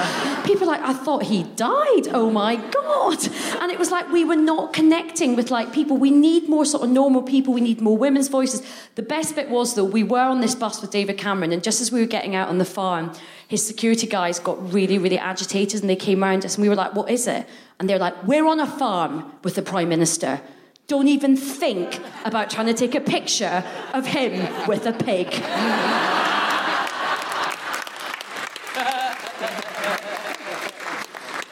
People 0.46 0.66
like, 0.66 0.82
I 0.82 0.92
thought 0.92 1.22
he 1.22 1.44
died. 1.56 2.08
Oh 2.08 2.30
my 2.30 2.56
God. 2.56 3.26
And 3.62 3.72
it 3.72 3.78
was 3.78 3.90
like 3.90 4.12
we 4.12 4.22
were 4.22 4.36
not 4.36 4.74
connecting 4.74 5.34
with 5.34 5.50
like 5.50 5.72
people. 5.72 5.96
We 5.96 6.10
need 6.10 6.46
more 6.46 6.66
sort 6.66 6.84
of 6.84 6.90
normal 6.90 7.22
people. 7.22 7.54
We 7.54 7.62
need 7.62 7.80
more 7.80 7.96
women's 7.96 8.28
voices. 8.28 8.60
The 8.96 9.02
best 9.02 9.34
bit 9.34 9.48
was 9.48 9.76
though, 9.76 9.84
we 9.84 10.02
were 10.02 10.18
on 10.18 10.42
this 10.42 10.54
bus 10.54 10.82
with 10.82 10.90
David 10.90 11.16
Cameron, 11.16 11.50
and 11.50 11.64
just 11.64 11.80
as 11.80 11.90
we 11.90 12.00
were 12.00 12.06
getting 12.06 12.34
out 12.34 12.50
on 12.50 12.58
the 12.58 12.66
farm, 12.66 13.12
his 13.48 13.66
security 13.66 14.06
guys 14.06 14.38
got 14.38 14.74
really, 14.74 14.98
really 14.98 15.18
agitated 15.18 15.80
and 15.80 15.88
they 15.88 15.96
came 15.96 16.22
around 16.22 16.44
us 16.44 16.56
and 16.56 16.62
we 16.62 16.68
were 16.68 16.74
like, 16.74 16.94
what 16.94 17.10
is 17.10 17.26
it? 17.26 17.46
And 17.80 17.88
they're 17.88 17.98
like, 17.98 18.26
we're 18.26 18.46
on 18.46 18.60
a 18.60 18.66
farm 18.66 19.32
with 19.42 19.54
the 19.54 19.62
Prime 19.62 19.88
Minister. 19.88 20.42
Don't 20.86 21.08
even 21.08 21.34
think 21.34 21.98
about 22.26 22.50
trying 22.50 22.66
to 22.66 22.74
take 22.74 22.94
a 22.94 23.00
picture 23.00 23.64
of 23.94 24.06
him 24.06 24.32
with 24.68 24.84
a 24.86 24.92
pig. 24.92 25.28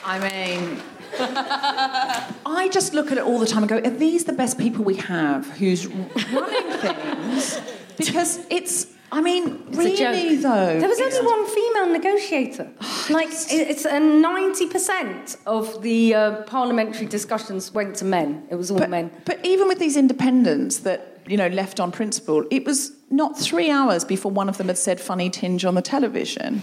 I 0.05 0.19
mean, 0.19 0.83
I 2.45 2.69
just 2.71 2.93
look 2.93 3.11
at 3.11 3.17
it 3.17 3.25
all 3.25 3.39
the 3.39 3.47
time 3.47 3.63
and 3.63 3.71
go, 3.71 3.79
are 3.79 3.91
these 3.91 4.25
the 4.25 4.35
best 4.35 4.59
people 4.59 4.85
we 4.85 4.97
have 4.97 5.47
who's 5.53 5.87
running 5.87 6.73
things? 6.79 7.12
Because 7.97 8.41
it's, 8.51 8.87
I 9.11 9.21
mean, 9.21 9.63
a 9.73 9.77
really 9.77 10.37
though. 10.37 10.79
There 10.81 10.89
was 10.89 11.01
only 11.01 11.27
one 11.27 11.47
female 11.47 11.93
negotiator. 11.93 12.71
Like, 13.11 13.29
it's 13.31 13.85
a 13.85 13.99
90% 14.01 15.37
of 15.45 15.83
the 15.83 16.15
uh, 16.15 16.43
parliamentary 16.43 17.07
discussions 17.07 17.75
went 17.75 17.97
to 17.97 18.05
men. 18.05 18.47
It 18.49 18.55
was 18.55 18.71
all 18.71 18.79
but, 18.79 18.91
men. 18.91 19.11
But 19.25 19.45
even 19.45 19.67
with 19.67 19.81
these 19.81 19.97
independents 19.97 20.79
that, 20.79 21.21
you 21.27 21.37
know, 21.37 21.49
left 21.49 21.81
on 21.81 21.91
principle, 21.91 22.45
it 22.53 22.65
was 22.65 22.93
not 23.11 23.37
three 23.37 23.71
hours 23.71 24.05
before 24.05 24.31
one 24.31 24.49
of 24.49 24.57
them 24.57 24.69
had 24.69 24.79
said 24.79 25.01
funny 25.01 25.31
tinge 25.31 25.65
on 25.65 25.75
the 25.75 25.83
television. 25.83 26.63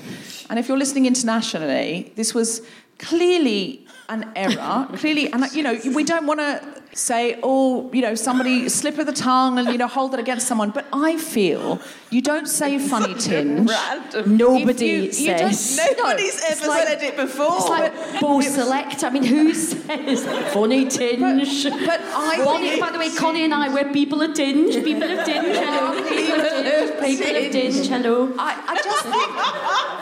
And 0.49 0.57
if 0.57 0.69
you're 0.69 0.77
listening 0.77 1.05
internationally, 1.05 2.13
this 2.15 2.33
was 2.33 2.61
clearly 2.99 3.85
an 4.07 4.31
error. 4.35 4.87
clearly, 4.95 5.31
and, 5.31 5.51
you 5.53 5.61
know, 5.61 5.79
we 5.93 6.03
don't 6.03 6.25
want 6.25 6.39
to 6.39 6.78
say, 6.93 7.39
oh, 7.43 7.89
you 7.93 8.01
know, 8.01 8.15
somebody 8.15 8.67
slip 8.67 8.97
of 8.97 9.05
the 9.05 9.13
tongue 9.13 9.57
and, 9.59 9.69
you 9.69 9.77
know, 9.77 9.87
hold 9.87 10.13
it 10.13 10.19
against 10.19 10.47
someone. 10.47 10.71
But 10.71 10.85
I 10.91 11.17
feel 11.17 11.79
you 12.09 12.21
don't 12.21 12.47
say 12.47 12.79
funny 12.79 13.13
tinge. 13.19 13.69
Random. 13.69 14.37
Nobody 14.37 14.85
you- 14.87 15.01
you 15.11 15.37
don't- 15.37 15.53
says. 15.53 15.79
Nobody's 15.97 16.43
ever 16.49 16.67
like- 16.67 16.87
said 16.87 17.03
it 17.03 17.15
before. 17.15 17.55
It's 17.57 17.69
like 17.69 17.93
Bo 18.21 18.41
Select. 18.41 19.03
I 19.03 19.09
mean, 19.11 19.23
who 19.23 19.53
says 19.67 20.25
funny 20.53 20.87
tinge? 20.87 21.63
But 21.63 22.01
I 22.01 22.37
Konnie, 22.43 22.79
by 22.79 22.91
the 22.91 22.99
way, 22.99 23.09
Konnie 23.09 23.41
and 23.45 23.53
I, 23.53 23.73
we're 23.73 23.91
people 23.93 24.21
of 24.21 24.33
tinge. 24.33 24.73
People 24.83 25.03
of 25.11 25.25
tinge. 25.25 25.55
Hello. 25.55 25.93
People 26.09 26.41
of 26.41 26.65
tinge. 26.65 27.19
People 27.19 27.35
of 27.45 27.51
tinge. 27.51 27.87
Hello. 27.87 28.33
I, 28.37 28.63
I 28.67 28.75
just 28.83 29.03
think, 29.03 29.29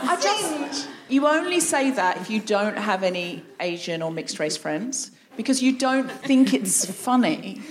I 0.09 0.17
just, 0.21 0.89
you 1.09 1.27
only 1.27 1.59
say 1.59 1.91
that 1.91 2.17
if 2.17 2.29
you 2.29 2.39
don't 2.39 2.77
have 2.77 3.03
any 3.03 3.43
Asian 3.59 4.01
or 4.01 4.11
mixed 4.11 4.39
race 4.39 4.57
friends 4.57 5.11
because 5.37 5.61
you 5.63 5.71
don't 5.77 6.11
think 6.11 6.53
it's 6.53 6.85
funny. 7.05 7.61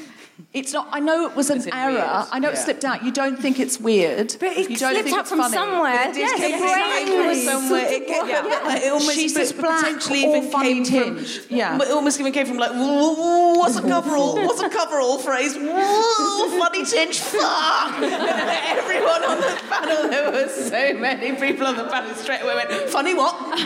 It's 0.53 0.73
not. 0.73 0.89
I 0.91 1.01
know 1.01 1.27
it 1.29 1.37
was 1.37 1.51
an 1.51 1.59
it 1.61 1.69
error. 1.73 1.93
weird? 1.93 2.03
I 2.33 2.39
know 2.39 2.49
it 2.51 2.57
slipped 2.57 2.85
out. 2.85 3.03
You 3.05 3.11
don't 3.12 3.39
think 3.39 3.59
it's 3.61 3.79
weird. 3.79 4.37
But 4.41 4.57
it 4.57 4.71
you 4.71 4.77
don't 4.77 4.93
slipped 4.93 5.05
think 5.09 5.19
out 5.19 5.29
from 5.29 5.39
funny. 5.41 5.53
somewhere. 5.55 6.09
It 6.11 6.17
Yes, 6.17 6.41
came 6.41 6.59
from 6.59 6.73
brain 6.73 7.45
somewhere. 7.45 7.87
It, 7.93 8.09
sort 8.09 8.23
of- 8.23 8.29
yeah, 8.29 8.47
yeah. 8.47 8.77
it 8.87 8.93
almost 8.93 9.12
She's 9.17 9.35
but 9.35 9.41
this 9.41 9.53
black 9.53 9.81
potentially 9.85 10.25
or 10.25 10.37
even 10.37 10.51
funny 10.51 10.75
came 10.75 10.85
tinge. 11.17 11.39
from. 11.41 11.57
Yeah. 11.57 11.77
It 11.83 11.91
almost 11.91 12.21
even 12.21 12.33
came 12.33 12.47
from 12.47 12.57
like, 12.59 12.71
"Whoa, 12.73 13.53
what's 13.59 13.77
a 13.77 13.83
coverall? 13.83 14.35
What's 14.37 14.61
a 14.62 14.69
coverall 14.71 15.19
phrase? 15.19 15.57
Whoa, 15.57 16.59
funny 16.59 16.85
tinge, 16.85 17.19
fuck! 17.19 17.93
And 18.01 18.05
everyone 18.81 19.25
on 19.25 19.39
the 19.41 19.61
panel, 19.69 20.09
there 20.09 20.31
were 20.33 20.49
so 20.49 20.95
many 20.95 21.33
people 21.39 21.67
on 21.67 21.77
the 21.77 21.85
panel 21.85 22.14
straight 22.14 22.41
away 22.43 22.55
went, 22.55 22.71
funny 22.91 23.12
what? 23.14 23.35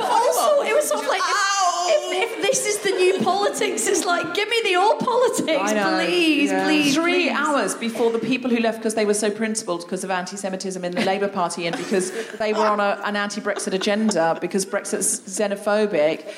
But 0.00 0.02
also, 0.02 0.62
it 0.62 0.74
was 0.74 0.86
sort 0.88 1.02
of 1.02 1.08
like, 1.08 1.22
Ow! 1.22 1.59
If, 1.88 2.30
if 2.30 2.42
this 2.42 2.66
is 2.66 2.78
the 2.80 2.90
new 2.90 3.18
politics, 3.24 3.86
it's 3.86 4.04
like, 4.04 4.34
give 4.34 4.48
me 4.48 4.60
the 4.64 4.76
old 4.76 4.98
politics, 4.98 5.72
please, 5.72 6.50
Yeah. 6.50 6.64
please. 6.64 6.94
Three 6.94 7.28
please. 7.28 7.30
hours 7.30 7.74
before 7.74 8.10
the 8.10 8.18
people 8.18 8.50
who 8.50 8.58
left 8.58 8.78
because 8.78 8.94
they 8.94 9.04
were 9.06 9.14
so 9.14 9.30
principled 9.30 9.82
because 9.82 10.04
of 10.04 10.10
anti-Semitism 10.10 10.84
in 10.84 10.92
the 10.92 11.04
Labour 11.04 11.28
Party 11.28 11.66
and 11.66 11.76
because 11.76 12.12
they 12.38 12.52
were 12.52 12.66
on 12.66 12.80
a, 12.80 13.00
an 13.04 13.16
anti-Brexit 13.16 13.72
agenda 13.72 14.38
because 14.40 14.66
Brexit's 14.66 15.20
xenophobic. 15.20 16.30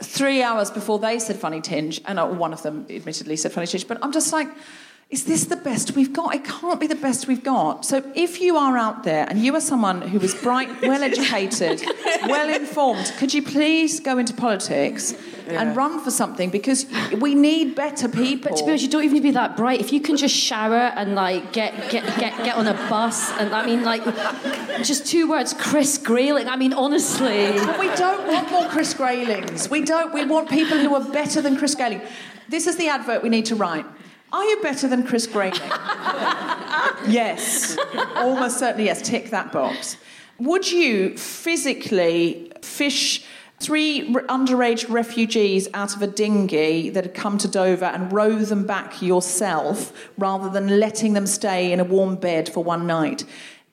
Three 0.00 0.42
hours 0.42 0.70
before 0.70 0.98
they 1.00 1.18
said 1.18 1.36
funny 1.36 1.60
tinge, 1.60 2.00
and 2.06 2.38
one 2.38 2.52
of 2.52 2.62
them 2.62 2.86
admittedly 2.88 3.36
said 3.36 3.50
funny 3.52 3.66
tinge, 3.66 3.88
but 3.88 3.98
I'm 4.00 4.12
just 4.12 4.32
like, 4.32 4.48
is 5.10 5.24
this 5.24 5.46
the 5.46 5.56
best 5.56 5.96
we've 5.96 6.12
got? 6.12 6.34
It 6.34 6.44
can't 6.44 6.78
be 6.78 6.86
the 6.86 6.94
best 6.94 7.26
we've 7.26 7.42
got. 7.42 7.86
So 7.86 8.02
if 8.14 8.42
you 8.42 8.58
are 8.58 8.76
out 8.76 9.04
there 9.04 9.26
and 9.28 9.42
you 9.42 9.54
are 9.54 9.60
someone 9.60 10.02
who 10.02 10.20
is 10.20 10.34
bright, 10.34 10.68
well 10.82 11.02
educated, 11.02 11.82
well 12.26 12.48
informed, 12.54 13.12
could 13.16 13.32
you 13.32 13.42
please 13.42 14.00
go 14.00 14.18
into 14.18 14.34
politics 14.34 15.14
and 15.46 15.74
run 15.74 16.00
for 16.00 16.10
something 16.10 16.50
because 16.50 16.86
we 17.20 17.34
need 17.34 17.74
better 17.74 18.06
people. 18.06 18.50
But 18.50 18.58
to 18.58 18.64
be 18.64 18.70
honest, 18.70 18.84
you 18.84 18.90
don't 18.90 19.04
even 19.04 19.14
need 19.14 19.20
to 19.20 19.28
be 19.28 19.30
that 19.30 19.56
bright. 19.56 19.80
If 19.80 19.94
you 19.94 20.00
can 20.00 20.16
just 20.16 20.34
shower 20.34 20.74
and 20.74 21.14
like 21.14 21.52
get 21.52 21.90
get 21.90 22.04
get, 22.18 22.36
get 22.44 22.56
on 22.56 22.66
a 22.66 22.74
bus, 22.90 23.30
and 23.32 23.54
I 23.54 23.64
mean 23.64 23.82
like 23.84 24.04
just 24.84 25.06
two 25.06 25.28
words, 25.28 25.54
Chris 25.54 25.96
Grayling. 25.98 26.48
I 26.48 26.56
mean 26.56 26.72
honestly. 26.72 27.52
But 27.52 27.78
we 27.78 27.88
don't 27.96 28.26
want 28.26 28.50
more 28.50 28.68
Chris 28.68 28.94
Graylings. 28.94 29.70
We 29.70 29.82
don't. 29.82 30.12
We 30.12 30.24
want 30.24 30.50
people 30.50 30.78
who 30.78 30.94
are 30.94 31.12
better 31.12 31.40
than 31.40 31.56
Chris 31.56 31.74
Grayling. 31.74 32.02
This 32.48 32.66
is 32.66 32.76
the 32.76 32.88
advert 32.88 33.22
we 33.22 33.28
need 33.28 33.46
to 33.46 33.54
write. 33.54 33.86
Are 34.32 34.44
you 34.44 34.60
better 34.62 34.88
than 34.88 35.06
Chris 35.06 35.26
Grayling? 35.26 35.60
yes. 37.08 37.78
Almost 38.14 38.58
certainly 38.58 38.84
yes. 38.84 39.02
Tick 39.02 39.30
that 39.30 39.52
box. 39.52 39.96
Would 40.38 40.70
you 40.70 41.16
physically 41.16 42.52
fish 42.62 43.24
three 43.60 44.12
underage 44.28 44.88
refugees 44.88 45.68
out 45.74 45.96
of 45.96 46.02
a 46.02 46.06
dinghy 46.06 46.90
that 46.90 47.04
had 47.04 47.14
come 47.14 47.38
to 47.38 47.48
Dover 47.48 47.86
and 47.86 48.12
row 48.12 48.38
them 48.38 48.66
back 48.66 49.02
yourself 49.02 49.92
rather 50.16 50.48
than 50.48 50.78
letting 50.78 51.14
them 51.14 51.26
stay 51.26 51.72
in 51.72 51.80
a 51.80 51.84
warm 51.84 52.16
bed 52.16 52.48
for 52.48 52.62
one 52.62 52.86
night? 52.86 53.24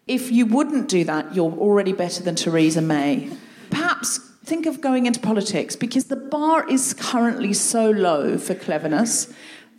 If 0.07 0.31
you 0.31 0.45
wouldn't 0.45 0.87
do 0.87 1.03
that, 1.03 1.35
you're 1.35 1.51
already 1.51 1.91
better 1.91 2.23
than 2.23 2.35
Theresa 2.35 2.81
May. 2.81 3.29
Perhaps 3.69 4.19
think 4.43 4.67
of 4.67 4.79
going 4.79 5.07
into 5.07 5.19
politics 5.19 5.75
because 5.75 6.05
the 6.05 6.15
bar 6.15 6.67
is 6.69 6.93
currently 6.93 7.53
so 7.53 7.89
low 7.89 8.37
for 8.37 8.53
cleverness. 8.53 9.33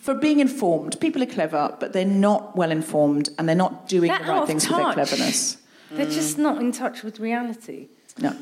For 0.06 0.14
being 0.14 0.38
informed, 0.38 1.00
people 1.00 1.20
are 1.24 1.26
clever, 1.26 1.76
but 1.80 1.92
they're 1.92 2.04
not 2.04 2.54
well 2.54 2.70
informed 2.70 3.30
and 3.36 3.48
they're 3.48 3.56
not 3.56 3.88
doing 3.88 4.06
They're 4.06 4.20
the 4.20 4.24
right 4.26 4.38
off 4.38 4.46
things 4.46 4.68
with 4.68 4.78
their 4.78 4.92
cleverness. 4.92 5.56
They're 5.90 6.06
just 6.06 6.36
mm. 6.36 6.42
not 6.42 6.60
in 6.60 6.70
touch 6.70 7.02
with 7.02 7.18
reality. 7.18 7.88
No. 8.16 8.36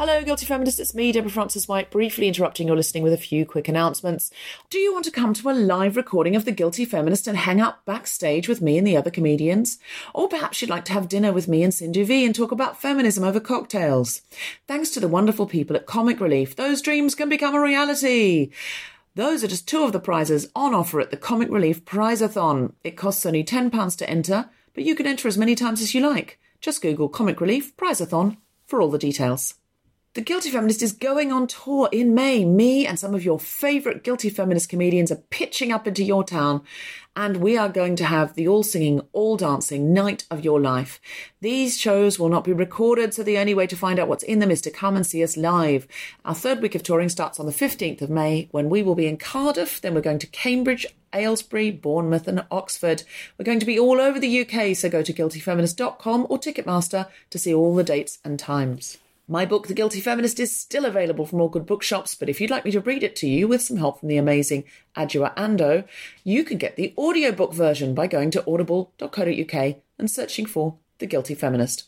Hello, 0.00 0.24
Guilty 0.24 0.46
Feminists. 0.46 0.80
It's 0.80 0.94
me, 0.94 1.12
Deborah 1.12 1.30
Frances-White, 1.30 1.90
briefly 1.90 2.26
interrupting 2.26 2.66
your 2.66 2.74
listening 2.74 3.02
with 3.02 3.12
a 3.12 3.18
few 3.18 3.44
quick 3.44 3.68
announcements. 3.68 4.30
Do 4.70 4.78
you 4.78 4.94
want 4.94 5.04
to 5.04 5.10
come 5.10 5.34
to 5.34 5.50
a 5.50 5.52
live 5.52 5.94
recording 5.94 6.34
of 6.34 6.46
The 6.46 6.52
Guilty 6.52 6.86
Feminist 6.86 7.26
and 7.26 7.36
hang 7.36 7.60
out 7.60 7.84
backstage 7.84 8.48
with 8.48 8.62
me 8.62 8.78
and 8.78 8.86
the 8.86 8.96
other 8.96 9.10
comedians? 9.10 9.78
Or 10.14 10.26
perhaps 10.26 10.62
you'd 10.62 10.70
like 10.70 10.86
to 10.86 10.94
have 10.94 11.06
dinner 11.06 11.34
with 11.34 11.48
me 11.48 11.62
and 11.62 11.74
Sindhu 11.74 12.06
Vee 12.06 12.24
and 12.24 12.34
talk 12.34 12.50
about 12.50 12.80
feminism 12.80 13.24
over 13.24 13.40
cocktails. 13.40 14.22
Thanks 14.66 14.88
to 14.92 15.00
the 15.00 15.06
wonderful 15.06 15.46
people 15.46 15.76
at 15.76 15.84
Comic 15.84 16.18
Relief, 16.18 16.56
those 16.56 16.80
dreams 16.80 17.14
can 17.14 17.28
become 17.28 17.54
a 17.54 17.60
reality. 17.60 18.52
Those 19.16 19.44
are 19.44 19.48
just 19.48 19.68
two 19.68 19.84
of 19.84 19.92
the 19.92 20.00
prizes 20.00 20.48
on 20.56 20.72
offer 20.72 21.02
at 21.02 21.10
the 21.10 21.18
Comic 21.18 21.50
Relief 21.50 21.84
Prizeathon. 21.84 22.72
It 22.82 22.96
costs 22.96 23.26
only 23.26 23.44
£10 23.44 23.98
to 23.98 24.08
enter, 24.08 24.48
but 24.72 24.84
you 24.84 24.94
can 24.94 25.06
enter 25.06 25.28
as 25.28 25.36
many 25.36 25.54
times 25.54 25.82
as 25.82 25.94
you 25.94 26.00
like. 26.00 26.38
Just 26.62 26.80
Google 26.80 27.10
Comic 27.10 27.38
Relief 27.38 27.76
Prizeathon 27.76 28.38
for 28.66 28.80
all 28.80 28.88
the 28.88 28.96
details. 28.96 29.56
The 30.14 30.22
Guilty 30.22 30.50
Feminist 30.50 30.82
is 30.82 30.92
going 30.92 31.30
on 31.30 31.46
tour 31.46 31.88
in 31.92 32.16
May. 32.16 32.44
Me 32.44 32.84
and 32.84 32.98
some 32.98 33.14
of 33.14 33.24
your 33.24 33.38
favourite 33.38 34.02
Guilty 34.02 34.28
Feminist 34.28 34.68
comedians 34.68 35.12
are 35.12 35.22
pitching 35.30 35.70
up 35.70 35.86
into 35.86 36.02
your 36.02 36.24
town, 36.24 36.62
and 37.14 37.36
we 37.36 37.56
are 37.56 37.68
going 37.68 37.94
to 37.94 38.04
have 38.04 38.34
the 38.34 38.48
all 38.48 38.64
singing, 38.64 39.02
all 39.12 39.36
dancing 39.36 39.92
night 39.92 40.24
of 40.28 40.44
your 40.44 40.60
life. 40.60 41.00
These 41.40 41.78
shows 41.78 42.18
will 42.18 42.28
not 42.28 42.42
be 42.42 42.52
recorded, 42.52 43.14
so 43.14 43.22
the 43.22 43.38
only 43.38 43.54
way 43.54 43.68
to 43.68 43.76
find 43.76 44.00
out 44.00 44.08
what's 44.08 44.24
in 44.24 44.40
them 44.40 44.50
is 44.50 44.60
to 44.62 44.70
come 44.72 44.96
and 44.96 45.06
see 45.06 45.22
us 45.22 45.36
live. 45.36 45.86
Our 46.24 46.34
third 46.34 46.60
week 46.60 46.74
of 46.74 46.82
touring 46.82 47.08
starts 47.08 47.38
on 47.38 47.46
the 47.46 47.52
15th 47.52 48.02
of 48.02 48.10
May 48.10 48.48
when 48.50 48.68
we 48.68 48.82
will 48.82 48.96
be 48.96 49.06
in 49.06 49.16
Cardiff, 49.16 49.80
then 49.80 49.94
we're 49.94 50.00
going 50.00 50.18
to 50.18 50.26
Cambridge, 50.26 50.86
Aylesbury, 51.12 51.70
Bournemouth, 51.70 52.26
and 52.26 52.44
Oxford. 52.50 53.04
We're 53.38 53.44
going 53.44 53.60
to 53.60 53.64
be 53.64 53.78
all 53.78 54.00
over 54.00 54.18
the 54.18 54.40
UK, 54.40 54.74
so 54.74 54.90
go 54.90 55.02
to 55.02 55.12
guiltyfeminist.com 55.12 56.26
or 56.28 56.36
Ticketmaster 56.36 57.06
to 57.30 57.38
see 57.38 57.54
all 57.54 57.76
the 57.76 57.84
dates 57.84 58.18
and 58.24 58.40
times. 58.40 58.98
My 59.30 59.46
book, 59.46 59.68
The 59.68 59.74
Guilty 59.74 60.00
Feminist, 60.00 60.40
is 60.40 60.54
still 60.54 60.84
available 60.84 61.24
from 61.24 61.40
all 61.40 61.48
good 61.48 61.64
bookshops, 61.64 62.16
but 62.16 62.28
if 62.28 62.40
you'd 62.40 62.50
like 62.50 62.64
me 62.64 62.72
to 62.72 62.80
read 62.80 63.04
it 63.04 63.14
to 63.14 63.28
you 63.28 63.46
with 63.46 63.62
some 63.62 63.76
help 63.76 64.00
from 64.00 64.08
the 64.08 64.16
amazing 64.16 64.64
Adjoa 64.96 65.32
Andoh, 65.36 65.86
you 66.24 66.42
can 66.42 66.58
get 66.58 66.74
the 66.74 66.92
audiobook 66.98 67.54
version 67.54 67.94
by 67.94 68.08
going 68.08 68.32
to 68.32 68.44
audible.co.uk 68.44 69.76
and 70.00 70.10
searching 70.10 70.46
for 70.46 70.78
The 70.98 71.06
Guilty 71.06 71.36
Feminist. 71.36 71.84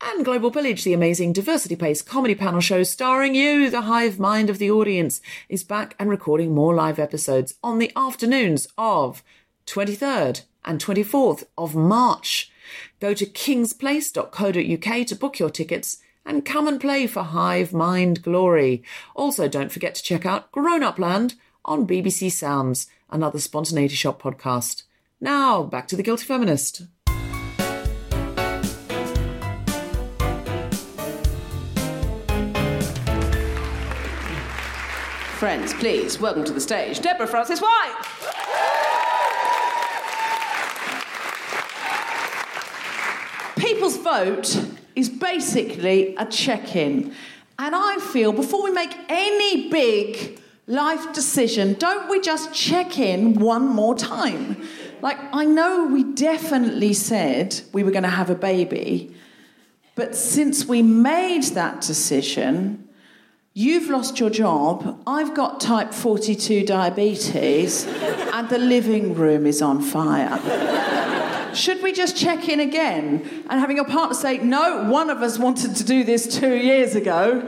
And 0.00 0.24
Global 0.24 0.50
Pillage, 0.50 0.82
the 0.82 0.94
amazing 0.94 1.34
diversity 1.34 1.74
based 1.74 2.06
comedy 2.06 2.34
panel 2.34 2.62
show 2.62 2.82
starring 2.82 3.34
you, 3.34 3.68
the 3.68 3.82
hive 3.82 4.18
mind 4.18 4.48
of 4.48 4.56
the 4.56 4.70
audience, 4.70 5.20
is 5.50 5.62
back 5.62 5.94
and 5.98 6.08
recording 6.08 6.54
more 6.54 6.74
live 6.74 6.98
episodes 6.98 7.56
on 7.62 7.78
the 7.78 7.92
afternoons 7.94 8.66
of 8.78 9.22
23rd 9.66 10.44
and 10.64 10.82
24th 10.82 11.44
of 11.58 11.74
March. 11.74 12.50
Go 13.00 13.12
to 13.12 13.26
kingsplace.co.uk 13.26 15.06
to 15.06 15.14
book 15.14 15.38
your 15.38 15.50
tickets 15.50 15.98
and 16.24 16.44
come 16.44 16.68
and 16.68 16.80
play 16.80 17.06
for 17.06 17.22
Hive 17.22 17.72
Mind 17.72 18.22
Glory. 18.22 18.82
Also, 19.14 19.48
don't 19.48 19.72
forget 19.72 19.94
to 19.94 20.02
check 20.02 20.24
out 20.24 20.52
Grown 20.52 20.82
Up 20.82 20.98
Land 20.98 21.34
on 21.64 21.86
BBC 21.86 22.30
Sounds, 22.30 22.88
another 23.10 23.38
Spontaneity 23.38 23.94
Shop 23.94 24.20
podcast. 24.22 24.84
Now, 25.20 25.62
back 25.62 25.88
to 25.88 25.96
The 25.96 26.02
Guilty 26.02 26.24
Feminist. 26.24 26.82
Friends, 35.38 35.72
please 35.72 36.20
welcome 36.20 36.44
to 36.44 36.52
the 36.52 36.60
stage 36.60 37.00
Deborah 37.00 37.26
Frances-White. 37.26 37.94
People's 43.56 43.96
vote 43.96 44.79
is 44.94 45.08
basically 45.08 46.14
a 46.16 46.26
check 46.26 46.76
in. 46.76 47.14
And 47.58 47.74
I 47.74 47.98
feel 47.98 48.32
before 48.32 48.62
we 48.62 48.70
make 48.70 48.94
any 49.08 49.68
big 49.68 50.40
life 50.66 51.12
decision, 51.12 51.74
don't 51.74 52.08
we 52.08 52.20
just 52.20 52.54
check 52.54 52.98
in 52.98 53.34
one 53.34 53.68
more 53.68 53.94
time? 53.94 54.66
Like, 55.02 55.18
I 55.32 55.44
know 55.44 55.86
we 55.86 56.04
definitely 56.04 56.92
said 56.92 57.60
we 57.72 57.82
were 57.82 57.90
going 57.90 58.04
to 58.04 58.08
have 58.08 58.30
a 58.30 58.34
baby, 58.34 59.14
but 59.94 60.14
since 60.14 60.66
we 60.66 60.82
made 60.82 61.44
that 61.54 61.80
decision, 61.80 62.88
You've 63.52 63.90
lost 63.90 64.20
your 64.20 64.30
job. 64.30 65.02
I've 65.08 65.34
got 65.34 65.60
type 65.60 65.92
42 65.92 66.64
diabetes, 66.64 67.84
and 68.32 68.48
the 68.48 68.58
living 68.58 69.14
room 69.14 69.44
is 69.44 69.60
on 69.60 69.82
fire. 69.82 70.38
Should 71.54 71.82
we 71.82 71.92
just 71.92 72.16
check 72.16 72.48
in 72.48 72.60
again? 72.60 73.44
And 73.48 73.60
having 73.60 73.76
your 73.76 73.84
partner 73.84 74.14
say, 74.14 74.38
No, 74.38 74.84
one 74.90 75.10
of 75.10 75.22
us 75.22 75.38
wanted 75.38 75.76
to 75.76 75.84
do 75.84 76.04
this 76.04 76.38
two 76.38 76.54
years 76.56 76.94
ago, 76.94 77.42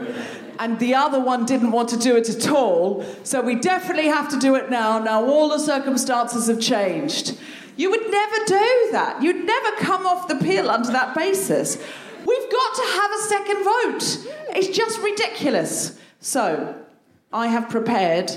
and 0.59 0.79
the 0.79 0.95
other 0.95 1.19
one 1.19 1.45
didn't 1.45 1.71
want 1.71 1.89
to 1.89 1.97
do 1.97 2.15
it 2.15 2.29
at 2.29 2.49
all, 2.49 3.05
so 3.23 3.41
we 3.41 3.55
definitely 3.55 4.07
have 4.07 4.29
to 4.29 4.39
do 4.39 4.55
it 4.55 4.69
now. 4.69 4.99
Now, 4.99 5.25
all 5.25 5.49
the 5.49 5.59
circumstances 5.59 6.47
have 6.47 6.59
changed. 6.59 7.37
You 7.75 7.89
would 7.89 8.09
never 8.09 8.35
do 8.45 8.89
that. 8.91 9.21
You'd 9.21 9.45
never 9.45 9.75
come 9.77 10.05
off 10.05 10.27
the 10.27 10.35
pill 10.35 10.69
under 10.69 10.91
that 10.91 11.15
basis. 11.15 11.77
We've 12.25 12.51
got 12.51 12.75
to 12.75 12.81
have 12.81 13.11
a 13.11 13.17
second 13.23 13.63
vote. 13.63 14.33
It's 14.55 14.77
just 14.77 15.01
ridiculous. 15.01 15.99
So, 16.19 16.75
I 17.31 17.47
have 17.47 17.69
prepared 17.69 18.31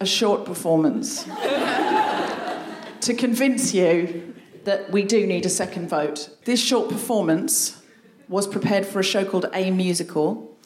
a 0.00 0.06
short 0.06 0.44
performance 0.44 1.24
to 3.00 3.14
convince 3.16 3.74
you 3.74 4.34
that 4.66 4.90
we 4.90 5.04
do 5.04 5.26
need 5.28 5.46
a 5.46 5.48
second 5.48 5.88
vote. 5.88 6.28
This 6.44 6.60
short 6.60 6.88
performance 6.88 7.80
was 8.28 8.48
prepared 8.48 8.84
for 8.84 8.98
a 8.98 9.04
show 9.04 9.24
called 9.24 9.46
A 9.54 9.70
Musical, 9.70 10.58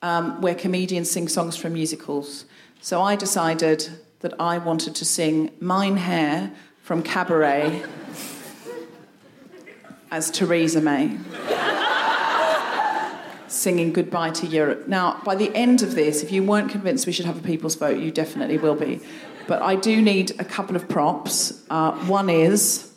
um, 0.00 0.40
where 0.40 0.54
comedians 0.54 1.10
sing 1.10 1.28
songs 1.28 1.54
from 1.54 1.74
musicals. 1.74 2.46
So 2.80 3.02
I 3.02 3.14
decided 3.14 3.90
that 4.20 4.32
I 4.40 4.56
wanted 4.56 4.94
to 4.94 5.04
sing 5.04 5.50
Mein 5.60 5.98
Herr 5.98 6.50
from 6.82 7.02
Cabaret 7.02 7.84
as 10.10 10.30
Theresa 10.30 10.80
May. 10.80 11.18
Singing 13.48 13.92
Goodbye 13.92 14.30
to 14.30 14.46
Europe. 14.46 14.88
Now, 14.88 15.20
by 15.26 15.34
the 15.34 15.54
end 15.54 15.82
of 15.82 15.94
this, 15.94 16.22
if 16.22 16.32
you 16.32 16.42
weren't 16.42 16.70
convinced 16.70 17.06
we 17.06 17.12
should 17.12 17.26
have 17.26 17.36
a 17.36 17.42
people's 17.42 17.74
vote, 17.74 17.98
you 17.98 18.10
definitely 18.10 18.56
will 18.56 18.76
be. 18.76 19.00
But 19.46 19.60
I 19.60 19.76
do 19.76 20.00
need 20.00 20.40
a 20.40 20.44
couple 20.44 20.74
of 20.74 20.88
props. 20.88 21.62
Uh, 21.68 21.92
one 22.06 22.30
is. 22.30 22.88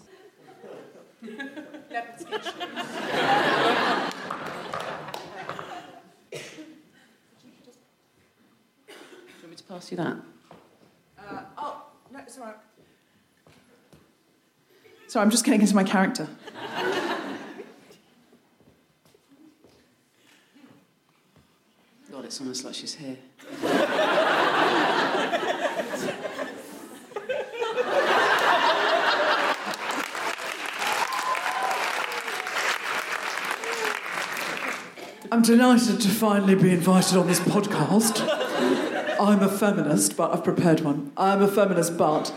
Do 1.26 1.32
you 1.32 1.38
want 9.42 9.50
me 9.50 9.56
to 9.58 9.64
pass 9.76 9.92
you 9.92 9.98
that? 9.98 10.16
Uh, 11.20 11.42
oh, 11.58 11.84
no, 12.10 12.20
right. 12.40 12.56
Sorry, 15.08 15.22
I'm 15.22 15.30
just 15.30 15.44
getting 15.44 15.60
into 15.60 15.76
my 15.76 15.84
character. 15.84 16.30
God, 22.10 22.24
it's 22.24 22.40
almost 22.40 22.64
like 22.64 22.74
she's 22.74 22.96
here. 22.96 23.18
I'm 35.34 35.42
delighted 35.42 36.00
to 36.00 36.08
finally 36.08 36.56
be 36.56 36.72
invited 36.72 37.18
on 37.18 37.28
this 37.28 37.42
podcast. 37.42 38.44
I'm 39.26 39.42
a 39.42 39.50
feminist, 39.50 40.16
but 40.16 40.32
I've 40.32 40.44
prepared 40.44 40.82
one. 40.82 41.12
I'm 41.18 41.42
a 41.42 41.48
feminist, 41.48 41.98
but 41.98 42.32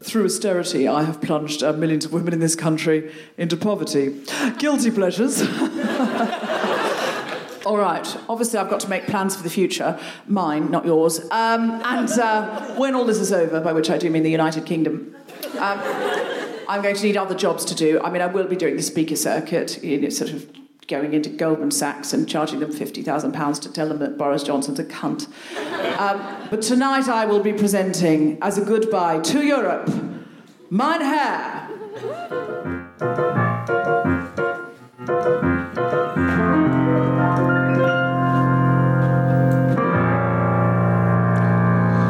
through 0.00 0.26
austerity, 0.26 0.86
I 0.86 1.02
have 1.02 1.20
plunged 1.20 1.64
uh, 1.64 1.72
millions 1.72 2.04
of 2.04 2.12
women 2.12 2.32
in 2.32 2.38
this 2.38 2.54
country 2.54 3.12
into 3.36 3.56
poverty. 3.56 4.22
Guilty 4.58 4.92
pleasures. 4.92 5.42
All 7.66 7.76
right. 7.76 8.16
Obviously, 8.28 8.60
I've 8.60 8.70
got 8.70 8.78
to 8.78 8.88
make 8.88 9.06
plans 9.06 9.34
for 9.34 9.42
the 9.42 9.50
future. 9.50 9.98
Mine, 10.28 10.70
not 10.70 10.86
yours. 10.86 11.18
Um, 11.32 11.82
and 11.84 12.08
uh, 12.12 12.76
when 12.76 12.94
all 12.94 13.04
this 13.04 13.18
is 13.18 13.32
over, 13.32 13.60
by 13.60 13.72
which 13.72 13.90
I 13.90 13.98
do 13.98 14.08
mean 14.08 14.22
the 14.22 14.30
United 14.30 14.66
Kingdom, 14.66 15.16
um, 15.58 15.80
I'm 16.68 16.80
going 16.80 16.94
to 16.94 17.02
need 17.02 17.16
other 17.16 17.34
jobs 17.34 17.64
to 17.64 17.74
do. 17.74 18.00
I 18.00 18.08
mean, 18.08 18.22
I 18.22 18.26
will 18.26 18.46
be 18.46 18.54
doing 18.54 18.76
the 18.76 18.82
speaker 18.82 19.16
circuit, 19.16 19.82
you 19.82 20.00
know, 20.00 20.10
sort 20.10 20.30
of 20.30 20.48
going 20.90 21.14
into 21.14 21.30
Goldman 21.30 21.70
Sachs 21.70 22.12
and 22.12 22.28
charging 22.28 22.58
them 22.60 22.72
£50,000 22.72 23.60
to 23.62 23.72
tell 23.72 23.88
them 23.88 24.00
that 24.00 24.18
Boris 24.18 24.42
Johnson's 24.42 24.80
a 24.80 24.84
cunt. 24.84 25.28
Um, 25.98 26.20
but 26.50 26.60
tonight 26.60 27.08
I 27.08 27.24
will 27.24 27.40
be 27.40 27.52
presenting 27.52 28.38
as 28.42 28.58
a 28.58 28.64
goodbye 28.64 29.20
to 29.20 29.46
Europe, 29.46 29.88
Mein. 30.68 31.00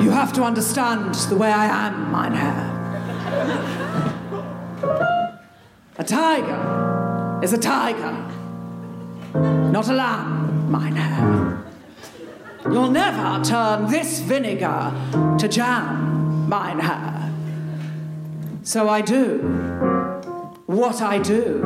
You 0.02 0.10
have 0.10 0.32
to 0.32 0.42
understand 0.42 1.14
the 1.14 1.36
way 1.36 1.52
I 1.52 1.66
am, 1.86 2.10
Mein 2.10 2.32
Herr. 2.32 2.70
A 5.98 6.04
tiger 6.04 7.40
is 7.42 7.52
a 7.52 7.58
tiger, 7.58 8.29
not 9.34 9.88
a 9.88 9.92
lamb, 9.92 10.70
Mein 10.70 10.96
Herr. 10.96 11.64
You'll 12.70 12.90
never 12.90 13.42
turn 13.42 13.90
this 13.90 14.20
vinegar 14.20 14.92
to 15.38 15.48
jam, 15.48 16.48
mein 16.48 16.78
Herr. 16.78 17.32
So 18.62 18.88
I 18.88 19.00
do 19.00 19.38
what 20.66 21.02
I 21.02 21.18
do. 21.18 21.58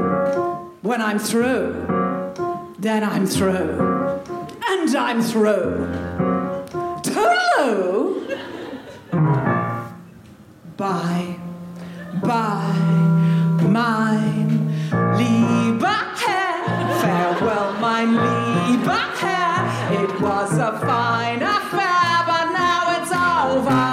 When 0.83 1.03
I'm 1.03 1.19
through, 1.19 1.87
then 2.79 3.05
I'm 3.05 3.27
through. 3.27 4.23
And 4.69 4.97
I'm 4.97 5.21
through. 5.21 5.89
Toodaloo! 7.03 8.27
Bye, 10.77 11.37
bye, 12.23 12.79
mein 13.69 14.71
lieber 15.17 15.97
Herr. 16.17 17.34
Mein 18.05 18.21
lieber 18.69 19.01
Herr. 19.19 20.03
It 20.03 20.21
was 20.21 20.59
a 20.59 20.79
fine 20.79 21.41
affair, 21.43 22.21
but 22.27 22.53
now 22.53 22.83
it's 22.97 23.11
over. 23.11 23.85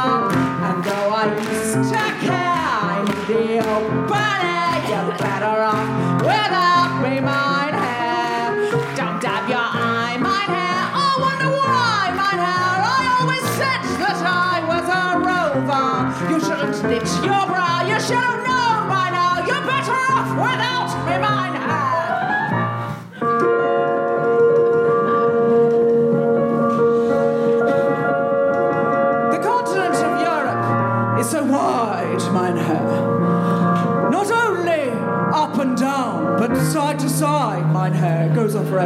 And 0.67 0.83
though 0.83 1.09
I 1.15 1.27
used 1.39 1.89
to 1.93 2.05
care, 2.19 2.59
I 2.91 3.05
need 3.05 3.27
the 3.31 3.59
open 3.59 4.39
air. 4.59 4.75
You're 4.91 5.17
better 5.17 5.63
off 5.63 5.87
without 6.27 6.91
me, 7.01 7.21
mein 7.21 7.73
Herr. 7.73 8.51
Don't 8.97 9.21
dab 9.21 9.47
your 9.47 9.63
eye, 9.63 10.17
mein 10.19 10.49
Herr. 10.59 10.81
I 10.91 11.11
wonder 11.25 11.49
why, 11.55 12.11
mein 12.19 12.39
Herr. 12.47 12.75
I 12.83 13.01
always 13.15 13.45
said 13.59 13.81
that 14.03 14.19
I 14.27 14.59
was 14.71 14.85
a 14.91 15.03
rover. 15.23 15.87
You 16.31 16.37
shouldn't 16.45 16.83
knit 16.83 17.07
your 17.23 17.43
brow. 17.47 17.79
You 17.87 17.97
should 18.01 18.19
have 18.19 18.43
known 18.43 18.89
by 18.91 19.07
now. 19.15 19.39
You're 19.47 19.63
better 19.63 19.95
off 20.11 20.29
without 20.35 20.80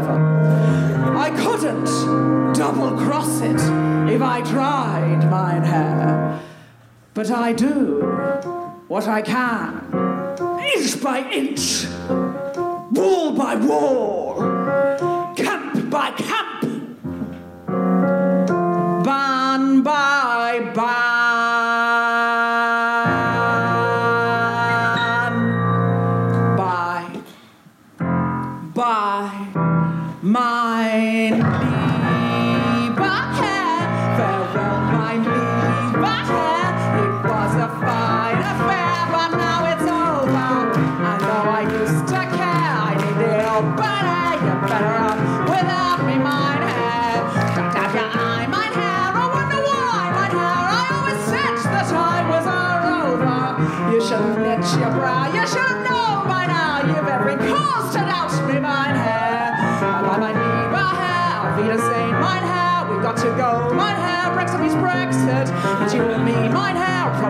forever. 0.02 1.18
I 1.18 1.30
couldn't 1.30 1.86
double 2.54 2.98
cross 2.98 3.42
it 3.42 3.60
if 4.14 4.22
I 4.22 4.42
tried, 4.42 5.30
mein 5.30 5.64
Herr. 5.64 6.42
But 7.14 7.32
I 7.32 7.54
do 7.54 8.02
what 8.88 9.08
I 9.08 9.22
can, 9.22 9.80
inch 10.76 11.02
by 11.02 11.20
inch, 11.32 11.86
wall 12.92 13.32
by 13.32 13.56
wall, 13.56 14.36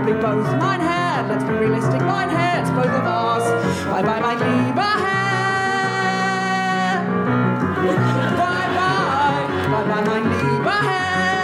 Probably 0.06 0.22
both, 0.22 0.46
mein 0.60 0.80
Herr. 0.82 1.26
Let's 1.28 1.44
be 1.46 1.54
realistic, 1.54 2.00
mein 2.02 2.30
Herr. 2.30 2.60
It's 2.62 2.70
both 2.70 2.86
of 2.86 3.08
us. 3.08 3.44
Bye 3.90 4.04
bye, 4.04 4.20
mein 4.22 4.38
lieber 4.38 4.94
Herr. 5.02 7.02
Bye 8.38 8.70
bye, 8.78 9.48
bye 9.72 9.86
bye, 9.90 10.04
mein 10.06 10.30
lieber 10.30 10.78
Herr. 10.86 11.42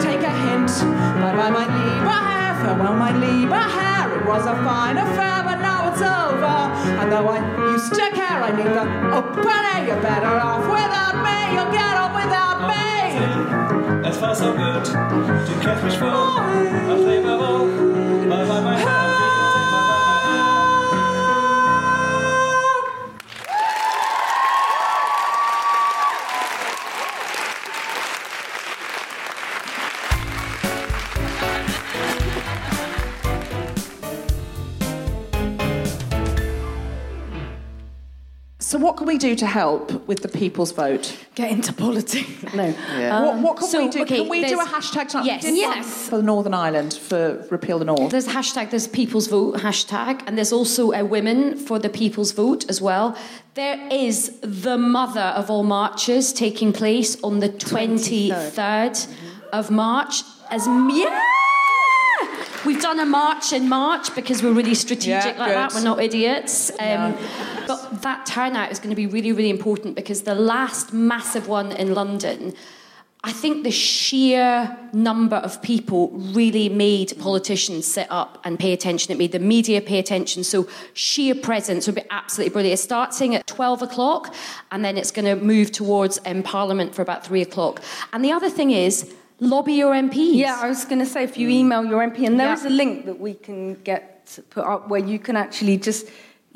Take 0.00 0.24
a 0.24 0.32
hint, 0.32 0.72
bye 1.20 1.36
bye, 1.36 1.50
mein 1.52 1.68
lieber 1.68 2.16
Herr. 2.28 2.54
Farewell, 2.64 2.96
mein 2.96 3.20
lieber 3.20 3.60
Herr. 3.76 4.08
It 4.16 4.24
was 4.26 4.46
a 4.46 4.54
fine 4.64 4.96
affair, 4.96 5.42
it's 5.94 6.02
over. 6.02 6.58
And 7.00 7.12
though 7.12 7.28
I 7.28 7.70
used 7.70 7.94
to 7.94 8.10
care, 8.10 8.42
I 8.42 8.50
need 8.50 8.66
the 8.66 8.84
open 9.14 9.44
oh, 9.46 9.70
air. 9.74 9.86
You're 9.86 10.02
better 10.02 10.34
off 10.42 10.66
without 10.66 11.16
me. 11.22 11.38
You'll 11.54 11.70
get 11.70 11.94
on 12.02 12.10
without 12.14 12.58
me. 12.66 14.08
Es 14.08 14.20
war 14.20 14.34
so 14.34 14.52
du 14.52 15.54
kennst 15.62 15.84
mich 15.84 16.00
wohl, 16.00 16.10
auf 16.10 17.06
Leben 17.06 17.38
wohl. 17.38 18.28
Bye 18.28 18.44
bye, 18.46 18.60
mein 18.60 19.13
can 39.04 39.12
we 39.12 39.18
do 39.18 39.34
to 39.34 39.46
help 39.46 40.08
with 40.08 40.22
the 40.22 40.28
people's 40.28 40.72
vote? 40.72 41.14
Get 41.34 41.50
into 41.50 41.74
politics. 41.74 42.30
No. 42.54 42.70
what, 42.70 43.38
what 43.38 43.56
can 43.56 43.68
so, 43.68 43.84
we 43.84 43.90
do? 43.90 44.02
okay, 44.02 44.18
can 44.18 44.28
we 44.28 44.44
do 44.44 44.60
a 44.60 44.64
hashtag 44.64 45.08
tonight? 45.08 45.26
Yes. 45.26 45.44
We 45.44 45.50
did 45.50 45.66
one 45.66 45.76
Yes. 45.78 46.08
for 46.08 46.22
Northern 46.22 46.54
Ireland 46.54 46.94
for 46.94 47.44
repeal 47.50 47.80
the 47.80 47.84
North. 47.84 48.12
There's 48.12 48.28
a 48.28 48.30
hashtag, 48.30 48.70
there's 48.70 48.86
People's 48.86 49.26
Vote 49.26 49.56
hashtag, 49.56 50.22
and 50.26 50.38
there's 50.38 50.52
also 50.52 50.92
a 50.92 51.04
Women 51.04 51.56
for 51.56 51.80
the 51.80 51.88
People's 51.88 52.30
Vote 52.32 52.64
as 52.70 52.80
well. 52.80 53.18
There 53.54 53.78
is 53.90 54.38
the 54.40 54.78
mother 54.78 55.32
of 55.40 55.50
all 55.50 55.64
marches 55.64 56.32
taking 56.32 56.72
place 56.72 57.20
on 57.22 57.40
the 57.40 57.48
23rd 57.48 59.12
of 59.52 59.70
March. 59.70 60.22
As 60.50 60.66
yeah! 60.66 61.20
We've 62.66 62.80
done 62.80 62.98
a 62.98 63.06
march 63.06 63.52
in 63.52 63.68
March 63.68 64.14
because 64.14 64.42
we're 64.42 64.52
really 64.52 64.74
strategic 64.74 65.36
Yeah, 65.36 65.38
like 65.38 65.52
that. 65.52 65.74
We're 65.74 65.82
not 65.82 66.00
idiots. 66.00 66.70
Um, 66.78 67.16
But 67.66 68.02
that 68.02 68.26
turnout 68.26 68.70
is 68.72 68.78
going 68.78 68.90
to 68.90 68.96
be 68.96 69.06
really, 69.06 69.32
really 69.32 69.50
important 69.50 69.94
because 69.96 70.22
the 70.22 70.34
last 70.34 70.92
massive 70.92 71.48
one 71.48 71.72
in 71.72 71.94
London, 71.94 72.54
I 73.22 73.32
think 73.32 73.64
the 73.64 73.70
sheer 73.70 74.76
number 74.92 75.36
of 75.36 75.62
people 75.62 76.10
really 76.10 76.68
made 76.68 77.18
politicians 77.18 77.86
sit 77.86 78.06
up 78.10 78.38
and 78.44 78.58
pay 78.58 78.72
attention. 78.74 79.12
It 79.12 79.18
made 79.18 79.32
the 79.32 79.38
media 79.38 79.80
pay 79.80 79.98
attention. 79.98 80.44
So 80.44 80.68
sheer 80.92 81.34
presence 81.34 81.86
would 81.86 81.96
be 81.96 82.04
absolutely 82.10 82.52
brilliant. 82.52 82.78
It 82.78 82.82
starts 82.82 83.22
at 83.22 83.46
12 83.46 83.82
o'clock 83.82 84.34
and 84.70 84.84
then 84.84 84.98
it's 84.98 85.10
going 85.10 85.24
to 85.24 85.42
move 85.42 85.72
towards 85.72 86.20
um, 86.26 86.42
Parliament 86.42 86.94
for 86.94 87.00
about 87.00 87.26
3 87.26 87.40
o'clock. 87.40 87.82
And 88.12 88.22
the 88.22 88.32
other 88.32 88.50
thing 88.50 88.70
is, 88.70 89.14
lobby 89.40 89.74
your 89.74 89.92
MPs. 89.94 90.34
Yeah, 90.36 90.58
I 90.60 90.68
was 90.68 90.84
going 90.84 91.00
to 91.00 91.06
say 91.06 91.24
if 91.24 91.36
you 91.36 91.48
email 91.48 91.84
your 91.84 92.00
MP, 92.02 92.26
and 92.26 92.38
there 92.38 92.48
Yeah. 92.48 92.54
is 92.54 92.64
a 92.64 92.70
link 92.70 93.06
that 93.06 93.20
we 93.20 93.34
can 93.34 93.74
get 93.84 94.38
put 94.50 94.64
up 94.64 94.88
where 94.88 95.00
you 95.04 95.18
can 95.18 95.36
actually 95.36 95.76
just 95.76 96.06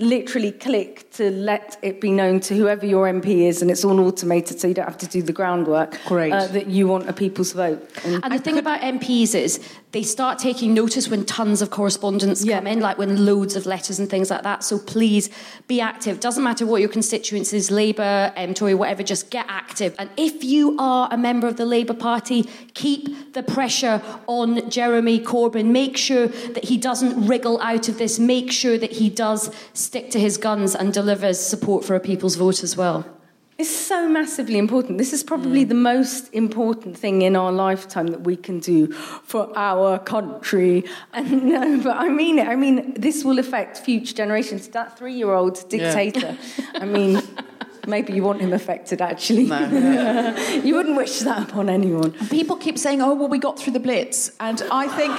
literally 0.01 0.53
click 0.53 1.11
to 1.11 1.29
let 1.31 1.77
it 1.83 2.01
be 2.01 2.13
known 2.13 2.39
to 2.39 2.55
whoever 2.55 2.87
your 2.87 3.09
MP 3.09 3.49
is, 3.49 3.63
and 3.63 3.71
it's 3.71 3.85
all 3.85 3.99
automated, 3.99 4.61
so 4.61 4.69
you 4.69 4.75
don't 4.75 4.85
have 4.87 4.97
to 4.99 5.09
do 5.09 5.21
the 5.23 5.33
groundwork. 5.33 5.99
Great. 6.07 6.33
Uh, 6.33 6.47
that 6.47 6.69
you 6.69 6.87
want 6.87 7.09
a 7.09 7.13
people's 7.13 7.53
vote. 7.53 7.81
And 8.05 8.21
And 8.25 8.33
the 8.33 8.39
thing 8.39 8.59
about 8.59 8.81
MPs 8.81 9.35
is 9.35 9.59
they 9.93 10.03
start 10.03 10.39
taking 10.39 10.75
notice 10.75 11.09
when 11.09 11.25
tons 11.25 11.63
of 11.63 11.71
correspondence 11.71 12.45
come 12.45 12.67
in, 12.67 12.81
like 12.81 12.99
when 12.99 13.25
loads 13.25 13.57
of 13.57 13.65
letters 13.65 13.99
and 13.99 14.11
things 14.11 14.31
like 14.31 14.43
that. 14.43 14.63
So 14.63 14.79
please 14.79 15.31
be 15.67 15.81
active. 15.81 16.21
Doesn't 16.21 16.45
matter 16.45 16.67
what 16.67 16.81
your 16.81 16.91
constituency 16.91 17.57
is, 17.57 17.71
Labour, 17.71 18.33
um, 18.37 18.53
Tory, 18.53 18.75
whatever, 18.75 19.03
just 19.03 19.31
get 19.31 19.47
active. 19.49 19.95
And 19.99 20.11
if 20.19 20.45
you 20.45 20.77
are 20.79 21.09
a 21.11 21.17
member 21.17 21.49
of 21.49 21.57
the 21.57 21.65
Labour 21.65 21.95
Party, 21.95 22.43
keep 22.75 23.33
the 23.33 23.43
pressure 23.43 24.03
on 24.27 24.69
Jeremy 24.69 25.21
Corbyn. 25.21 25.67
Make 25.67 25.97
sure 25.97 26.27
that 26.29 26.65
he 26.65 26.77
doesn't 26.77 27.27
wriggle 27.27 27.59
out 27.63 27.89
of 27.89 27.97
this. 27.97 28.19
Make 28.19 28.53
sure 28.53 28.77
that 28.77 28.93
he 28.93 29.09
does 29.09 29.51
stick 29.73 30.11
to 30.11 30.21
his 30.21 30.37
guns 30.37 30.75
and 30.75 30.93
delivers 30.93 31.41
support 31.41 31.85
for 31.85 31.95
a 31.95 32.01
people's 32.01 32.37
vote 32.37 32.63
as 32.63 32.77
well. 32.77 33.18
It's 33.59 33.75
so 33.75 34.09
massively 34.09 34.57
important. 34.57 34.99
This 34.99 35.13
is 35.13 35.25
probably 35.25 35.65
Mm. 35.65 35.69
the 35.69 35.75
most 35.75 36.29
important 36.33 36.97
thing 36.97 37.23
in 37.23 37.35
our 37.35 37.51
lifetime 37.51 38.07
that 38.09 38.21
we 38.21 38.37
can 38.37 38.61
do 38.61 38.87
for 39.25 39.51
our 39.57 39.99
country. 39.99 40.85
And 41.13 41.43
no, 41.43 41.81
but 41.83 41.97
I 41.97 42.09
mean 42.09 42.39
it. 42.39 42.47
I 42.47 42.55
mean, 42.55 42.95
this 42.95 43.25
will 43.25 43.41
affect 43.41 43.79
future 43.79 44.15
generations. 44.15 44.69
That 44.69 44.97
three 44.97 45.15
year 45.15 45.33
old 45.33 45.69
dictator, 45.69 46.37
I 46.77 46.85
mean, 46.85 47.21
maybe 47.89 48.13
you 48.13 48.23
want 48.23 48.41
him 48.41 48.53
affected 48.53 49.03
actually. 49.03 49.43
you 50.67 50.73
wouldn't 50.77 50.97
wish 50.97 51.19
that 51.21 51.43
upon 51.51 51.69
anyone. 51.69 52.13
People 52.31 52.55
keep 52.55 52.79
saying, 52.79 53.03
oh, 53.03 53.15
well, 53.15 53.29
we 53.29 53.41
got 53.41 53.59
through 53.59 53.73
the 53.73 53.81
Blitz. 53.81 54.31
And 54.39 54.63
I 54.71 54.87
think 54.99 55.13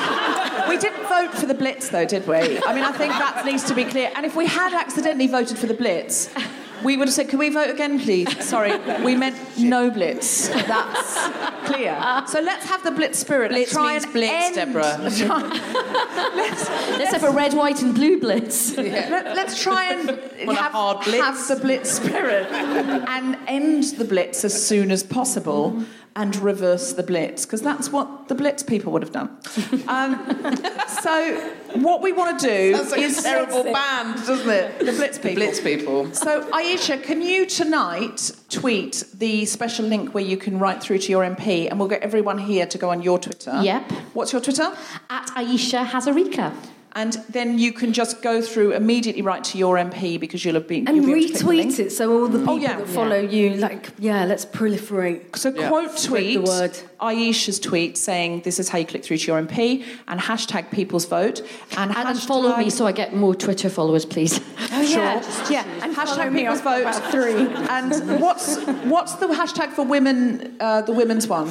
we 0.70 0.78
didn't 0.78 1.06
vote 1.10 1.34
for 1.38 1.46
the 1.46 1.56
Blitz, 1.62 1.90
though, 1.90 2.06
did 2.06 2.26
we? 2.26 2.38
I 2.38 2.74
mean, 2.74 2.86
I 2.86 2.94
think 2.94 3.12
that 3.12 3.46
needs 3.46 3.64
to 3.66 3.74
be 3.76 3.84
clear. 3.84 4.10
And 4.16 4.26
if 4.26 4.34
we 4.38 4.46
had 4.46 4.72
accidentally 4.74 5.28
voted 5.28 5.58
for 5.58 5.68
the 5.68 5.74
Blitz, 5.74 6.30
we 6.84 6.98
would 6.98 7.08
have 7.08 7.14
said, 7.16 7.30
can 7.30 7.40
we 7.40 7.50
vote 7.50 7.70
again, 7.70 8.00
please? 8.00 8.44
Sorry, 8.44 8.78
we 9.04 9.16
meant 9.16 9.36
no 9.58 9.90
Blitz. 9.90 10.48
That's 10.50 11.68
clear. 11.68 11.98
So 12.28 12.40
let's 12.40 12.66
have 12.66 12.84
the 12.84 12.92
Blitz 12.92 13.20
spirit. 13.20 13.50
Blitz 13.50 13.74
let's 13.74 13.74
try 13.74 13.92
means 13.94 14.04
and 14.06 14.14
blitz, 14.14 14.34
end- 14.34 14.56
Deborah. 14.56 14.98
Let's 17.00 17.12
have 17.12 17.24
a 17.24 17.32
red, 17.32 17.54
white, 17.54 17.82
and 17.82 17.94
blue 17.94 18.20
blitz. 18.20 18.76
Let, 18.78 19.38
us 19.38 19.62
try 19.62 19.86
and 19.94 20.08
Want 20.46 20.58
have, 20.58 20.72
hard 20.72 21.04
blitz? 21.06 21.24
have 21.24 21.48
the 21.48 21.56
blitz 21.56 21.92
spirit 21.92 22.48
and 22.52 23.38
end 23.48 23.84
the 23.98 24.06
blitz 24.06 24.44
as 24.46 24.68
soon 24.68 24.92
as 24.92 25.04
possible 25.04 25.84
and 26.20 26.36
reverse 26.36 26.92
the 26.92 27.02
blitz 27.02 27.46
because 27.46 27.62
that's 27.62 27.94
what 27.94 28.28
the 28.28 28.36
blitz 28.36 28.62
people 28.62 28.92
would 28.92 29.02
have 29.02 29.14
done. 29.14 29.38
Um, 29.88 30.14
so 31.02 31.40
what 31.76 32.02
we 32.02 32.12
want 32.12 32.40
to 32.40 32.48
do 32.48 32.76
Sounds 32.76 32.92
like 32.92 33.02
a 33.02 33.04
is 33.06 33.24
terrible 33.24 33.64
band, 33.64 34.16
doesn't 34.18 34.50
it? 34.50 34.80
The 34.80 34.92
blitz 34.92 35.18
people. 35.18 35.36
Blitz 35.36 35.60
people. 35.60 36.14
So 36.14 36.48
Ayesha, 36.54 36.98
can 36.98 37.22
you 37.22 37.46
tonight 37.48 38.32
tweet 38.50 39.04
the 39.14 39.46
special 39.46 39.86
link 39.86 40.14
where 40.14 40.24
you 40.24 40.38
can 40.38 40.60
write 40.60 40.84
through 40.84 41.00
to 41.00 41.10
your 41.10 41.24
MP 41.24 41.70
and 41.70 41.80
we'll 41.80 41.88
get 41.88 42.02
everyone 42.02 42.38
here 42.38 42.66
to 42.68 42.78
go 42.78 42.90
on 42.90 43.02
your 43.02 43.18
Twitter. 43.18 43.62
Yep. 43.64 43.92
What's 44.14 44.32
your 44.32 44.42
Twitter? 44.42 44.72
At 45.10 45.32
Ayesha 45.36 45.86
Hazarika. 45.86 46.54
And 46.94 47.14
then 47.30 47.60
you 47.60 47.72
can 47.72 47.94
just 47.94 48.22
go 48.24 48.42
through 48.42 48.74
immediately 48.74 49.22
right 49.22 49.44
to 49.44 49.58
your 49.58 49.76
MP 49.76 50.20
because 50.20 50.44
you'll 50.44 50.56
have 50.56 50.68
been 50.68 50.88
And 50.88 51.06
be 51.06 51.12
able 51.12 51.22
to 51.22 51.28
click 51.28 51.40
the 51.40 51.48
link. 51.48 51.72
retweet 51.76 51.80
it 51.80 51.90
so 51.92 52.12
all 52.12 52.28
the 52.28 52.40
people 52.40 52.54
Oh, 52.56 52.58
yeah. 52.58 52.78
that 52.78 52.88
follow 52.88 53.18
you, 53.20 53.52
like, 53.56 53.90
yeah, 54.00 54.26
let's 54.26 54.46
proliferate. 54.46 55.36
So 55.36 55.52
quote 55.52 55.98
tweet 55.98 56.44
the 56.44 56.50
word. 56.50 56.78
Ayesha's 57.02 57.60
tweet 57.60 57.98
saying 57.98 58.42
this 58.42 58.60
is 58.60 58.68
how 58.70 58.78
you 58.80 58.86
click 58.86 59.06
through 59.06 59.18
to 59.18 59.28
your 59.28 59.42
MP 59.42 59.86
and 60.08 60.20
hashtag 60.20 60.70
people's 60.72 61.06
vote 61.06 61.40
and, 61.78 61.92
And, 61.92 61.98
and 61.98 62.18
hashtag 62.18 62.28
follow 62.28 62.58
me 62.58 62.70
so 62.70 62.86
I 62.86 62.92
get 62.92 63.14
more 63.16 63.34
Twitter 63.36 63.70
followers, 63.70 64.06
please. 64.06 64.40
Oh, 64.72 64.82
yeah. 64.82 65.22
Sure. 65.22 65.52
Yeah, 65.52 65.66
and 65.84 65.96
hashtag 65.96 66.34
people's 66.36 66.62
vote 66.62 66.94
three. 67.12 67.48
And 67.70 68.20
what's 68.22 68.58
what's 68.86 69.14
the 69.16 69.28
hashtag 69.28 69.72
for 69.74 69.84
women? 69.86 70.56
Uh, 70.60 70.82
the 70.82 70.92
women's 70.92 71.28
one. 71.28 71.50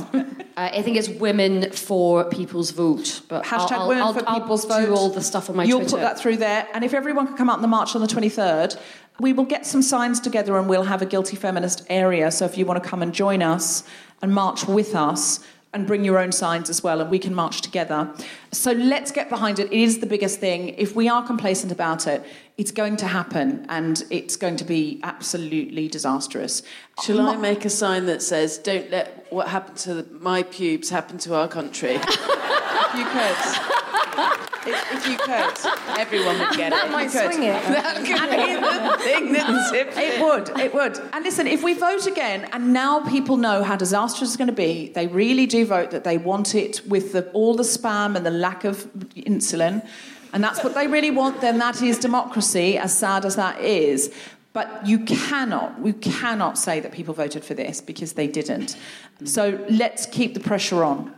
Uh, 0.56 0.70
I 0.74 0.82
think 0.82 0.96
it's 0.96 1.08
women 1.08 1.70
for 1.70 2.24
people's 2.24 2.70
vote. 2.72 3.22
But 3.28 3.44
Hashtag 3.44 3.72
I'll, 3.72 3.80
I'll, 3.82 3.88
women 3.88 4.02
I'll, 4.04 4.12
for 4.14 4.28
I'll 4.28 4.40
people's 4.40 4.64
do 4.64 4.68
vote. 4.86 4.88
all 4.90 5.08
the 5.08 5.22
stuff 5.28 5.48
on 5.48 5.56
my 5.56 5.64
You'll 5.64 5.80
Twitter. 5.80 5.96
put 5.96 6.00
that 6.02 6.18
through 6.18 6.38
there, 6.38 6.66
and 6.74 6.84
if 6.84 6.92
everyone 6.94 7.26
can 7.28 7.36
come 7.36 7.48
out 7.48 7.56
in 7.56 7.62
the 7.62 7.68
march 7.68 7.94
on 7.94 8.00
the 8.00 8.08
twenty 8.08 8.28
third. 8.28 8.74
We 9.20 9.32
will 9.32 9.46
get 9.46 9.66
some 9.66 9.82
signs 9.82 10.20
together 10.20 10.56
and 10.58 10.68
we'll 10.68 10.84
have 10.84 11.02
a 11.02 11.06
guilty 11.06 11.34
feminist 11.34 11.84
area. 11.90 12.30
So 12.30 12.44
if 12.44 12.56
you 12.56 12.64
want 12.64 12.80
to 12.80 12.88
come 12.88 13.02
and 13.02 13.12
join 13.12 13.42
us 13.42 13.82
and 14.22 14.32
march 14.32 14.68
with 14.68 14.94
us 14.94 15.40
and 15.72 15.88
bring 15.88 16.04
your 16.04 16.18
own 16.18 16.30
signs 16.32 16.70
as 16.70 16.84
well, 16.84 17.00
and 17.00 17.10
we 17.10 17.18
can 17.18 17.34
march 17.34 17.60
together. 17.60 18.14
So 18.52 18.70
let's 18.72 19.10
get 19.10 19.28
behind 19.28 19.58
it. 19.58 19.72
It 19.72 19.80
is 19.80 19.98
the 19.98 20.06
biggest 20.06 20.38
thing. 20.38 20.68
If 20.78 20.94
we 20.94 21.08
are 21.08 21.26
complacent 21.26 21.72
about 21.72 22.06
it, 22.06 22.24
it's 22.56 22.70
going 22.70 22.96
to 22.98 23.06
happen 23.08 23.66
and 23.68 24.02
it's 24.08 24.36
going 24.36 24.56
to 24.56 24.64
be 24.64 25.00
absolutely 25.02 25.88
disastrous. 25.88 26.62
Shall 27.04 27.20
I 27.20 27.36
make 27.36 27.64
a 27.64 27.70
sign 27.70 28.06
that 28.06 28.22
says, 28.22 28.58
don't 28.58 28.88
let 28.90 29.26
what 29.30 29.48
happened 29.48 29.78
to 29.78 30.06
my 30.20 30.44
pubes 30.44 30.90
happen 30.90 31.18
to 31.18 31.34
our 31.34 31.48
country? 31.48 31.98
If 32.00 32.04
you 32.94 33.04
could. 33.04 34.47
If, 34.68 34.92
if 34.92 35.08
you 35.08 35.16
could. 35.18 35.98
Everyone 35.98 36.38
would 36.38 36.56
get 36.56 36.70
That 36.70 36.86
it. 36.86 36.88
That 36.88 36.90
might 36.90 37.10
swing 37.10 37.42
it. 37.42 37.62
that 37.62 37.96
could 37.96 38.30
be 38.30 38.54
the 38.54 39.04
thing 39.04 39.32
that 39.32 39.70
tips 39.72 39.96
It 39.96 40.22
would, 40.22 40.58
it 40.58 40.74
would. 40.74 40.98
And 41.12 41.24
listen, 41.24 41.46
if 41.46 41.62
we 41.62 41.74
vote 41.74 42.06
again, 42.06 42.48
and 42.52 42.72
now 42.72 43.00
people 43.08 43.36
know 43.36 43.62
how 43.62 43.76
disastrous 43.76 44.30
it's 44.30 44.36
going 44.36 44.48
to 44.48 44.52
be, 44.52 44.88
they 44.88 45.06
really 45.06 45.46
do 45.46 45.64
vote 45.66 45.90
that 45.90 46.04
they 46.04 46.18
want 46.18 46.54
it 46.54 46.86
with 46.86 47.12
the, 47.12 47.30
all 47.32 47.54
the 47.54 47.62
spam 47.62 48.16
and 48.16 48.24
the 48.24 48.30
lack 48.30 48.64
of 48.64 48.84
insulin, 49.16 49.86
and 50.32 50.44
that's 50.44 50.62
what 50.62 50.74
they 50.74 50.86
really 50.86 51.10
want, 51.10 51.40
then 51.40 51.58
that 51.58 51.80
is 51.82 51.98
democracy, 51.98 52.76
as 52.76 52.96
sad 52.96 53.24
as 53.24 53.36
that 53.36 53.60
is. 53.60 54.14
But 54.52 54.86
you 54.86 55.00
cannot, 55.00 55.80
we 55.80 55.92
cannot 55.92 56.58
say 56.58 56.80
that 56.80 56.92
people 56.92 57.14
voted 57.14 57.44
for 57.44 57.54
this 57.54 57.80
because 57.80 58.14
they 58.14 58.26
didn't. 58.26 58.76
So 59.24 59.64
let's 59.70 60.06
keep 60.06 60.34
the 60.34 60.40
pressure 60.40 60.84
on. 60.84 61.14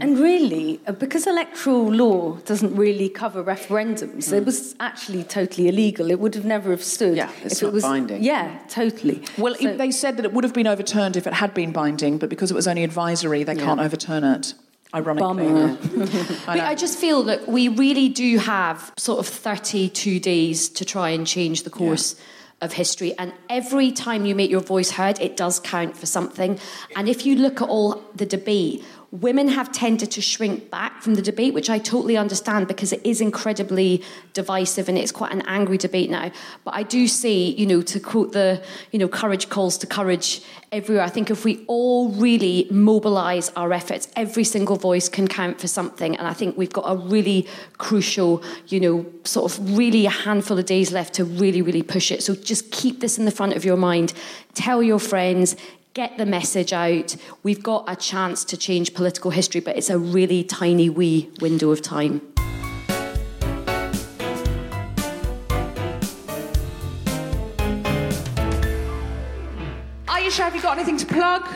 And 0.00 0.18
really, 0.18 0.80
uh, 0.86 0.92
because 0.92 1.26
electoral 1.26 1.92
law 1.92 2.36
doesn't 2.44 2.74
really 2.74 3.08
cover 3.08 3.42
referendums, 3.44 4.32
it 4.32 4.44
was 4.44 4.74
actually 4.80 5.24
totally 5.24 5.68
illegal. 5.68 6.10
It 6.10 6.18
would 6.20 6.34
have 6.34 6.44
never 6.44 6.70
have 6.70 6.82
stood. 6.82 7.16
Yeah, 7.16 7.30
it's 7.44 7.62
if 7.62 7.68
it 7.68 7.72
was, 7.72 7.82
binding. 7.82 8.22
Yeah, 8.22 8.58
totally. 8.68 9.22
Well, 9.38 9.54
So- 9.54 9.76
they 9.76 9.90
said 9.90 10.16
that 10.16 10.24
it 10.24 10.32
would 10.32 10.44
have 10.44 10.54
been 10.54 10.66
overturned 10.66 11.16
if 11.16 11.26
it 11.26 11.34
had 11.34 11.54
been 11.54 11.72
binding, 11.72 12.18
but 12.18 12.28
because 12.28 12.50
it 12.50 12.54
was 12.54 12.66
only 12.66 12.84
advisory, 12.84 13.44
they 13.44 13.56
can't 13.56 13.80
overturn 13.80 14.24
it. 14.24 14.54
Ironically. 14.92 15.46
Bummer. 15.46 15.76
But 16.46 16.60
I 16.60 16.74
just 16.74 16.98
feel 16.98 17.22
that 17.24 17.46
we 17.46 17.68
really 17.68 18.08
do 18.08 18.38
have 18.38 18.92
sort 18.96 19.20
of 19.20 19.26
32 19.28 20.18
days 20.18 20.68
to 20.70 20.84
try 20.84 21.10
and 21.10 21.24
change 21.26 21.62
the 21.62 21.70
course 21.70 22.16
of 22.60 22.72
history. 22.72 23.14
And 23.16 23.32
every 23.48 23.92
time 23.92 24.26
you 24.26 24.34
make 24.34 24.50
your 24.50 24.60
voice 24.60 24.90
heard, 24.90 25.18
it 25.20 25.36
does 25.36 25.60
count 25.60 25.96
for 25.96 26.06
something. 26.06 26.58
And 26.96 27.08
if 27.08 27.24
you 27.24 27.36
look 27.36 27.62
at 27.62 27.68
all 27.68 28.02
the 28.14 28.26
debate, 28.26 28.84
women 29.12 29.48
have 29.48 29.72
tended 29.72 30.10
to 30.12 30.20
shrink 30.20 30.70
back 30.70 31.02
from 31.02 31.14
the 31.14 31.22
debate, 31.22 31.52
which 31.52 31.68
I 31.68 31.78
totally 31.78 32.16
understand 32.16 32.68
because 32.68 32.92
it 32.92 33.04
is 33.04 33.20
incredibly 33.20 34.04
divisive 34.34 34.88
and 34.88 34.96
it's 34.96 35.10
quite 35.10 35.32
an 35.32 35.42
angry 35.46 35.78
debate 35.78 36.10
now. 36.10 36.30
But 36.64 36.74
I 36.74 36.84
do 36.84 37.08
see, 37.08 37.52
you 37.56 37.66
know, 37.66 37.82
to 37.82 37.98
quote 37.98 38.32
the, 38.32 38.62
you 38.92 39.00
know, 39.00 39.08
courage 39.08 39.48
calls 39.48 39.78
to 39.78 39.86
courage 39.86 40.42
everywhere. 40.70 41.02
I 41.02 41.08
think 41.08 41.28
if 41.28 41.44
we 41.44 41.64
all 41.66 42.10
really 42.10 42.68
mobilise 42.70 43.50
our 43.56 43.72
efforts, 43.72 44.06
every 44.14 44.44
single 44.44 44.76
voice 44.76 45.08
can 45.08 45.26
count 45.26 45.60
for 45.60 45.66
something. 45.66 46.16
And 46.16 46.28
I 46.28 46.32
think 46.32 46.56
we've 46.56 46.72
got 46.72 46.84
a 46.86 46.96
really 46.96 47.48
crucial, 47.78 48.44
you 48.68 48.78
know, 48.78 49.06
sort 49.24 49.50
of 49.50 49.76
really 49.76 50.06
a 50.06 50.10
handful 50.10 50.56
of 50.56 50.66
days 50.66 50.92
left 50.92 51.14
to 51.14 51.24
really, 51.24 51.62
really 51.62 51.82
push 51.82 52.12
it. 52.12 52.22
So 52.22 52.36
just 52.36 52.70
keep 52.70 53.00
this 53.00 53.18
in 53.18 53.24
the 53.24 53.32
front 53.32 53.54
of 53.54 53.64
your 53.64 53.76
mind. 53.76 54.12
Tell 54.54 54.84
your 54.84 55.00
friends. 55.00 55.56
Get 55.92 56.18
the 56.18 56.26
message 56.26 56.72
out. 56.72 57.16
We've 57.42 57.62
got 57.62 57.84
a 57.88 57.96
chance 57.96 58.44
to 58.44 58.56
change 58.56 58.94
political 58.94 59.32
history, 59.32 59.60
but 59.60 59.76
it's 59.76 59.90
a 59.90 59.98
really 59.98 60.44
tiny 60.44 60.88
wee 60.88 61.30
window 61.40 61.70
of 61.72 61.82
time. 61.82 62.20
Ayesha, 70.08 70.42
have 70.42 70.54
you 70.54 70.62
got 70.62 70.76
anything 70.76 70.96
to 70.98 71.06
plug? 71.06 71.48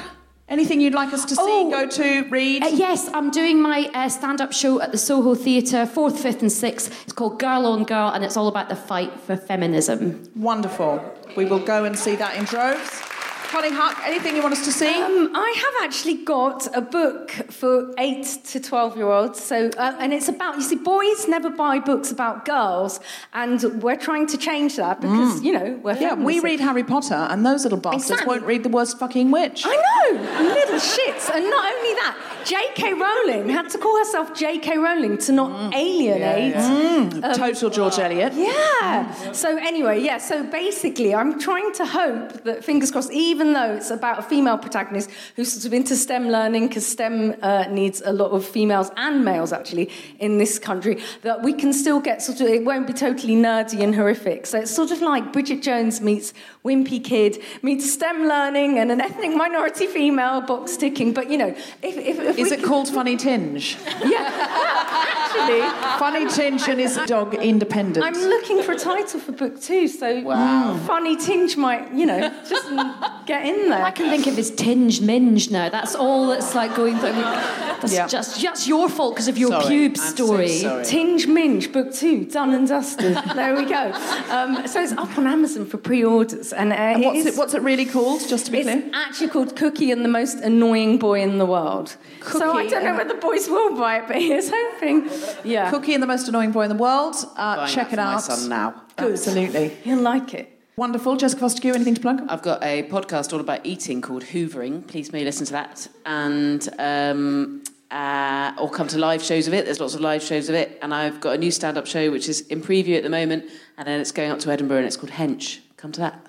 Anything 0.48 0.80
you'd 0.80 0.94
like 0.94 1.12
us 1.12 1.24
to 1.24 1.34
see, 1.34 1.42
Oh. 1.42 1.70
go 1.70 1.86
to, 1.88 2.22
read? 2.28 2.62
Uh, 2.62 2.68
yes, 2.68 3.08
I'm 3.14 3.30
doing 3.30 3.60
my 3.62 3.90
uh, 3.94 4.08
stand 4.08 4.40
up 4.40 4.52
show 4.52 4.80
at 4.80 4.92
the 4.92 4.98
Soho 4.98 5.34
Theatre, 5.34 5.86
4th, 5.86 6.16
5th, 6.18 6.42
and 6.42 6.50
6th. 6.50 6.90
It's 7.04 7.12
called 7.12 7.38
Girl 7.38 7.66
on 7.66 7.84
Girl, 7.84 8.10
and 8.10 8.22
it's 8.22 8.36
all 8.36 8.48
about 8.48 8.68
the 8.68 8.76
fight 8.76 9.18
for 9.20 9.36
feminism. 9.36 10.22
Wonderful. 10.36 11.02
We 11.34 11.46
will 11.46 11.60
go 11.64 11.84
and 11.84 11.98
see 11.98 12.14
that 12.16 12.36
in 12.36 12.44
droves. 12.44 13.02
Konnie 13.44 13.70
Huq, 13.70 14.06
anything 14.06 14.34
you 14.36 14.42
want 14.42 14.54
us 14.54 14.64
to 14.64 14.72
see? 14.72 14.88
Um, 15.02 15.30
I 15.34 15.54
have 15.64 15.84
actually 15.86 16.14
got 16.24 16.66
a 16.76 16.80
book 16.80 17.30
for 17.50 17.92
eight 17.98 18.24
to 18.46 18.58
twelve 18.60 18.96
year 18.96 19.06
olds. 19.10 19.42
So, 19.42 19.70
uh, 19.78 19.96
and 20.00 20.12
it's 20.12 20.28
about 20.28 20.56
you 20.56 20.62
see, 20.62 20.76
boys 20.76 21.28
never 21.28 21.50
buy 21.50 21.78
books 21.78 22.10
about 22.10 22.44
girls, 22.44 23.00
and 23.32 23.62
we're 23.82 23.96
trying 23.96 24.26
to 24.28 24.36
change 24.38 24.76
that 24.76 25.00
because 25.00 25.42
you 25.42 25.52
know 25.52 25.78
we're 25.82 25.94
Mm. 25.94 26.00
yeah, 26.00 26.14
we 26.14 26.40
read 26.40 26.58
Harry 26.60 26.82
Potter, 26.82 27.14
and 27.30 27.46
those 27.46 27.62
little 27.64 27.78
bastards 27.78 28.10
Exactly. 28.10 28.26
won't 28.34 28.44
read 28.46 28.62
the 28.64 28.68
worst 28.68 28.98
fucking 28.98 29.30
witch. 29.30 29.62
I 29.64 29.76
know, 29.86 30.20
little 30.42 30.80
shits. 30.80 31.30
And 31.34 31.44
not 31.48 31.64
only 31.72 31.92
that, 32.02 32.16
J.K. 32.44 32.94
Rowling 32.94 33.48
had 33.50 33.68
to 33.70 33.78
call 33.78 33.96
herself 33.98 34.34
J.K. 34.34 34.76
Rowling 34.78 35.16
to 35.18 35.32
not 35.32 35.72
alienate. 35.74 36.54
Mm, 36.54 37.34
Total 37.36 37.70
George 37.70 37.98
Eliot. 37.98 38.32
Yeah. 38.34 39.32
So 39.32 39.56
anyway, 39.56 40.00
yeah. 40.02 40.18
So 40.18 40.42
basically, 40.42 41.14
I'm 41.14 41.38
trying 41.38 41.72
to 41.74 41.86
hope 41.86 42.42
that 42.44 42.64
fingers 42.64 42.90
crossed, 42.90 43.12
even 43.12 43.43
even 43.44 43.52
though 43.54 43.74
it's 43.76 43.90
about 43.90 44.18
a 44.18 44.22
female 44.22 44.56
protagonist 44.56 45.10
who's 45.36 45.52
sort 45.52 45.66
of 45.66 45.74
into 45.74 45.94
STEM 45.96 46.28
learning, 46.28 46.68
because 46.68 46.86
STEM 46.86 47.34
uh, 47.42 47.66
needs 47.68 48.00
a 48.04 48.12
lot 48.12 48.30
of 48.30 48.44
females 48.44 48.90
and 48.96 49.22
males 49.24 49.52
actually 49.52 49.90
in 50.18 50.38
this 50.38 50.58
country, 50.58 50.98
that 51.22 51.42
we 51.42 51.52
can 51.52 51.72
still 51.72 52.00
get 52.00 52.22
sort 52.22 52.40
of, 52.40 52.46
it 52.48 52.64
won't 52.64 52.86
be 52.86 52.92
totally 52.94 53.34
nerdy 53.36 53.82
and 53.82 53.94
horrific. 53.94 54.46
So 54.46 54.60
it's 54.60 54.74
sort 54.74 54.90
of 54.92 55.02
like 55.02 55.32
Bridget 55.32 55.62
Jones 55.62 56.00
meets 56.00 56.32
Wimpy 56.64 57.04
Kid, 57.04 57.42
meets 57.62 57.92
STEM 57.92 58.26
learning 58.26 58.78
and 58.78 58.90
an 58.90 59.00
ethnic 59.02 59.36
minority 59.36 59.86
female 59.86 60.40
box 60.40 60.76
ticking. 60.78 61.12
But 61.12 61.30
you 61.30 61.36
know, 61.36 61.48
if, 61.82 61.96
if, 61.98 62.18
if 62.18 62.38
Is 62.38 62.50
it 62.52 62.60
could- 62.60 62.68
called 62.68 62.88
Funny 62.88 63.16
Tinge? 63.16 63.76
Yeah, 64.04 64.28
actually, 64.30 65.98
Funny 65.98 66.26
Tinge 66.30 66.68
and 66.68 66.78
his 66.80 66.96
dog 67.06 67.34
Independence. 67.34 68.04
I'm 68.04 68.14
looking 68.28 68.62
for 68.62 68.72
a 68.72 68.78
title 68.78 69.18
for 69.20 69.32
book 69.32 69.60
two, 69.60 69.88
so 69.88 70.20
Wow. 70.22 70.78
funny 70.86 71.16
tinge 71.16 71.56
might, 71.56 71.92
you 71.92 72.06
know, 72.06 72.20
just 72.48 72.66
get 73.26 73.44
in 73.46 73.70
there. 73.70 73.82
I 73.82 73.90
can 73.90 74.10
think 74.10 74.26
of 74.26 74.36
his 74.36 74.50
tinge 74.50 75.00
minge 75.00 75.50
now. 75.50 75.68
That's 75.68 75.94
all 75.94 76.28
that's 76.28 76.54
like 76.54 76.74
going 76.74 76.98
through. 76.98 77.12
That's 77.12 77.92
Yeah. 77.92 78.06
just 78.06 78.40
just 78.40 78.66
your 78.66 78.88
fault 78.88 79.14
because 79.14 79.28
of 79.28 79.36
your 79.38 79.50
Sorry, 79.50 79.64
pube 79.64 79.90
I'm 79.90 79.96
so 79.96 80.14
story. 80.26 80.48
sorry. 80.48 80.84
Tinge 80.84 81.26
Minge, 81.26 81.72
book 81.72 81.92
two, 81.92 82.24
done 82.24 82.54
and 82.54 82.66
dusted. 82.68 83.16
there 83.34 83.54
we 83.54 83.64
go. 83.64 83.92
Um, 84.30 84.66
so 84.66 84.82
it's 84.82 84.92
up 84.92 85.16
on 85.18 85.26
Amazon 85.26 85.66
for 85.66 85.76
pre-orders, 85.78 86.52
and, 86.52 86.72
uh, 86.72 86.76
And 86.76 87.04
what's 87.04 87.18
is- 87.18 87.26
it- 87.26 87.36
what's 87.36 87.54
it 87.54 87.62
really 87.62 87.84
called? 87.84 88.26
Just 88.28 88.46
to 88.46 88.52
be 88.52 88.58
it's 88.58 88.68
clear. 88.70 88.78
It's 88.86 88.96
actually 88.96 89.28
called 89.28 89.54
Cookie 89.56 89.90
and 89.90 90.04
the 90.04 90.08
Most 90.08 90.38
Annoying 90.38 90.98
Boy 90.98 91.20
in 91.22 91.38
the 91.38 91.46
World. 91.46 91.96
so 92.30 92.52
I 92.56 92.66
don't 92.66 92.84
know 92.84 92.94
whether 92.96 93.14
the 93.14 93.20
boys 93.20 93.48
will 93.48 93.76
buy 93.76 93.98
it, 93.98 94.04
but 94.06 94.16
here's 94.16 94.50
hoping. 94.52 95.08
Yeah. 95.44 95.70
Cookie 95.70 95.94
and 95.94 96.02
the 96.02 96.06
most 96.06 96.28
annoying 96.28 96.52
boy 96.52 96.62
in 96.62 96.68
the 96.70 96.74
world. 96.76 97.16
Uh, 97.36 97.66
check 97.66 97.88
it 97.88 97.96
for 97.96 97.96
my 97.96 98.14
out. 98.14 98.22
son 98.22 98.48
now. 98.48 98.82
Absolutely. 98.96 99.68
He'll 99.82 99.98
like 99.98 100.32
it. 100.34 100.53
Wonderful. 100.76 101.16
Jessica 101.16 101.44
Fostekew, 101.44 101.72
anything 101.72 101.94
to 101.94 102.00
plug? 102.00 102.26
I've 102.28 102.42
got 102.42 102.60
a 102.64 102.82
podcast 102.84 103.32
all 103.32 103.38
about 103.38 103.64
eating 103.64 104.00
called 104.00 104.24
Hoovering. 104.24 104.84
Please 104.88 105.12
may 105.12 105.22
listen 105.22 105.46
to 105.46 105.52
that. 105.52 105.86
And 106.04 106.68
um, 106.80 107.62
uh, 107.92 108.52
or 108.58 108.68
come 108.68 108.88
to 108.88 108.98
live 108.98 109.22
shows 109.22 109.46
of 109.46 109.54
it. 109.54 109.66
There's 109.66 109.78
lots 109.78 109.94
of 109.94 110.00
live 110.00 110.20
shows 110.20 110.48
of 110.48 110.56
it. 110.56 110.76
And 110.82 110.92
I've 110.92 111.20
got 111.20 111.36
a 111.36 111.38
new 111.38 111.52
stand-up 111.52 111.86
show 111.86 112.10
which 112.10 112.28
is 112.28 112.40
in 112.48 112.60
preview 112.60 112.96
at 112.96 113.04
the 113.04 113.08
moment, 113.08 113.44
and 113.78 113.86
then 113.86 114.00
it's 114.00 114.10
going 114.10 114.32
up 114.32 114.40
to 114.40 114.50
Edinburgh 114.50 114.78
and 114.78 114.86
it's 114.86 114.96
called 114.96 115.12
Hench. 115.12 115.60
Come 115.76 115.92
to 115.92 116.00
that. 116.00 116.26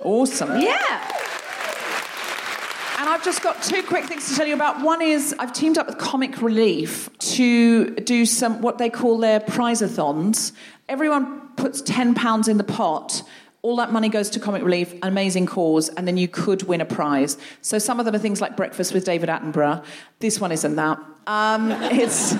Awesome. 0.00 0.60
Yeah. 0.60 1.12
And 2.98 3.08
I've 3.08 3.24
just 3.24 3.44
got 3.44 3.62
two 3.62 3.84
quick 3.84 4.06
things 4.06 4.28
to 4.28 4.34
tell 4.34 4.48
you 4.48 4.54
about. 4.54 4.82
One 4.82 5.00
is 5.00 5.36
I've 5.38 5.52
teamed 5.52 5.78
up 5.78 5.86
with 5.86 5.98
Comic 5.98 6.42
Relief 6.42 7.16
to 7.18 7.94
do 7.94 8.26
some 8.26 8.60
what 8.60 8.78
they 8.78 8.90
call 8.90 9.18
their 9.18 9.38
prize-a-thons. 9.38 10.52
Everyone 10.88 11.50
puts 11.54 11.80
ten 11.80 12.16
pounds 12.16 12.48
in 12.48 12.56
the 12.56 12.64
pot. 12.64 13.22
All 13.62 13.76
that 13.76 13.92
money 13.92 14.08
goes 14.08 14.30
to 14.30 14.40
Comic 14.40 14.62
Relief, 14.62 14.92
an 14.92 15.00
amazing 15.04 15.46
cause, 15.46 15.88
and 15.90 16.06
then 16.06 16.16
you 16.16 16.28
could 16.28 16.62
win 16.62 16.80
a 16.80 16.84
prize. 16.84 17.36
So 17.60 17.78
some 17.78 17.98
of 17.98 18.06
them 18.06 18.14
are 18.14 18.18
things 18.18 18.40
like 18.40 18.56
Breakfast 18.56 18.94
with 18.94 19.04
David 19.04 19.28
Attenborough. 19.28 19.84
This 20.20 20.40
one 20.40 20.52
isn't 20.52 20.76
that. 20.76 21.00
Um, 21.28 21.70
it's, 21.70 22.32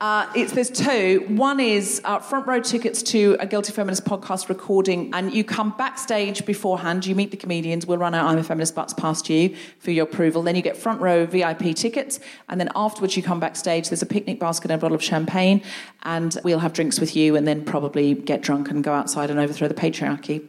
uh, 0.00 0.30
it's 0.32 0.52
there's 0.52 0.70
two. 0.70 1.24
One 1.26 1.58
is 1.58 2.00
uh, 2.04 2.20
front 2.20 2.46
row 2.46 2.60
tickets 2.60 3.02
to 3.04 3.36
a 3.40 3.46
Guilty 3.46 3.72
Feminist 3.72 4.04
podcast 4.04 4.48
recording, 4.48 5.12
and 5.12 5.34
you 5.34 5.42
come 5.42 5.74
backstage 5.76 6.46
beforehand. 6.46 7.04
You 7.04 7.16
meet 7.16 7.32
the 7.32 7.36
comedians. 7.36 7.84
We'll 7.84 7.98
run 7.98 8.14
our 8.14 8.28
I'm 8.28 8.38
a 8.38 8.44
Feminist 8.44 8.76
butts 8.76 8.94
past 8.94 9.28
you 9.28 9.56
for 9.80 9.90
your 9.90 10.04
approval. 10.04 10.42
Then 10.42 10.54
you 10.54 10.62
get 10.62 10.76
front 10.76 11.00
row 11.00 11.26
VIP 11.26 11.74
tickets, 11.74 12.20
and 12.48 12.60
then 12.60 12.70
afterwards 12.76 13.16
you 13.16 13.24
come 13.24 13.40
backstage. 13.40 13.88
There's 13.88 14.02
a 14.02 14.06
picnic 14.06 14.38
basket 14.38 14.70
and 14.70 14.78
a 14.78 14.80
bottle 14.80 14.94
of 14.94 15.02
champagne, 15.02 15.60
and 16.04 16.38
we'll 16.44 16.60
have 16.60 16.72
drinks 16.72 17.00
with 17.00 17.16
you, 17.16 17.34
and 17.34 17.44
then 17.44 17.64
probably 17.64 18.14
get 18.14 18.40
drunk 18.40 18.70
and 18.70 18.84
go 18.84 18.92
outside 18.92 19.30
and 19.30 19.40
overthrow 19.40 19.66
the 19.66 19.74
patriarchy. 19.74 20.46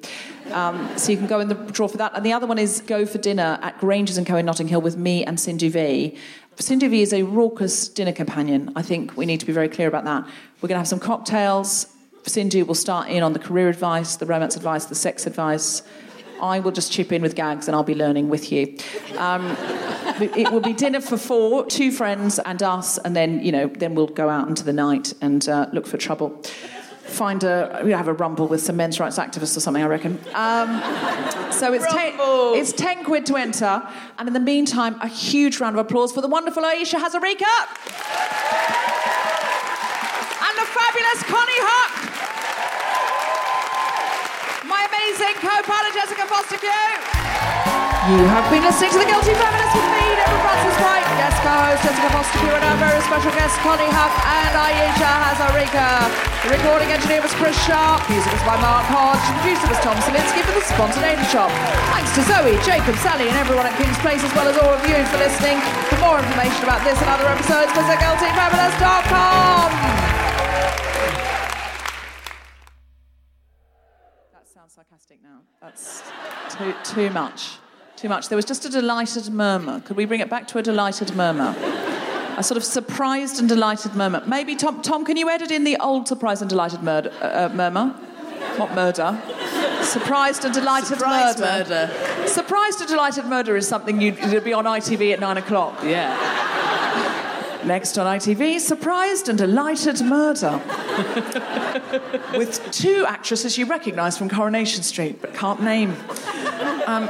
Um, 0.51 0.95
so 0.97 1.11
you 1.11 1.17
can 1.17 1.27
go 1.27 1.39
in 1.39 1.47
the 1.47 1.55
draw 1.55 1.87
for 1.87 1.97
that. 1.97 2.15
And 2.15 2.25
the 2.25 2.33
other 2.33 2.47
one 2.47 2.59
is 2.59 2.81
go 2.81 3.05
for 3.05 3.17
dinner 3.17 3.59
at 3.61 3.79
Granger's 3.79 4.17
and 4.17 4.27
Co 4.27 4.35
in 4.35 4.45
Notting 4.45 4.67
Hill 4.67 4.81
with 4.81 4.97
me 4.97 5.23
and 5.23 5.39
Sindhu 5.39 5.69
Vee. 5.69 6.17
Sindhu 6.59 6.89
Vee 6.89 7.01
is 7.01 7.13
a 7.13 7.23
raucous 7.23 7.87
dinner 7.87 8.11
companion. 8.11 8.73
I 8.75 8.81
think 8.81 9.15
we 9.15 9.25
need 9.25 9.39
to 9.39 9.45
be 9.45 9.53
very 9.53 9.69
clear 9.69 9.87
about 9.87 10.03
that. 10.03 10.25
We're 10.61 10.67
going 10.67 10.75
to 10.75 10.79
have 10.79 10.89
some 10.89 10.99
cocktails. 10.99 11.87
Sindhu 12.25 12.65
will 12.65 12.75
start 12.75 13.07
in 13.07 13.23
on 13.23 13.31
the 13.31 13.39
career 13.39 13.69
advice, 13.69 14.17
the 14.17 14.25
romance 14.25 14.57
advice, 14.57 14.85
the 14.85 14.93
sex 14.95 15.25
advice. 15.25 15.83
I 16.41 16.59
will 16.59 16.71
just 16.71 16.91
chip 16.91 17.13
in 17.13 17.21
with 17.21 17.35
gags 17.35 17.67
and 17.67 17.75
I'll 17.75 17.83
be 17.83 17.95
learning 17.95 18.27
with 18.27 18.51
you. 18.51 18.77
Um, 19.17 19.55
it 20.19 20.51
will 20.51 20.59
be 20.59 20.73
dinner 20.73 20.99
for 20.99 21.17
four, 21.17 21.65
two 21.65 21.93
friends 21.93 22.39
and 22.39 22.61
us, 22.61 22.97
and 22.97 23.15
then, 23.15 23.41
you 23.41 23.53
know, 23.53 23.67
then 23.67 23.95
we'll 23.95 24.07
go 24.07 24.27
out 24.27 24.49
into 24.49 24.63
the 24.65 24.73
night 24.73 25.13
and 25.21 25.47
uh, 25.47 25.67
look 25.71 25.87
for 25.87 25.97
trouble. 25.97 26.43
Find 27.09 27.43
a, 27.43 27.81
we 27.83 27.91
have 27.91 28.07
a 28.07 28.13
rumble 28.13 28.47
with 28.47 28.61
some 28.61 28.77
men's 28.77 28.99
rights 28.99 29.17
activists 29.17 29.57
or 29.57 29.59
something, 29.59 29.83
I 29.83 29.87
reckon. 29.87 30.19
Um, 30.33 30.81
so 31.51 31.73
it's 31.73 31.85
ten, 31.91 32.13
it's 32.55 32.71
10 32.73 33.03
quid 33.03 33.25
to 33.27 33.35
enter. 33.35 33.81
And 34.17 34.27
in 34.27 34.33
the 34.33 34.39
meantime, 34.39 34.95
a 35.01 35.07
huge 35.07 35.59
round 35.59 35.75
of 35.75 35.85
applause 35.85 36.11
for 36.11 36.21
the 36.21 36.27
wonderful 36.27 36.63
Ayesha 36.63 36.97
Hazarika 36.97 37.53
and 40.39 40.57
the 40.57 40.67
fabulous 40.71 41.23
Konnie 41.27 41.61
Huq. 41.67 41.91
My 44.67 44.85
amazing 44.87 45.35
co-pilot 45.41 45.93
Jessica 45.93 46.21
Fostekew 46.27 47.58
You 48.09 48.25
have 48.25 48.49
been 48.49 48.65
listening 48.65 48.89
to 48.89 48.97
The 48.97 49.05
Guilty 49.05 49.37
Feminist 49.37 49.69
with 49.69 49.85
me, 49.93 50.01
Deborah 50.17 50.41
Frances-White, 50.41 51.05
guest 51.21 51.37
co-host 51.45 51.77
Jessica 51.85 52.09
Fostekew 52.09 52.49
and 52.57 52.65
our 52.65 52.77
very 52.81 52.97
special 53.05 53.29
guest 53.37 53.53
Konnie 53.61 53.85
Huq 53.85 54.13
and 54.25 54.53
Ayesha 54.57 55.11
Hazarika. 55.29 56.09
The 56.41 56.57
recording 56.57 56.89
engineer 56.89 57.21
was 57.21 57.29
Chris 57.37 57.53
Sharp, 57.69 58.01
music 58.09 58.33
was 58.33 58.41
by 58.49 58.57
Mark 58.65 58.89
Hodge, 58.89 59.21
the 59.29 59.37
producer 59.45 59.69
was 59.69 59.77
Tom 59.85 59.93
Salinsky 60.01 60.41
for 60.41 60.57
the 60.57 60.65
Spontaneity 60.65 61.21
Shop. 61.29 61.53
Thanks 61.93 62.09
to 62.17 62.25
Zoe, 62.25 62.57
Jacob, 62.65 62.97
Sally 62.97 63.29
and 63.29 63.37
everyone 63.37 63.69
at 63.69 63.77
King's 63.77 64.01
Place 64.01 64.25
as 64.25 64.33
well 64.33 64.49
as 64.49 64.57
all 64.57 64.73
of 64.73 64.81
you 64.89 64.97
for 65.13 65.21
listening. 65.21 65.61
For 65.93 66.01
more 66.01 66.17
information 66.17 66.65
about 66.65 66.81
this 66.81 66.97
and 66.97 67.13
other 67.13 67.29
episodes, 67.29 67.69
visit 67.77 67.93
guiltyfeminist.com. 68.01 69.69
That 74.33 74.49
sounds 74.49 74.73
sarcastic 74.73 75.21
now. 75.21 75.45
That's 75.61 76.09
too, 76.57 76.73
too 76.81 77.13
much. 77.13 77.61
Too 77.99 78.07
much. 78.07 78.29
There 78.29 78.37
was 78.37 78.45
just 78.45 78.63
a 78.63 78.69
delighted 78.69 79.27
murmur. 79.29 79.81
Could 79.81 79.97
we 79.97 80.05
bring 80.05 80.21
it 80.21 80.29
back 80.29 80.47
to 80.47 80.57
a 80.57 80.61
delighted 80.61 81.13
murmur? 81.17 81.53
A 82.37 82.41
sort 82.41 82.55
of 82.55 82.63
surprised 82.63 83.39
and 83.41 83.49
delighted 83.49 83.93
murmur. 83.93 84.23
Maybe, 84.25 84.55
Tom, 84.55 84.81
Tom 84.81 85.03
can 85.03 85.17
you 85.17 85.29
edit 85.29 85.51
in 85.51 85.65
the 85.65 85.75
old 85.81 86.07
surprised 86.07 86.41
and 86.41 86.49
delighted 86.49 86.81
murder, 86.81 87.11
uh, 87.21 87.25
uh, 87.25 87.53
murmur? 87.53 87.93
Not 88.57 88.73
murder. 88.73 89.21
Surprised 89.81 90.45
and 90.45 90.53
delighted 90.53 90.97
Surprised 90.97 91.41
murder. 91.41 91.91
Surprised 92.25 92.79
and 92.79 92.89
delighted 92.89 93.25
murder 93.25 93.57
is 93.57 93.67
something 93.67 93.99
you'd, 93.99 94.17
it'd 94.19 94.45
be 94.45 94.53
on 94.53 94.63
ITV 94.63 95.11
at 95.11 95.19
nine 95.19 95.35
o'clock. 95.35 95.77
Yeah. 95.83 96.48
Next 97.65 97.97
on 97.97 98.07
ITV, 98.07 98.59
surprised 98.59 99.27
and 99.27 99.37
delighted 99.37 100.01
murder. 100.01 100.61
With 102.37 102.65
two 102.71 103.05
actresses 103.07 103.57
you 103.57 103.65
recognise 103.65 104.17
from 104.17 104.29
Coronation 104.29 104.81
Street 104.81 105.21
but 105.21 105.33
can't 105.33 105.61
name. 105.61 105.95
Um, 106.87 107.09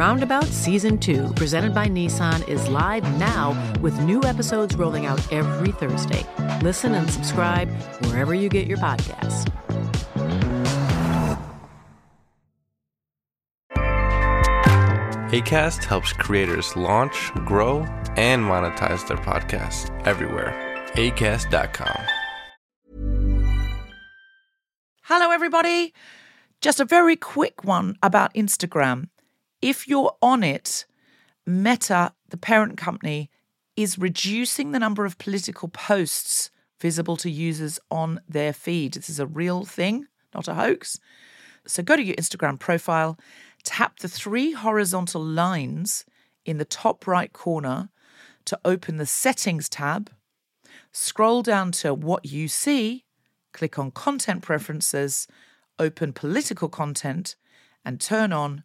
Roundabout 0.00 0.46
Season 0.46 0.96
2, 0.96 1.34
presented 1.34 1.74
by 1.74 1.86
Nissan, 1.86 2.48
is 2.48 2.66
live 2.68 3.02
now 3.18 3.52
with 3.82 4.00
new 4.00 4.22
episodes 4.22 4.74
rolling 4.74 5.04
out 5.04 5.20
every 5.30 5.72
Thursday. 5.72 6.24
Listen 6.62 6.94
and 6.94 7.10
subscribe 7.10 7.68
wherever 8.06 8.32
you 8.34 8.48
get 8.48 8.66
your 8.66 8.78
podcasts. 8.78 9.46
ACAST 15.34 15.84
helps 15.84 16.14
creators 16.14 16.74
launch, 16.76 17.30
grow, 17.44 17.80
and 18.16 18.42
monetize 18.42 19.06
their 19.06 19.18
podcasts 19.18 19.90
everywhere. 20.06 20.54
ACAST.com. 20.94 22.06
Hello, 25.02 25.30
everybody. 25.30 25.92
Just 26.62 26.80
a 26.80 26.86
very 26.86 27.16
quick 27.16 27.64
one 27.64 27.96
about 28.02 28.32
Instagram. 28.32 29.08
If 29.62 29.86
you're 29.86 30.16
on 30.22 30.42
it, 30.42 30.86
Meta, 31.46 32.12
the 32.28 32.36
parent 32.36 32.76
company, 32.78 33.30
is 33.76 33.98
reducing 33.98 34.72
the 34.72 34.78
number 34.78 35.04
of 35.04 35.18
political 35.18 35.68
posts 35.68 36.50
visible 36.80 37.16
to 37.18 37.30
users 37.30 37.78
on 37.90 38.20
their 38.28 38.52
feed. 38.52 38.94
This 38.94 39.10
is 39.10 39.20
a 39.20 39.26
real 39.26 39.64
thing, 39.64 40.06
not 40.34 40.48
a 40.48 40.54
hoax. 40.54 40.98
So 41.66 41.82
go 41.82 41.96
to 41.96 42.02
your 42.02 42.16
Instagram 42.16 42.58
profile, 42.58 43.18
tap 43.62 43.98
the 43.98 44.08
three 44.08 44.52
horizontal 44.52 45.22
lines 45.22 46.04
in 46.46 46.58
the 46.58 46.64
top 46.64 47.06
right 47.06 47.32
corner 47.32 47.90
to 48.46 48.58
open 48.64 48.96
the 48.96 49.06
Settings 49.06 49.68
tab. 49.68 50.10
Scroll 50.92 51.42
down 51.42 51.72
to 51.72 51.92
What 51.92 52.24
You 52.24 52.48
See, 52.48 53.04
click 53.52 53.78
on 53.78 53.90
Content 53.90 54.42
Preferences, 54.42 55.28
open 55.78 56.12
Political 56.12 56.70
Content, 56.70 57.36
and 57.84 58.00
turn 58.00 58.32
on 58.32 58.64